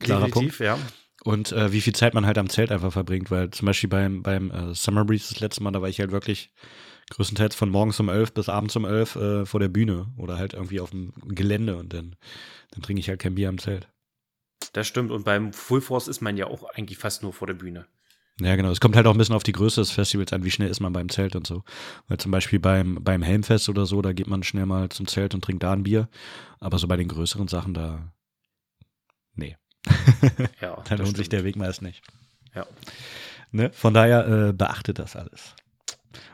[0.00, 0.58] klarer Definitiv, Punkt.
[0.60, 0.78] ja.
[1.24, 4.22] Und äh, wie viel Zeit man halt am Zelt einfach verbringt, weil zum Beispiel beim,
[4.22, 6.52] beim äh, Summer Breeze das letzte Mal, da war ich halt wirklich
[7.10, 10.52] größtenteils von morgens um elf bis abends um elf äh, vor der Bühne oder halt
[10.52, 12.16] irgendwie auf dem Gelände und dann,
[12.70, 13.88] dann trinke ich halt kein Bier am Zelt.
[14.72, 15.10] Das stimmt.
[15.10, 17.86] Und beim Full Force ist man ja auch eigentlich fast nur vor der Bühne.
[18.40, 18.70] Ja, genau.
[18.70, 20.80] Es kommt halt auch ein bisschen auf die Größe des Festivals an, wie schnell ist
[20.80, 21.62] man beim Zelt und so.
[22.08, 25.34] Weil zum Beispiel beim, beim Helmfest oder so, da geht man schnell mal zum Zelt
[25.34, 26.08] und trinkt da ein Bier.
[26.58, 28.12] Aber so bei den größeren Sachen, da.
[30.60, 32.02] Ja, Dann lohnt sich der Weg meist nicht.
[32.54, 32.66] Ja.
[33.50, 33.70] Ne?
[33.72, 35.54] Von daher äh, beachtet das alles.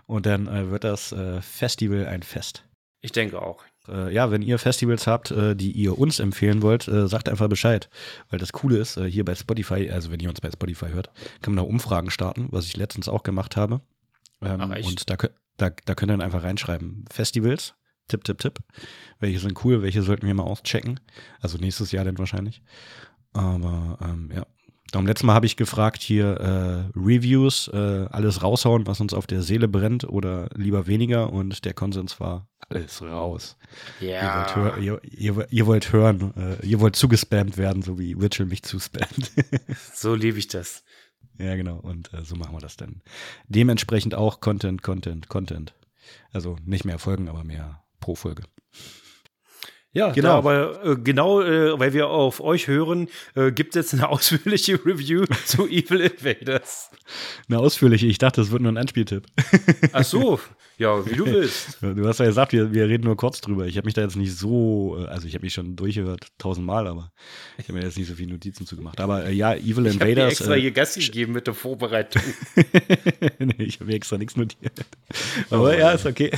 [0.06, 2.64] Und dann äh, wird das äh, Festival ein Fest.
[3.00, 3.62] Ich denke auch.
[3.88, 7.48] Äh, ja, wenn ihr Festivals habt, äh, die ihr uns empfehlen wollt, äh, sagt einfach
[7.48, 7.88] Bescheid.
[8.28, 11.10] Weil das Coole ist, hier bei Spotify, also wenn ihr uns bei Spotify hört,
[11.42, 13.80] kann man da Umfragen starten, was ich letztens auch gemacht habe.
[14.42, 15.16] Ähm, Ach, und da,
[15.56, 17.04] da, da könnt ihr dann einfach reinschreiben.
[17.10, 17.74] Festivals,
[18.08, 18.58] Tipp, Tipp, Tipp.
[19.18, 21.00] Welche sind cool, welche sollten wir mal auschecken.
[21.40, 22.62] Also nächstes Jahr dann wahrscheinlich.
[23.32, 24.46] Aber ähm, ja.
[24.90, 29.28] Darum letztes Mal habe ich gefragt hier äh, Reviews, äh, alles raushauen, was uns auf
[29.28, 33.56] der Seele brennt oder lieber weniger und der Konsens war alles raus.
[34.00, 34.08] Ja.
[34.08, 38.20] Ihr, wollt, hör, ihr, ihr, ihr wollt hören, äh, ihr wollt zugespammt werden, so wie
[38.20, 39.30] Virtual mich zuspammt.
[39.94, 40.82] so liebe ich das.
[41.38, 41.76] Ja, genau.
[41.76, 43.00] Und äh, so machen wir das dann.
[43.46, 45.72] Dementsprechend auch Content, Content, Content.
[46.32, 48.42] Also nicht mehr Folgen, aber mehr pro Folge.
[49.92, 50.36] Ja, genau.
[50.36, 54.74] Aber äh, genau, äh, weil wir auf euch hören, äh, gibt es jetzt eine ausführliche
[54.84, 56.90] Review zu Evil Invaders.
[57.48, 58.06] Eine ausführliche?
[58.06, 59.26] Ich dachte, das wird nur ein Anspieltipp.
[59.92, 60.38] Ach so,
[60.80, 61.78] ja, wie du willst.
[61.80, 63.66] Du hast ja gesagt, wir, wir reden nur kurz drüber.
[63.66, 66.86] Ich habe mich da jetzt nicht so, äh, also ich habe mich schon durchgehört, tausendmal,
[66.86, 67.12] aber
[67.58, 68.98] ich habe mir jetzt nicht so viele Notizen zugemacht.
[68.98, 70.00] Aber äh, ja, Evil ich Invaders.
[70.00, 72.22] Ich habe extra hier Gassi gegeben mit der Vorbereitung.
[73.38, 74.72] nee, ich habe mir extra nichts notiert.
[75.50, 76.30] Aber oh, ja, ist okay.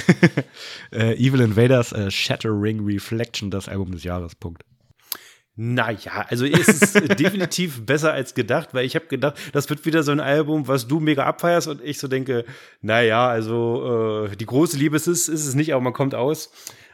[0.91, 4.65] Evil Invaders Shattering Reflection, das Album des Jahres, Punkt.
[5.55, 10.03] Naja, also es ist definitiv besser als gedacht, weil ich habe gedacht, das wird wieder
[10.03, 12.47] so ein Album, was du mega abfeierst und ich so denke,
[12.81, 16.51] naja, also äh, die große Liebe ist es, ist es nicht, aber man kommt aus.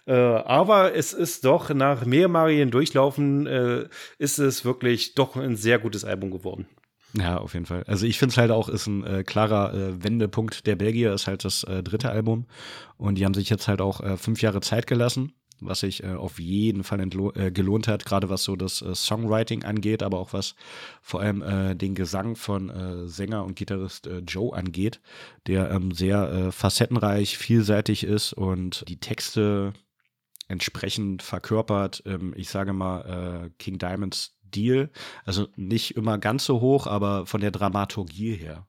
[0.07, 3.89] Äh, aber es ist doch nach mehrmaligen Durchlaufen, äh,
[4.19, 6.67] ist es wirklich doch ein sehr gutes Album geworden.
[7.15, 7.85] Ja, auf jeden Fall.
[7.87, 11.27] Also ich finde es halt auch, ist ein äh, klarer äh, Wendepunkt der Belgier, ist
[11.27, 12.47] halt das äh, dritte Album.
[12.97, 16.15] Und die haben sich jetzt halt auch äh, fünf Jahre Zeit gelassen was sich äh,
[16.15, 20.33] auf jeden Fall äh, gelohnt hat, gerade was so das äh, Songwriting angeht, aber auch
[20.33, 20.55] was
[21.03, 25.01] vor allem äh, den Gesang von äh, Sänger und Gitarrist äh, Joe angeht,
[25.47, 29.73] der ähm, sehr facettenreich, vielseitig ist und die Texte
[30.49, 32.03] entsprechend verkörpert.
[32.07, 34.91] Ähm, ich sage mal King Diamonds Deal,
[35.25, 38.67] also nicht immer ganz so hoch, aber von der Dramaturgie her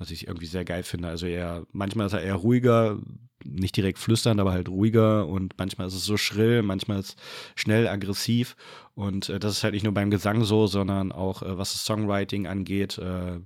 [0.00, 1.08] was ich irgendwie sehr geil finde.
[1.08, 2.98] Also eher, manchmal ist er eher ruhiger,
[3.44, 7.18] nicht direkt flüsternd, aber halt ruhiger und manchmal ist es so schrill, manchmal ist
[7.54, 8.56] schnell aggressiv
[8.94, 11.84] und äh, das ist halt nicht nur beim Gesang so, sondern auch äh, was das
[11.84, 12.98] Songwriting angeht.
[12.98, 13.40] Äh,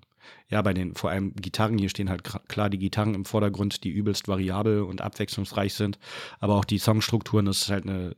[0.48, 3.90] ja, bei den vor allem Gitarren, hier stehen halt klar die Gitarren im Vordergrund, die
[3.90, 5.98] übelst variabel und abwechslungsreich sind,
[6.40, 8.16] aber auch die Songstrukturen, das ist halt eine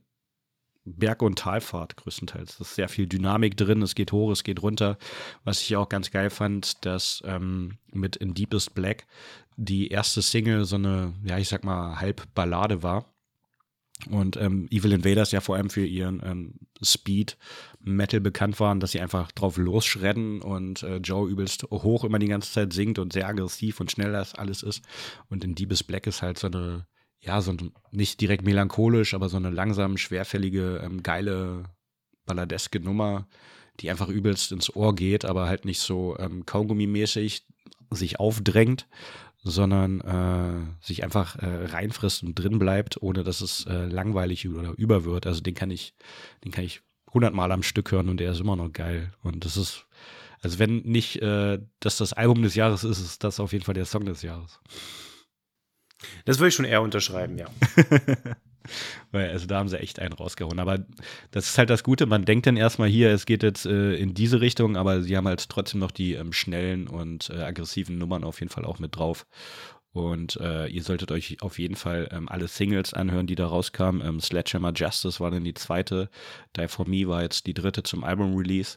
[0.86, 2.54] Berg- und Talfahrt größtenteils.
[2.54, 4.96] Es ist sehr viel Dynamik drin, es geht hoch, es geht runter.
[5.44, 9.06] Was ich auch ganz geil fand, dass ähm, mit In Deepest Black
[9.56, 13.12] die erste Single so eine, ja, ich sag mal, halb Ballade war.
[14.10, 17.38] Und ähm, Evil Invaders ja vor allem für ihren ähm, Speed
[17.80, 22.28] Metal bekannt waren, dass sie einfach drauf losschredden und äh, Joe übelst hoch immer die
[22.28, 24.84] ganze Zeit singt und sehr aggressiv und schnell das alles ist.
[25.30, 26.86] Und in Deepest Black ist halt so eine
[27.20, 27.54] ja, so
[27.90, 31.64] nicht direkt melancholisch, aber so eine langsam schwerfällige, ähm, geile,
[32.24, 33.26] balladeske Nummer,
[33.80, 37.42] die einfach übelst ins Ohr geht, aber halt nicht so ähm, Kaugummi-mäßig
[37.90, 38.86] sich aufdrängt,
[39.42, 44.74] sondern äh, sich einfach äh, reinfrisst und drin bleibt, ohne dass es äh, langweilig oder
[44.76, 45.26] über wird.
[45.26, 45.94] Also den kann ich,
[46.44, 46.82] den kann ich
[47.12, 49.12] hundertmal am Stück hören und der ist immer noch geil.
[49.22, 49.86] Und das ist,
[50.42, 53.74] also wenn nicht äh, dass das Album des Jahres ist, ist das auf jeden Fall
[53.74, 54.60] der Song des Jahres.
[56.24, 57.46] Das würde ich schon eher unterschreiben, ja.
[59.12, 60.58] Also da haben sie echt einen rausgehauen.
[60.58, 60.84] Aber
[61.30, 64.12] das ist halt das Gute, man denkt dann erstmal hier, es geht jetzt äh, in
[64.12, 68.24] diese Richtung, aber sie haben halt trotzdem noch die ähm, schnellen und äh, aggressiven Nummern
[68.24, 69.26] auf jeden Fall auch mit drauf.
[69.92, 74.06] Und äh, ihr solltet euch auf jeden Fall ähm, alle Singles anhören, die da rauskamen.
[74.06, 76.10] Ähm, Sledgehammer Justice war dann die zweite.
[76.54, 78.76] Die For Me war jetzt die dritte zum Album-Release.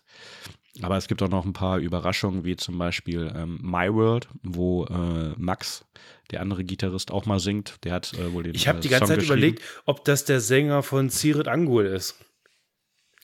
[0.82, 4.86] Aber es gibt auch noch ein paar Überraschungen, wie zum Beispiel ähm, My World, wo
[4.86, 5.86] äh, Max,
[6.32, 7.84] der andere Gitarrist, auch mal singt.
[7.84, 10.26] Der hat äh, wohl den Ich habe äh, die ganze Song Zeit überlegt, ob das
[10.26, 12.16] der Sänger von Sirit Angul ist.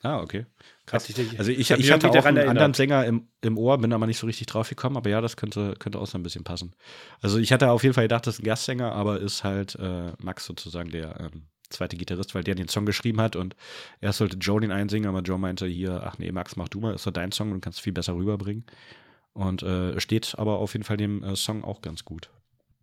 [0.02, 0.46] Ah, okay.
[0.84, 1.08] Krass.
[1.08, 2.76] Ich- also ich, hab ich hatte auch einen daran anderen erinnert.
[2.76, 5.74] Sänger im, im Ohr, bin aber nicht so richtig drauf gekommen, aber ja, das könnte,
[5.78, 6.74] könnte auch so ein bisschen passen.
[7.20, 10.12] Also ich hatte auf jeden Fall gedacht, das ist ein Gastsänger, aber ist halt äh,
[10.18, 13.56] Max sozusagen der ähm, zweite Gitarrist, weil der den Song geschrieben hat und
[14.00, 16.94] erst sollte Joe den einsingen, aber Joe meinte hier, ach nee, Max, mach du mal,
[16.94, 18.64] ist doch dein Song und kannst viel besser rüberbringen.
[19.32, 22.30] Und äh, steht aber auf jeden Fall dem äh, Song auch ganz gut.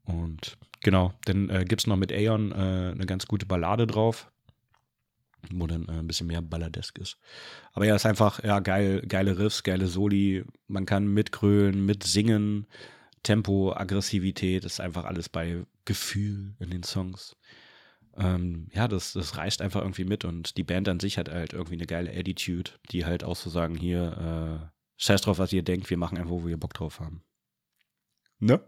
[0.06, 4.32] Und genau, dann äh, gibt es noch mit Aeon äh, eine ganz gute Ballade drauf,
[5.52, 7.18] wo dann äh, ein bisschen mehr balladesk ist.
[7.72, 10.44] Aber ja, ist einfach, ja, geil, geile Riffs, geile Soli.
[10.68, 12.68] Man kann mitgrölen, mitsingen,
[13.24, 17.36] Tempo, Aggressivität, ist einfach alles bei Gefühl in den Songs.
[18.16, 21.54] Ähm, ja, das, das reißt einfach irgendwie mit und die Band an sich hat halt
[21.54, 25.64] irgendwie eine geile Attitude, die halt auch so sagen, hier, äh, scheiß drauf, was ihr
[25.64, 27.24] denkt, wir machen einfach, wo wir Bock drauf haben.
[28.40, 28.62] Ne?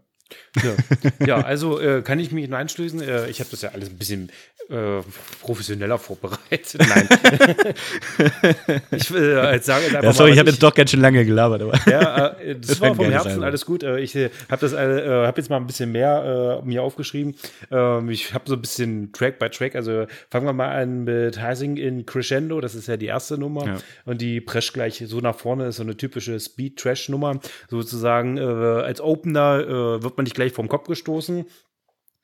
[0.62, 3.00] Ja, ja also äh, kann ich mich nur anschließen.
[3.02, 4.30] Äh, ich habe das ja alles ein bisschen
[4.68, 5.00] äh,
[5.42, 6.80] professioneller vorbereitet.
[6.88, 7.08] Nein.
[8.90, 11.00] ich will jetzt sagen, jetzt einfach Ja, sorry, mal, ich habe jetzt doch ganz schön
[11.00, 11.78] lange gelabert, aber.
[11.88, 13.44] Ja, äh, das, Das war vom Herzen Album.
[13.44, 13.84] alles gut.
[13.84, 17.36] Äh, ich äh, habe das, habe jetzt mal ein bisschen mehr mir aufgeschrieben.
[17.70, 19.76] Ähm, ich habe so ein bisschen Track by Track.
[19.76, 22.60] Also fangen wir mal an mit Heising in Crescendo.
[22.60, 23.76] Das ist ja die erste Nummer Ja.
[24.04, 25.66] und die prescht gleich so nach vorne.
[25.66, 27.38] Ist so eine typische Speed Trash Nummer.
[27.68, 31.44] Sozusagen als Opener äh, wird man nicht gleich vom Kopf gestoßen.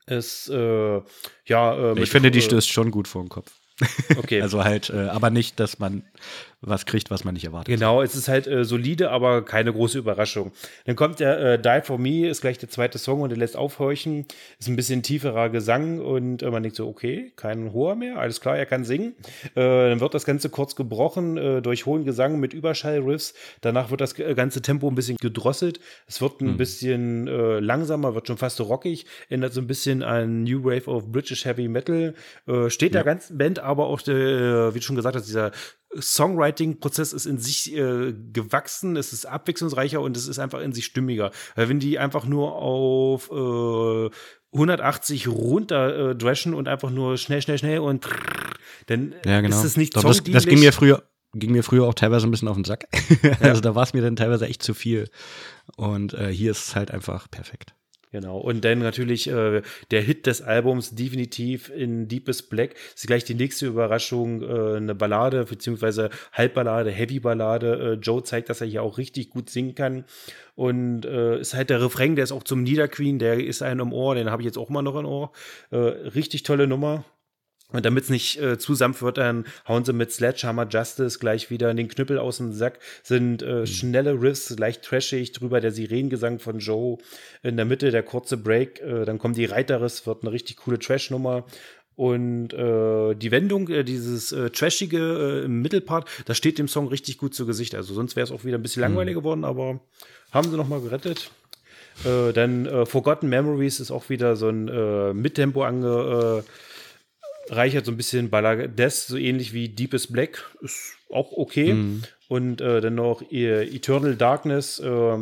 [0.06, 1.00] Es äh,
[1.46, 1.92] ja.
[1.92, 3.52] Äh, Ich finde, die stößt schon gut vor den Kopf.
[4.16, 4.40] Okay.
[4.42, 6.04] Also halt, äh, aber nicht, dass man
[6.62, 7.74] was kriegt, was man nicht erwartet.
[7.74, 10.52] Genau, es ist halt äh, solide, aber keine große Überraschung.
[10.86, 13.56] Dann kommt der äh, Die For Me, ist gleich der zweite Song und der lässt
[13.56, 14.26] aufhorchen.
[14.60, 18.40] Ist ein bisschen tieferer Gesang und äh, man denkt so, okay, kein hoher mehr, alles
[18.40, 19.16] klar, er kann singen.
[19.54, 23.34] Äh, dann wird das Ganze kurz gebrochen äh, durch hohen Gesang mit Überschallriffs.
[23.60, 25.80] Danach wird das äh, ganze Tempo ein bisschen gedrosselt.
[26.06, 30.02] Es wird ein bisschen äh, langsamer, wird schon fast so rockig, ändert so ein bisschen
[30.02, 32.14] an New Wave of British Heavy Metal.
[32.68, 35.50] Steht der ganzen Band aber auch, wie du schon gesagt hast, dieser
[36.00, 40.86] Songwriting-Prozess ist in sich äh, gewachsen, es ist abwechslungsreicher und es ist einfach in sich
[40.86, 41.30] stimmiger.
[41.54, 44.10] Weil wenn die einfach nur auf äh,
[44.52, 48.06] 180 runter äh, dreschen und einfach nur schnell, schnell, schnell und
[48.86, 49.56] dann Ja, genau.
[49.56, 51.02] ist es nicht Doch, das, das ging mir früher
[51.34, 52.86] ging mir früher auch teilweise ein bisschen auf den Sack.
[53.40, 55.08] also da war es mir dann teilweise echt zu viel.
[55.76, 57.74] Und äh, hier ist es halt einfach perfekt.
[58.12, 58.36] Genau.
[58.36, 62.74] Und dann natürlich äh, der Hit des Albums definitiv in Deepest Black.
[62.94, 67.92] Ist gleich die nächste Überraschung, äh, eine Ballade, beziehungsweise Halbballade, Heavy-Ballade.
[67.92, 70.04] Äh, Joe zeigt, dass er hier auch richtig gut singen kann.
[70.54, 73.92] Und äh, ist halt der Refrain, der ist auch zum Niederqueen, der ist einem im
[73.94, 75.32] Ohr, den habe ich jetzt auch mal noch im Ohr.
[75.70, 77.06] Äh, richtig tolle Nummer.
[77.72, 81.50] Und damit es nicht äh, zu sanft wird, dann hauen sie mit Sledgehammer Justice gleich
[81.50, 82.78] wieder den Knüppel aus dem Sack.
[83.02, 86.98] Sind äh, schnelle Riffs, leicht trashig, drüber der Sirenengesang von Joe.
[87.42, 90.78] In der Mitte der kurze Break, äh, dann kommen die Reiterriss, wird eine richtig coole
[90.78, 91.44] Trash-Nummer.
[91.94, 96.88] Und äh, die Wendung, äh, dieses äh, Trashige äh, im Mittelpart, das steht dem Song
[96.88, 97.74] richtig gut zu Gesicht.
[97.74, 99.80] Also sonst wäre es auch wieder ein bisschen langweilig geworden, aber
[100.30, 101.30] haben sie noch mal gerettet.
[102.04, 106.50] Äh, dann äh, Forgotten Memories ist auch wieder so ein äh, Mittempo ange, äh,
[107.48, 111.72] reichert so ein bisschen Ballades, so ähnlich wie Deepest Black, ist auch okay.
[112.28, 115.18] Und äh, dann noch Eternal Darkness äh,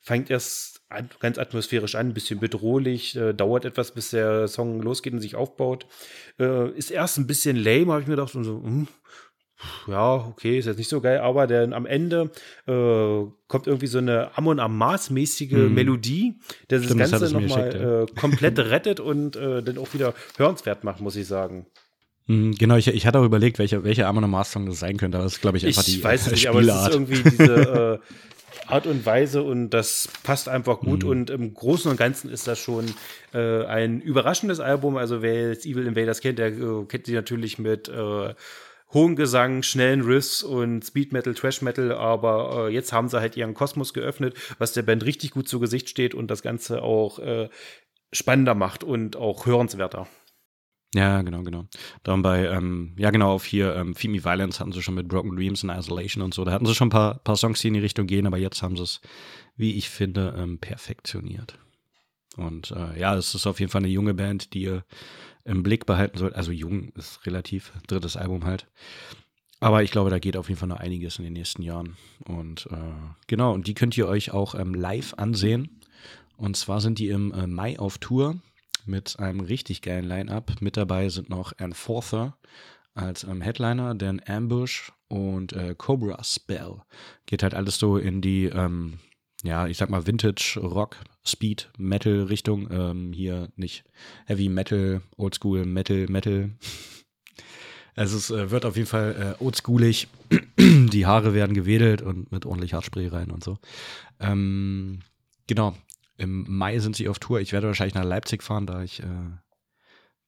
[0.00, 4.80] fängt erst an, ganz atmosphärisch an, ein bisschen bedrohlich, äh, dauert etwas, bis der Song
[4.80, 5.86] losgeht und sich aufbaut.
[6.38, 8.88] Äh, ist erst ein bisschen lame, habe ich mir gedacht, und so, hm,
[9.86, 12.30] ja, okay, ist jetzt nicht so geil, aber dann am Ende
[12.66, 16.34] äh, kommt irgendwie so eine Amon Amas-mäßige Melodie,
[16.70, 19.92] der das Stimmt, das Ganze mir nochmal geschickt, äh, komplett rettet und äh, dann auch
[19.94, 21.66] wieder hörenswert macht, muss ich sagen.
[22.26, 25.18] Mhm, Genau, ich, ich hatte auch überlegt, welcher welche Amon Mars Song das sein könnte,
[25.18, 26.94] aber das ist, glaube ich, einfach Ich die weiß nicht, aber es ist Spielart.
[26.94, 28.06] irgendwie diese äh,
[28.66, 31.08] Art und Weise und das passt einfach gut Mhm.
[31.10, 32.86] und im Großen und Ganzen ist das schon
[33.34, 34.96] äh, ein überraschendes Album.
[34.96, 37.88] Also wer jetzt Evil Invaders kennt, der äh, kennt sie natürlich mit
[38.94, 43.20] äh, hohem Gesang, schnellen Riffs und Speed Metal, Trash Metal, aber äh, jetzt haben sie
[43.20, 46.82] halt ihren Kosmos geöffnet, was der Band richtig gut zu Gesicht steht und das Ganze
[46.82, 47.48] auch äh,
[48.12, 50.06] spannender macht und auch hörenswerter.
[50.94, 51.66] Ja, genau, genau.
[52.04, 55.08] Dann bei, ähm, ja genau, auf hier ähm, Feed Me Violence hatten sie schon mit
[55.08, 56.44] Broken Dreams und Isolation und so.
[56.44, 58.62] Da hatten sie schon ein paar, paar Songs, die in die Richtung gehen, aber jetzt
[58.62, 59.00] haben sie es,
[59.56, 61.58] wie ich finde, ähm, perfektioniert.
[62.36, 64.84] Und äh, ja, es ist auf jeden Fall eine junge Band, die ihr
[65.44, 66.34] im Blick behalten sollt.
[66.34, 68.66] Also jung ist relativ, drittes Album halt.
[69.60, 71.96] Aber ich glaube, da geht auf jeden Fall noch einiges in den nächsten Jahren.
[72.26, 72.76] Und äh,
[73.26, 75.80] genau, und die könnt ihr euch auch ähm, live ansehen.
[76.36, 78.36] Und zwar sind die im äh, Mai auf Tour
[78.84, 80.60] mit einem richtig geilen Line-Up.
[80.60, 82.36] Mit dabei sind noch Enforcer
[82.94, 86.82] als ähm, Headliner, dann Ambush und äh, Cobra Spell.
[87.26, 88.98] Geht halt alles so in die, ähm,
[89.44, 92.68] ja, ich sag mal Vintage Rock, Speed, Metal Richtung.
[92.70, 93.84] Ähm, hier nicht
[94.26, 96.50] Heavy Metal, Oldschool Metal, Metal.
[97.96, 100.08] Also es äh, wird auf jeden Fall äh, oldschoolig.
[100.58, 103.56] die Haare werden gewedelt und mit ordentlich Haarspray rein und so.
[104.18, 104.98] Ähm,
[105.46, 105.76] genau,
[106.16, 107.40] im Mai sind sie auf Tour.
[107.40, 109.06] Ich werde wahrscheinlich nach Leipzig fahren, da ich äh,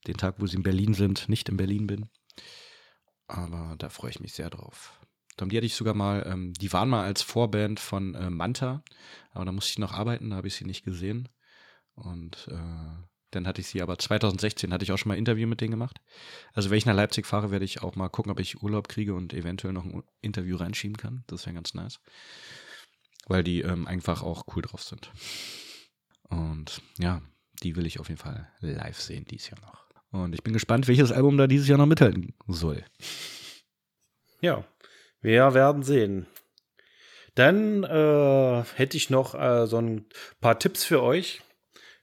[0.07, 2.07] den Tag, wo sie in Berlin sind, nicht in Berlin bin.
[3.27, 5.01] Aber da freue ich mich sehr drauf.
[5.37, 8.83] Dann die hatte ich sogar mal, ähm, die waren mal als Vorband von äh, Manta,
[9.33, 11.29] aber da musste ich noch arbeiten, da habe ich sie nicht gesehen.
[11.95, 12.57] Und äh,
[13.31, 15.73] dann hatte ich sie aber 2016 hatte ich auch schon mal ein Interview mit denen
[15.73, 16.01] gemacht.
[16.53, 19.15] Also wenn ich nach Leipzig fahre, werde ich auch mal gucken, ob ich Urlaub kriege
[19.15, 21.25] und eventuell noch ein Interview reinschieben kann.
[21.27, 22.01] Das wäre ganz nice.
[23.27, 25.11] Weil die ähm, einfach auch cool drauf sind.
[26.29, 27.21] Und ja,
[27.63, 29.87] die will ich auf jeden Fall live sehen dieses Jahr noch.
[30.11, 32.85] Und ich bin gespannt, welches Album da dieses Jahr noch mithalten soll.
[34.41, 34.65] Ja,
[35.21, 36.27] wir werden sehen.
[37.35, 40.07] Dann äh, hätte ich noch äh, so ein
[40.41, 41.43] paar Tipps für euch.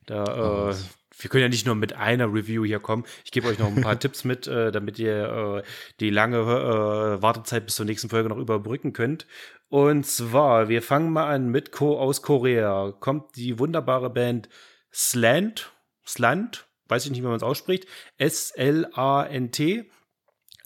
[0.06, 0.76] Da, äh,
[1.18, 3.06] wir können ja nicht nur mit einer Review hier kommen.
[3.23, 5.69] Ich gebe euch noch ein paar Tipps mit, äh, damit ihr äh,
[5.99, 9.26] die lange äh, Wartezeit bis zur nächsten Folge noch überbrücken könnt.
[9.69, 12.94] Und zwar, wir fangen mal an mit Co aus Korea.
[12.99, 14.49] Kommt die wunderbare Band
[14.94, 15.72] Slant,
[16.06, 17.88] Slant, weiß ich nicht, wie man es ausspricht,
[18.18, 19.90] S-L-A-N-T.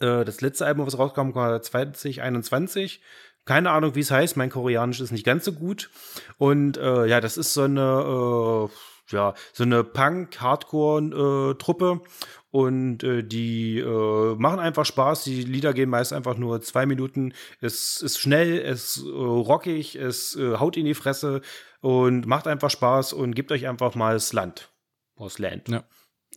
[0.00, 3.02] Äh, das letzte Album, was rauskam, war 2021.
[3.44, 4.36] Keine Ahnung, wie es heißt.
[4.36, 5.90] Mein Koreanisch ist nicht ganz so gut.
[6.36, 8.68] Und äh, ja, das ist so eine, äh,
[9.14, 12.02] ja, so eine Punk-Hardcore-Truppe.
[12.50, 15.24] Und äh, die äh, machen einfach Spaß.
[15.24, 17.34] Die Lieder gehen meist einfach nur zwei Minuten.
[17.60, 21.42] Es ist schnell, es ist äh, rockig, es äh, haut in die Fresse
[21.80, 24.70] und macht einfach Spaß und gebt euch einfach mal das Land.
[25.16, 25.68] Aus Land.
[25.68, 25.84] Ja.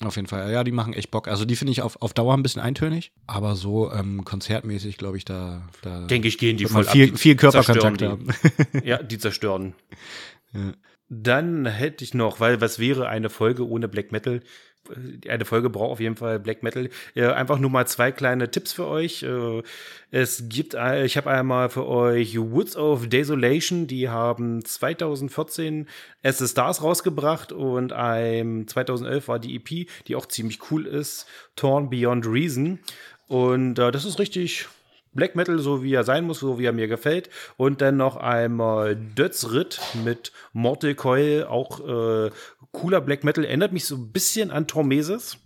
[0.04, 0.52] Auf jeden Fall.
[0.52, 1.28] Ja, die machen echt Bock.
[1.28, 5.18] Also die finde ich auf, auf Dauer ein bisschen eintönig, aber so ähm, konzertmäßig, glaube
[5.18, 7.20] ich, da, da denke ich, gehen die voll viel, ab.
[7.20, 8.28] viel Körperkontakt haben.
[8.84, 9.76] ja, die zerstören.
[10.54, 10.74] Ja.
[11.10, 14.42] Dann hätte ich noch, weil was wäre eine Folge ohne Black Metal?
[15.28, 16.90] Eine Folge braucht auf jeden Fall Black Metal.
[17.16, 19.24] einfach nur mal zwei kleine Tipps für euch.
[19.24, 19.62] Äh,
[20.12, 25.88] es gibt, ich habe einmal für euch Woods of Desolation, die haben 2014
[26.24, 31.28] As the Stars rausgebracht und ein 2011 war die EP, die auch ziemlich cool ist,
[31.56, 32.80] Torn Beyond Reason.
[33.28, 34.68] Und äh, das ist richtig
[35.14, 37.30] Black Metal, so wie er sein muss, so wie er mir gefällt.
[37.58, 42.32] Und dann noch einmal Dödsritt mit Mortal Coil, auch äh,
[42.72, 43.44] cooler Black Metal.
[43.44, 45.38] Erinnert mich so ein bisschen an Tormeses.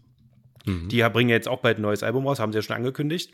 [0.66, 0.90] Mhm.
[0.90, 3.32] Die bringen jetzt auch bald ein neues Album raus, haben sie ja schon angekündigt.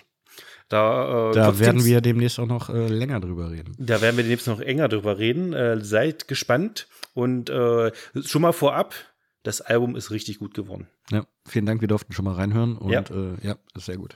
[0.70, 3.76] Da, äh, da werden wir demnächst auch noch äh, länger drüber reden.
[3.78, 5.54] Da werden wir demnächst noch enger drüber reden.
[5.54, 7.92] Äh, seid gespannt und äh,
[8.24, 8.96] schon mal vorab,
[9.44, 10.88] das Album ist richtig gut geworden.
[11.10, 14.16] Ja, vielen Dank, wir durften schon mal reinhören und ja, äh, ja ist sehr gut.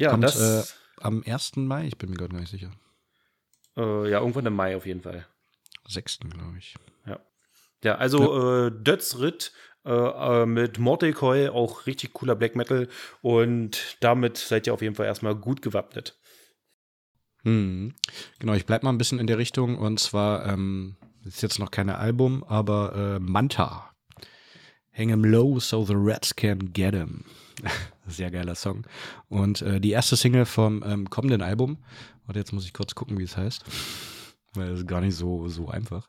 [0.00, 1.56] Ja, Kommt, das äh, am 1.
[1.56, 2.72] Mai, ich bin mir gerade gar nicht sicher.
[3.76, 5.26] ja, irgendwann im Mai auf jeden Fall.
[5.86, 6.20] 6.
[6.30, 6.74] glaube ich.
[7.06, 7.20] Ja.
[7.84, 8.66] Ja, also ja.
[8.66, 9.52] Äh, Dödsritt
[9.84, 12.88] äh, äh, mit Mortal Coil, auch richtig cooler Black Metal.
[13.20, 16.18] Und damit seid ihr auf jeden Fall erstmal gut gewappnet.
[17.42, 17.94] Hm.
[18.38, 19.76] Genau, ich bleib mal ein bisschen in der Richtung.
[19.76, 23.90] Und zwar ähm, ist jetzt noch kein Album, aber äh, Manta.
[24.96, 27.24] Hang him low so the rats can get him.
[28.06, 28.86] Sehr geiler Song.
[29.28, 31.84] Und äh, die erste Single vom ähm, kommenden Album.
[32.26, 33.62] Und jetzt muss ich kurz gucken, wie es heißt.
[34.54, 36.08] Weil es ist gar nicht so, so einfach.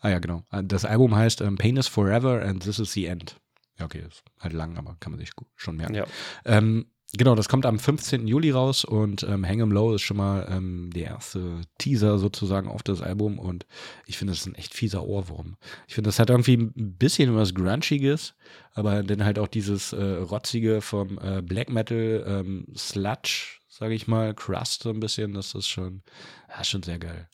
[0.00, 0.42] Ah ja, genau.
[0.50, 3.36] Ah, das Album heißt ähm, Pain is Forever and This is the End.
[3.78, 5.94] Ja, okay, ist halt lang, aber kann man sich schon merken.
[5.94, 6.06] Ja.
[6.44, 8.28] Ähm, genau, das kommt am 15.
[8.28, 12.68] Juli raus und ähm, Hang 'em Low ist schon mal ähm, der erste Teaser sozusagen
[12.68, 13.66] auf das Album und
[14.06, 15.56] ich finde, das ist ein echt fieser Ohrwurm.
[15.88, 18.34] Ich finde, das hat irgendwie ein bisschen was Grunchiges,
[18.74, 24.06] aber dann halt auch dieses äh, Rotzige vom äh, Black Metal ähm, Sludge, sage ich
[24.06, 26.02] mal, Crust so ein bisschen, das ist schon,
[26.48, 27.28] ja, schon sehr geil.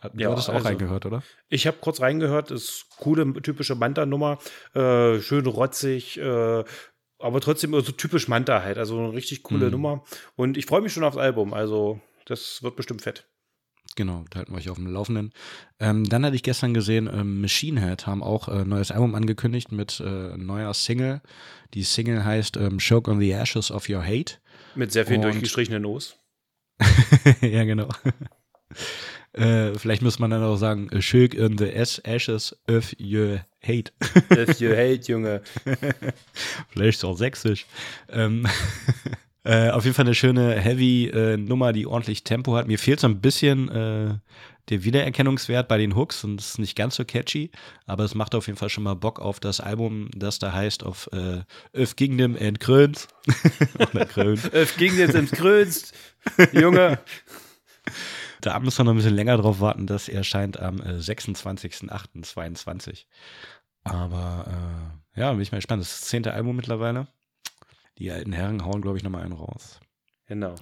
[0.00, 1.22] Du ja, hattest auch also, reingehört, oder?
[1.48, 4.38] Ich habe kurz reingehört, ist coole, typische Manta-Nummer,
[4.74, 6.64] äh, schön rotzig, äh,
[7.18, 9.72] aber trotzdem so typisch Manta halt, also eine richtig coole mhm.
[9.72, 10.04] Nummer.
[10.36, 13.26] Und ich freue mich schon aufs Album, also das wird bestimmt fett.
[13.96, 15.32] Genau, da halten wir euch auf dem Laufenden.
[15.80, 19.16] Ähm, dann hatte ich gestern gesehen, ähm, Machine Head haben auch ein äh, neues Album
[19.16, 21.20] angekündigt mit äh, neuer Single.
[21.74, 24.34] Die Single heißt ähm, Choke on the Ashes of Your Hate.
[24.76, 26.16] Mit sehr vielen durchgestrichenen O's.
[27.40, 27.88] ja, genau.
[29.32, 33.92] äh, vielleicht muss man dann auch sagen, Choke on the Ashes of Your Hate.
[34.30, 35.42] of Your Hate, Junge.
[36.70, 37.66] vielleicht ist auch sächsisch.
[38.10, 38.46] Ähm
[39.44, 42.66] Äh, auf jeden Fall eine schöne Heavy-Nummer, äh, die ordentlich Tempo hat.
[42.66, 44.18] Mir fehlt so ein bisschen äh,
[44.68, 47.50] der Wiedererkennungswert bei den Hooks und es ist nicht ganz so catchy,
[47.86, 50.84] aber es macht auf jeden Fall schon mal Bock auf das Album, das da heißt
[50.84, 51.40] auf äh,
[51.74, 53.08] Öf Kingdom and Kröns.
[54.52, 55.92] Öf Kingdom and Kröns.
[56.52, 56.98] Junge.
[58.48, 59.86] Da müssen wir noch ein bisschen länger drauf warten.
[59.86, 63.04] Das erscheint am äh, 26.08.22.
[63.84, 64.46] Aber
[65.14, 65.82] äh, ja, bin ich mal gespannt.
[65.82, 67.08] Das ist das zehnte Album mittlerweile.
[67.98, 69.80] Die alten Herren hauen, glaube ich, nochmal einen raus.
[70.28, 70.54] Genau.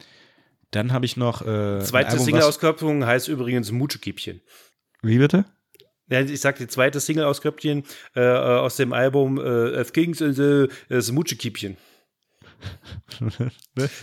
[0.72, 1.42] Dann habe ich noch.
[1.42, 4.40] Äh, zweite Single-Auskopplung heißt übrigens Mutschekippchen.
[5.02, 5.44] Wie bitte?
[6.08, 7.84] Ja, ich sag die zweite Single-Auskopplung
[8.16, 11.76] äh, äh, aus dem Album äh, F Kings und so, das Mutschekippchen.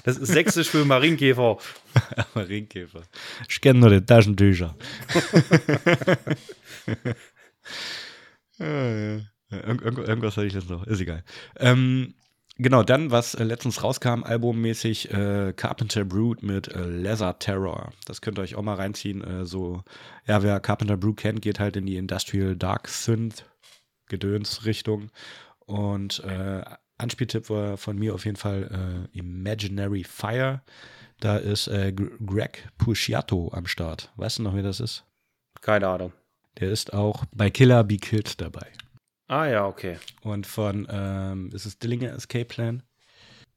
[0.04, 1.58] Das ist sächsisch für Marienkäfer.
[2.34, 3.04] Marienkäfer.
[3.48, 4.76] Ich kenne nur die Taschentücher.
[8.58, 9.20] ja, ja.
[9.52, 10.88] Irgendwas hatte ich jetzt noch.
[10.88, 11.24] Ist egal.
[11.58, 12.16] Ähm,
[12.58, 17.92] Genau, dann, was äh, letztens rauskam, albummäßig, äh, Carpenter Brood mit äh, Leather Terror.
[18.06, 19.24] Das könnt ihr euch auch mal reinziehen.
[19.24, 19.82] Äh, so,
[20.28, 23.46] ja, wer Carpenter Brood kennt, geht halt in die Industrial Dark Synth
[24.08, 25.10] Gedöns-Richtung.
[25.66, 26.64] Und äh,
[26.98, 30.62] Anspieltipp war von mir auf jeden Fall äh, Imaginary Fire.
[31.20, 34.12] Da ist Greg Pusciato am Start.
[34.18, 35.06] Weißt du noch, wer das ist?
[35.62, 36.12] Keine Ahnung.
[36.60, 38.68] Der ist auch bei Killer Be Killed dabei.
[39.28, 39.98] Ah ja, okay.
[40.22, 42.84] Und von, ähm, ist es Dillinger Escape Plan?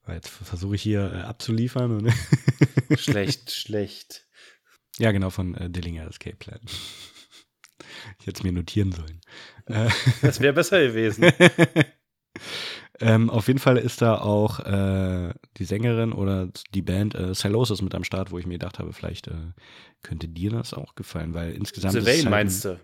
[0.08, 2.12] Jetzt versuche ich hier äh, abzuliefern.
[2.96, 4.26] schlecht, schlecht.
[4.98, 6.60] Ja, genau, von äh, Dillinger Escape Plan.
[8.20, 9.20] Ich hätte es mir notieren sollen.
[9.66, 9.90] Äh,
[10.22, 11.24] das wäre besser gewesen.
[13.00, 17.82] ähm, auf jeden Fall ist da auch äh, die Sängerin oder die Band äh, Celosis
[17.82, 19.52] mit am Start, wo ich mir gedacht habe, vielleicht äh,
[20.02, 21.92] könnte dir das auch gefallen, weil insgesamt.
[21.92, 22.80] Sylvain halt meinst du?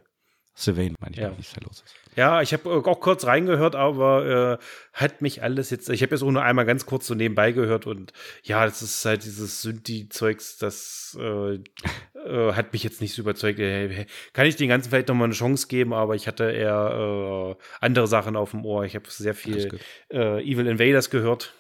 [0.55, 1.31] Sylvain meine ich, ja.
[1.31, 1.85] nicht Celosis.
[2.15, 6.15] Ja, ich habe äh, auch kurz reingehört, aber äh, hat mich alles jetzt, ich habe
[6.15, 8.13] jetzt auch nur einmal ganz kurz so nebenbei gehört und
[8.43, 13.59] ja, das ist halt dieses Synthi-Zeugs, das äh, äh, hat mich jetzt nicht so überzeugt.
[13.61, 17.65] Äh, kann ich den ganzen vielleicht nochmal eine Chance geben, aber ich hatte eher äh,
[17.81, 18.85] andere Sachen auf dem Ohr.
[18.85, 19.79] Ich habe sehr viel
[20.11, 21.55] Evil Invaders gehört.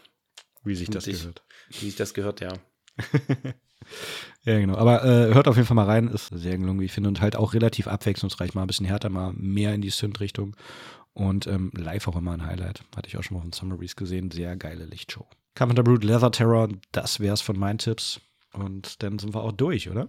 [0.64, 1.42] Wie sich das ich, gehört.
[1.70, 2.52] Wie sich das gehört, ja.
[4.44, 4.76] Ja, genau.
[4.76, 7.08] Aber äh, hört auf jeden Fall mal rein, ist sehr gelungen, wie ich finde.
[7.08, 8.54] Und halt auch relativ abwechslungsreich.
[8.54, 10.56] Mal ein bisschen härter, mal mehr in die Synth-Richtung.
[11.14, 12.82] Und ähm, live auch immer ein Highlight.
[12.96, 14.30] Hatte ich auch schon mal von Summaries gesehen.
[14.30, 15.26] Sehr geile Lichtshow.
[15.54, 18.20] Carpenter Brute, Leather Terror, das wär's von meinen Tipps.
[18.52, 20.08] Und dann sind wir auch durch, oder?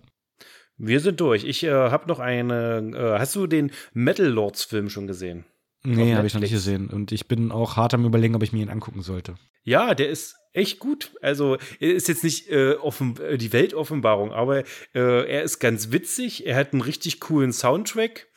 [0.77, 1.43] Wir sind durch.
[1.43, 2.91] Ich äh, habe noch eine.
[2.95, 5.45] Äh, hast du den Metal Lords Film schon gesehen?
[5.84, 6.89] Nee, habe ich noch nicht gesehen.
[6.89, 9.35] Und ich bin auch hart am Überlegen, ob ich mir ihn angucken sollte.
[9.64, 11.12] Ja, der ist echt gut.
[11.22, 14.60] Also er ist jetzt nicht äh, offen, äh, die Weltoffenbarung, aber
[14.94, 16.46] äh, er ist ganz witzig.
[16.46, 18.28] Er hat einen richtig coolen Soundtrack.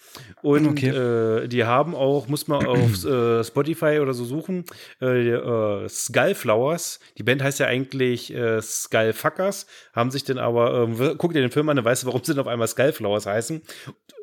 [0.42, 0.88] Und okay.
[0.88, 4.64] äh, die haben auch, muss man auf äh, Spotify oder so suchen,
[5.00, 7.00] äh, äh, Skullflowers.
[7.18, 11.50] Die Band heißt ja eigentlich äh, Skullfuckers, haben sich dann aber, ähm, guck dir den
[11.50, 13.62] Film an, dann weißt du, warum sie denn auf einmal Skullflowers heißen.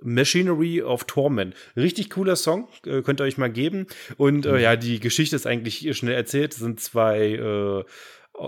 [0.02, 1.56] Machinery of Torment.
[1.76, 3.88] Richtig cooler Song, äh, könnt ihr euch mal geben.
[4.18, 4.60] Und äh, mhm.
[4.60, 6.54] ja, die Geschichte ist eigentlich schnell erzählt.
[6.54, 7.84] Es sind zwei äh,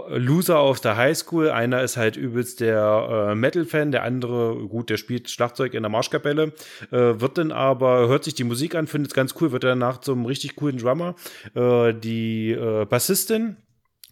[0.09, 1.49] Loser aus der Highschool.
[1.49, 5.89] Einer ist halt übelst der äh, Metal-Fan, der andere, gut, der spielt Schlagzeug in der
[5.89, 6.53] Marschkapelle,
[6.91, 9.99] äh, wird dann aber, hört sich die Musik an, findet es ganz cool, wird danach
[9.99, 11.15] zum richtig coolen Drummer.
[11.55, 13.57] Äh, die äh, Bassistin,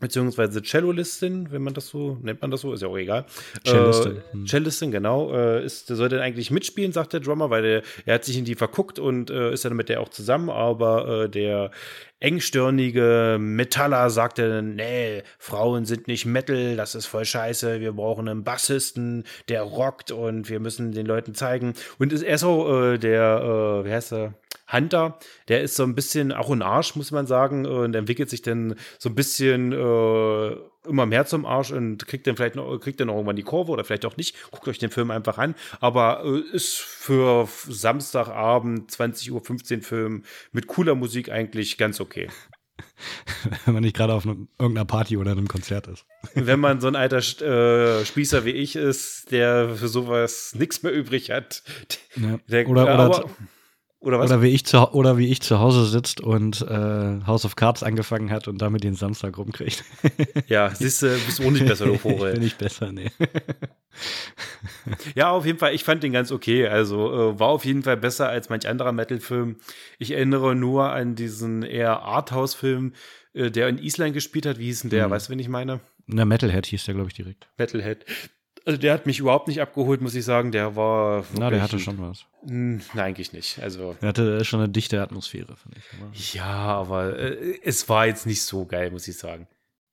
[0.04, 3.26] beziehungsweise Cellolistin, wenn man das so, nennt man das so, ist ja auch egal.
[3.66, 4.18] Cellistin.
[4.18, 4.48] Äh, hm.
[4.48, 5.34] Cellistin, genau.
[5.34, 8.38] Äh, ist, der soll dann eigentlich mitspielen, sagt der Drummer, weil der, er hat sich
[8.38, 11.72] in die verguckt und äh, ist dann mit der auch zusammen, aber äh, der
[12.20, 18.44] engstirnige Metaller sagte, nee, Frauen sind nicht Metal, das ist voll scheiße, wir brauchen einen
[18.44, 21.74] Bassisten, der rockt und wir müssen den Leuten zeigen.
[22.00, 24.34] Und ist er so, äh, der, äh, wie heißt er?
[24.74, 25.18] Hunter,
[25.48, 28.76] der ist so ein bisschen auch ein Arsch, muss man sagen, und entwickelt sich dann
[28.98, 30.56] so ein bisschen äh,
[30.88, 33.72] immer mehr zum Arsch und kriegt dann vielleicht noch, kriegt dann noch irgendwann die Kurve
[33.72, 34.36] oder vielleicht auch nicht.
[34.52, 35.56] Guckt euch den Film einfach an.
[35.80, 42.28] Aber äh, ist für Samstagabend 20.15 Uhr Film mit cooler Musik eigentlich ganz okay.
[43.66, 46.06] Wenn man nicht gerade auf ne, irgendeiner Party oder einem Konzert ist.
[46.34, 50.94] Wenn man so ein alter äh, Spießer wie ich ist, der für sowas nichts mehr
[50.94, 51.64] übrig hat.
[52.16, 52.40] Ja.
[52.48, 53.26] Der, oder, oder,
[54.04, 54.30] oder was?
[54.30, 57.84] Oder wie ich zu, oder wie ich zu Hause sitzt und äh, House of Cards
[57.84, 59.84] angefangen hat und damit den Samstag rumkriegt.
[60.48, 62.34] ja, siehst du, bist du auch nicht besser, du Vogel.
[62.34, 63.12] Bin nicht besser, nee.
[65.16, 66.68] ja, auf jeden Fall, ich fand den ganz okay.
[66.68, 69.56] Also äh, war auf jeden Fall besser als manch anderer Metal-Film.
[70.00, 72.94] Ich erinnere nur an diesen eher Arthouse-Film,
[73.34, 74.60] äh, der in Island gespielt hat.
[74.60, 75.08] Wie hieß denn der?
[75.08, 75.12] Mhm.
[75.12, 75.80] Weißt du, wen ich meine?
[76.08, 77.48] Na, Metalhead hieß der, glaube ich, direkt.
[77.58, 78.06] Metalhead.
[78.66, 80.52] Also der hat mich überhaupt nicht abgeholt, muss ich sagen.
[80.52, 81.26] Der war.
[81.38, 82.26] Na, der hatte schon was.
[82.44, 83.60] Nein, eigentlich nicht.
[83.62, 83.96] Also.
[84.02, 85.80] Er hatte schon eine dichte Atmosphäre, finde
[86.14, 86.34] ich.
[86.34, 89.48] Ja, aber äh, es war jetzt nicht so geil, muss ich sagen.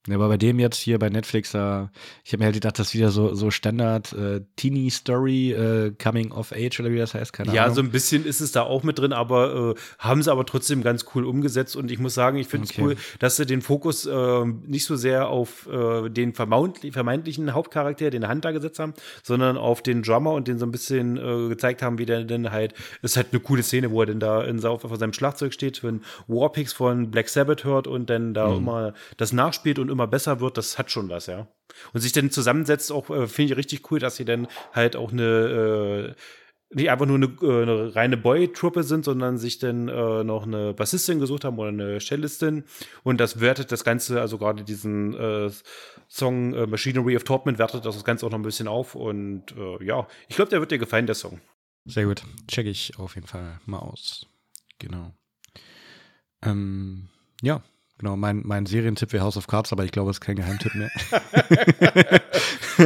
[0.08, 1.90] Ja, aber bei dem jetzt hier bei Netflix, da,
[2.24, 5.92] ich habe mir halt gedacht, das ist wieder so, so Standard äh, Teenie Story, äh,
[6.02, 7.70] Coming of Age oder wie das heißt, keine ja, Ahnung.
[7.70, 10.46] Ja, so ein bisschen ist es da auch mit drin, aber äh, haben sie aber
[10.46, 12.82] trotzdem ganz cool umgesetzt und ich muss sagen, ich finde es okay.
[12.82, 18.26] cool, dass sie den Fokus äh, nicht so sehr auf äh, den vermeintlichen Hauptcharakter, den
[18.26, 21.98] Hunter gesetzt haben, sondern auf den Drummer und den so ein bisschen äh, gezeigt haben,
[21.98, 22.72] wie der denn halt,
[23.02, 26.00] ist halt eine coole Szene, wo er denn da in, auf seinem Schlagzeug steht, wenn
[26.26, 28.56] Warpix von Black Sabbath hört und dann da mhm.
[28.56, 31.48] immer das nachspielt und immer besser wird, das hat schon was, ja.
[31.92, 35.12] Und sich dann zusammensetzt, auch äh, finde ich richtig cool, dass sie dann halt auch
[35.12, 36.20] eine äh,
[36.72, 40.72] nicht einfach nur eine, äh, eine reine Boy-Truppe sind, sondern sich dann äh, noch eine
[40.72, 42.64] Bassistin gesucht haben oder eine Cellistin.
[43.02, 45.50] Und das wertet das Ganze, also gerade diesen äh,
[46.08, 48.94] Song äh, Machinery of Torment wertet das Ganze auch noch ein bisschen auf.
[48.94, 51.40] Und äh, ja, ich glaube, der wird dir gefallen, der Song.
[51.86, 52.22] Sehr gut.
[52.46, 54.26] Check ich auf jeden Fall mal aus.
[54.78, 55.12] Genau.
[56.42, 57.08] Ähm,
[57.42, 57.62] ja,
[58.00, 60.74] Genau, mein, mein Serientipp wäre House of Cards, aber ich glaube, es ist kein Geheimtipp
[60.74, 60.90] mehr.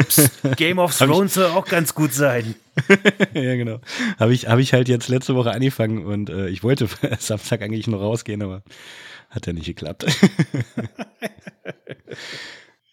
[0.09, 2.57] Psst, Game of Thrones soll auch ganz gut sein.
[3.33, 3.79] ja, genau.
[4.19, 6.89] Habe ich, hab ich halt jetzt letzte Woche angefangen und äh, ich wollte
[7.21, 8.65] Samstag eigentlich noch rausgehen, aber
[9.31, 10.05] hat ja nicht geklappt.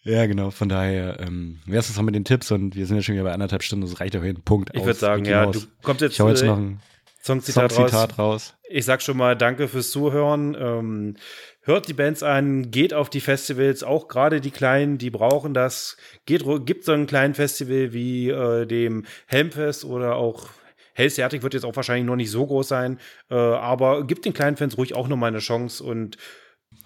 [0.04, 0.52] ja, genau.
[0.52, 3.24] Von daher, ähm, wäre es auch mit den Tipps und wir sind ja schon wieder
[3.24, 4.42] bei anderthalb Stunden, das reicht auch hin.
[4.44, 4.70] Punkt.
[4.74, 6.12] Ich würde sagen, ja, du kommst jetzt.
[6.12, 6.78] Ich hau jetzt noch ein
[7.24, 8.18] Songzitat, Songzitat raus.
[8.18, 8.54] raus.
[8.68, 10.56] Ich sag schon mal Danke fürs Zuhören.
[10.58, 11.16] Ähm,
[11.62, 15.96] hört die Bands an, geht auf die Festivals, auch gerade die Kleinen, die brauchen das.
[16.26, 20.48] Geht, gibt so einen kleinen Festival wie äh, dem Helmfest oder auch
[20.94, 22.98] Hellseatic wird jetzt auch wahrscheinlich noch nicht so groß sein,
[23.30, 26.18] äh, aber gibt den kleinen Fans ruhig auch noch mal eine Chance und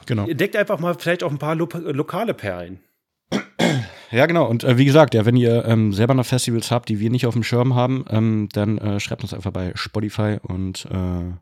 [0.07, 0.29] genau.
[0.29, 2.81] entdeckt einfach mal vielleicht auch ein paar lo lokale Perlen.
[4.11, 4.47] Ja, genau.
[4.47, 7.27] Und äh, wie gesagt, ja, wenn ihr ähm, selber noch Festivals habt, die wir nicht
[7.27, 11.33] auf dem Schirm haben, ähm, dann äh, schreibt uns einfach bei Spotify und äh,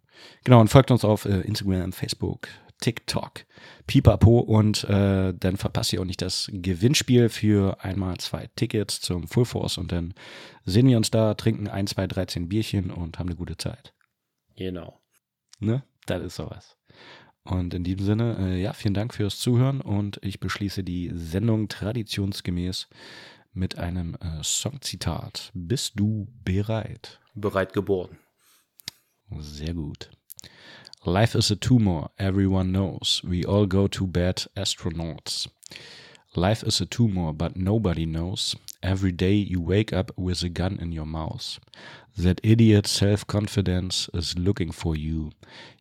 [0.44, 2.48] genau und folgt uns auf äh, Instagram, Facebook,
[2.80, 3.44] TikTok,
[3.86, 9.28] Pipapo und äh, dann verpasst ihr auch nicht das Gewinnspiel für einmal zwei Tickets zum
[9.28, 10.14] Full Force und dann
[10.64, 13.94] sehen wir uns da, trinken ein, zwei, 13 Bierchen und haben eine gute Zeit.
[14.56, 15.00] Genau.
[15.60, 15.84] Ne?
[16.06, 16.76] Das ist sowas.
[17.44, 21.68] Und in diesem Sinne, äh, ja, vielen Dank fürs Zuhören und ich beschließe die Sendung
[21.68, 22.88] traditionsgemäß
[23.52, 25.50] mit einem äh, Songzitat.
[25.54, 27.20] Bist du bereit?
[27.34, 28.18] Bereit geboren.
[29.38, 30.10] Sehr gut.
[31.04, 33.20] Life is a tumor, everyone knows.
[33.24, 35.50] We all go to bed astronauts.
[36.34, 38.56] Life is a tumor, but nobody knows.
[38.82, 41.60] Every day you wake up with a gun in your mouth.
[42.16, 45.32] That idiot self confidence is looking for you.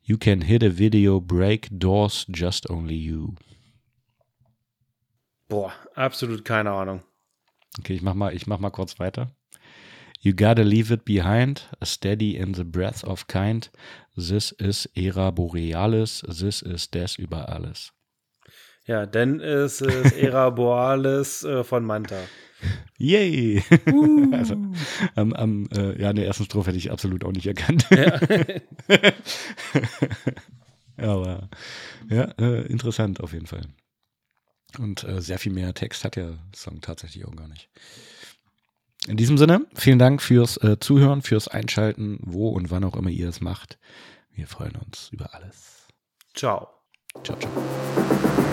[0.02, 3.36] You can hit a video, break doors, just only you.
[5.48, 7.02] Boah, absolut keine Ahnung.
[7.78, 9.30] Okay, ich mach mal, ich mach mal kurz weiter.
[10.20, 13.68] You gotta leave it behind, steady in the breath of kind.
[14.16, 17.92] This is Era Borealis, this is des über alles.
[18.86, 22.18] Ja, denn es ist Era Borealis äh, von Manta.
[22.98, 23.62] Yay!
[23.90, 24.14] Uh.
[24.34, 24.56] Also,
[25.14, 27.86] am, am, äh, ja, in der ersten Strophe hätte ich absolut auch nicht erkannt.
[27.90, 28.18] Ja.
[30.96, 31.48] Aber
[32.10, 33.62] ja, äh, interessant auf jeden Fall.
[34.78, 37.70] Und äh, sehr viel mehr Text hat der Song tatsächlich auch gar nicht.
[39.06, 43.10] In diesem Sinne, vielen Dank fürs äh, Zuhören, fürs Einschalten, wo und wann auch immer
[43.10, 43.78] ihr es macht.
[44.32, 45.86] Wir freuen uns über alles.
[46.34, 46.68] Ciao.
[47.22, 48.43] Ciao, ciao.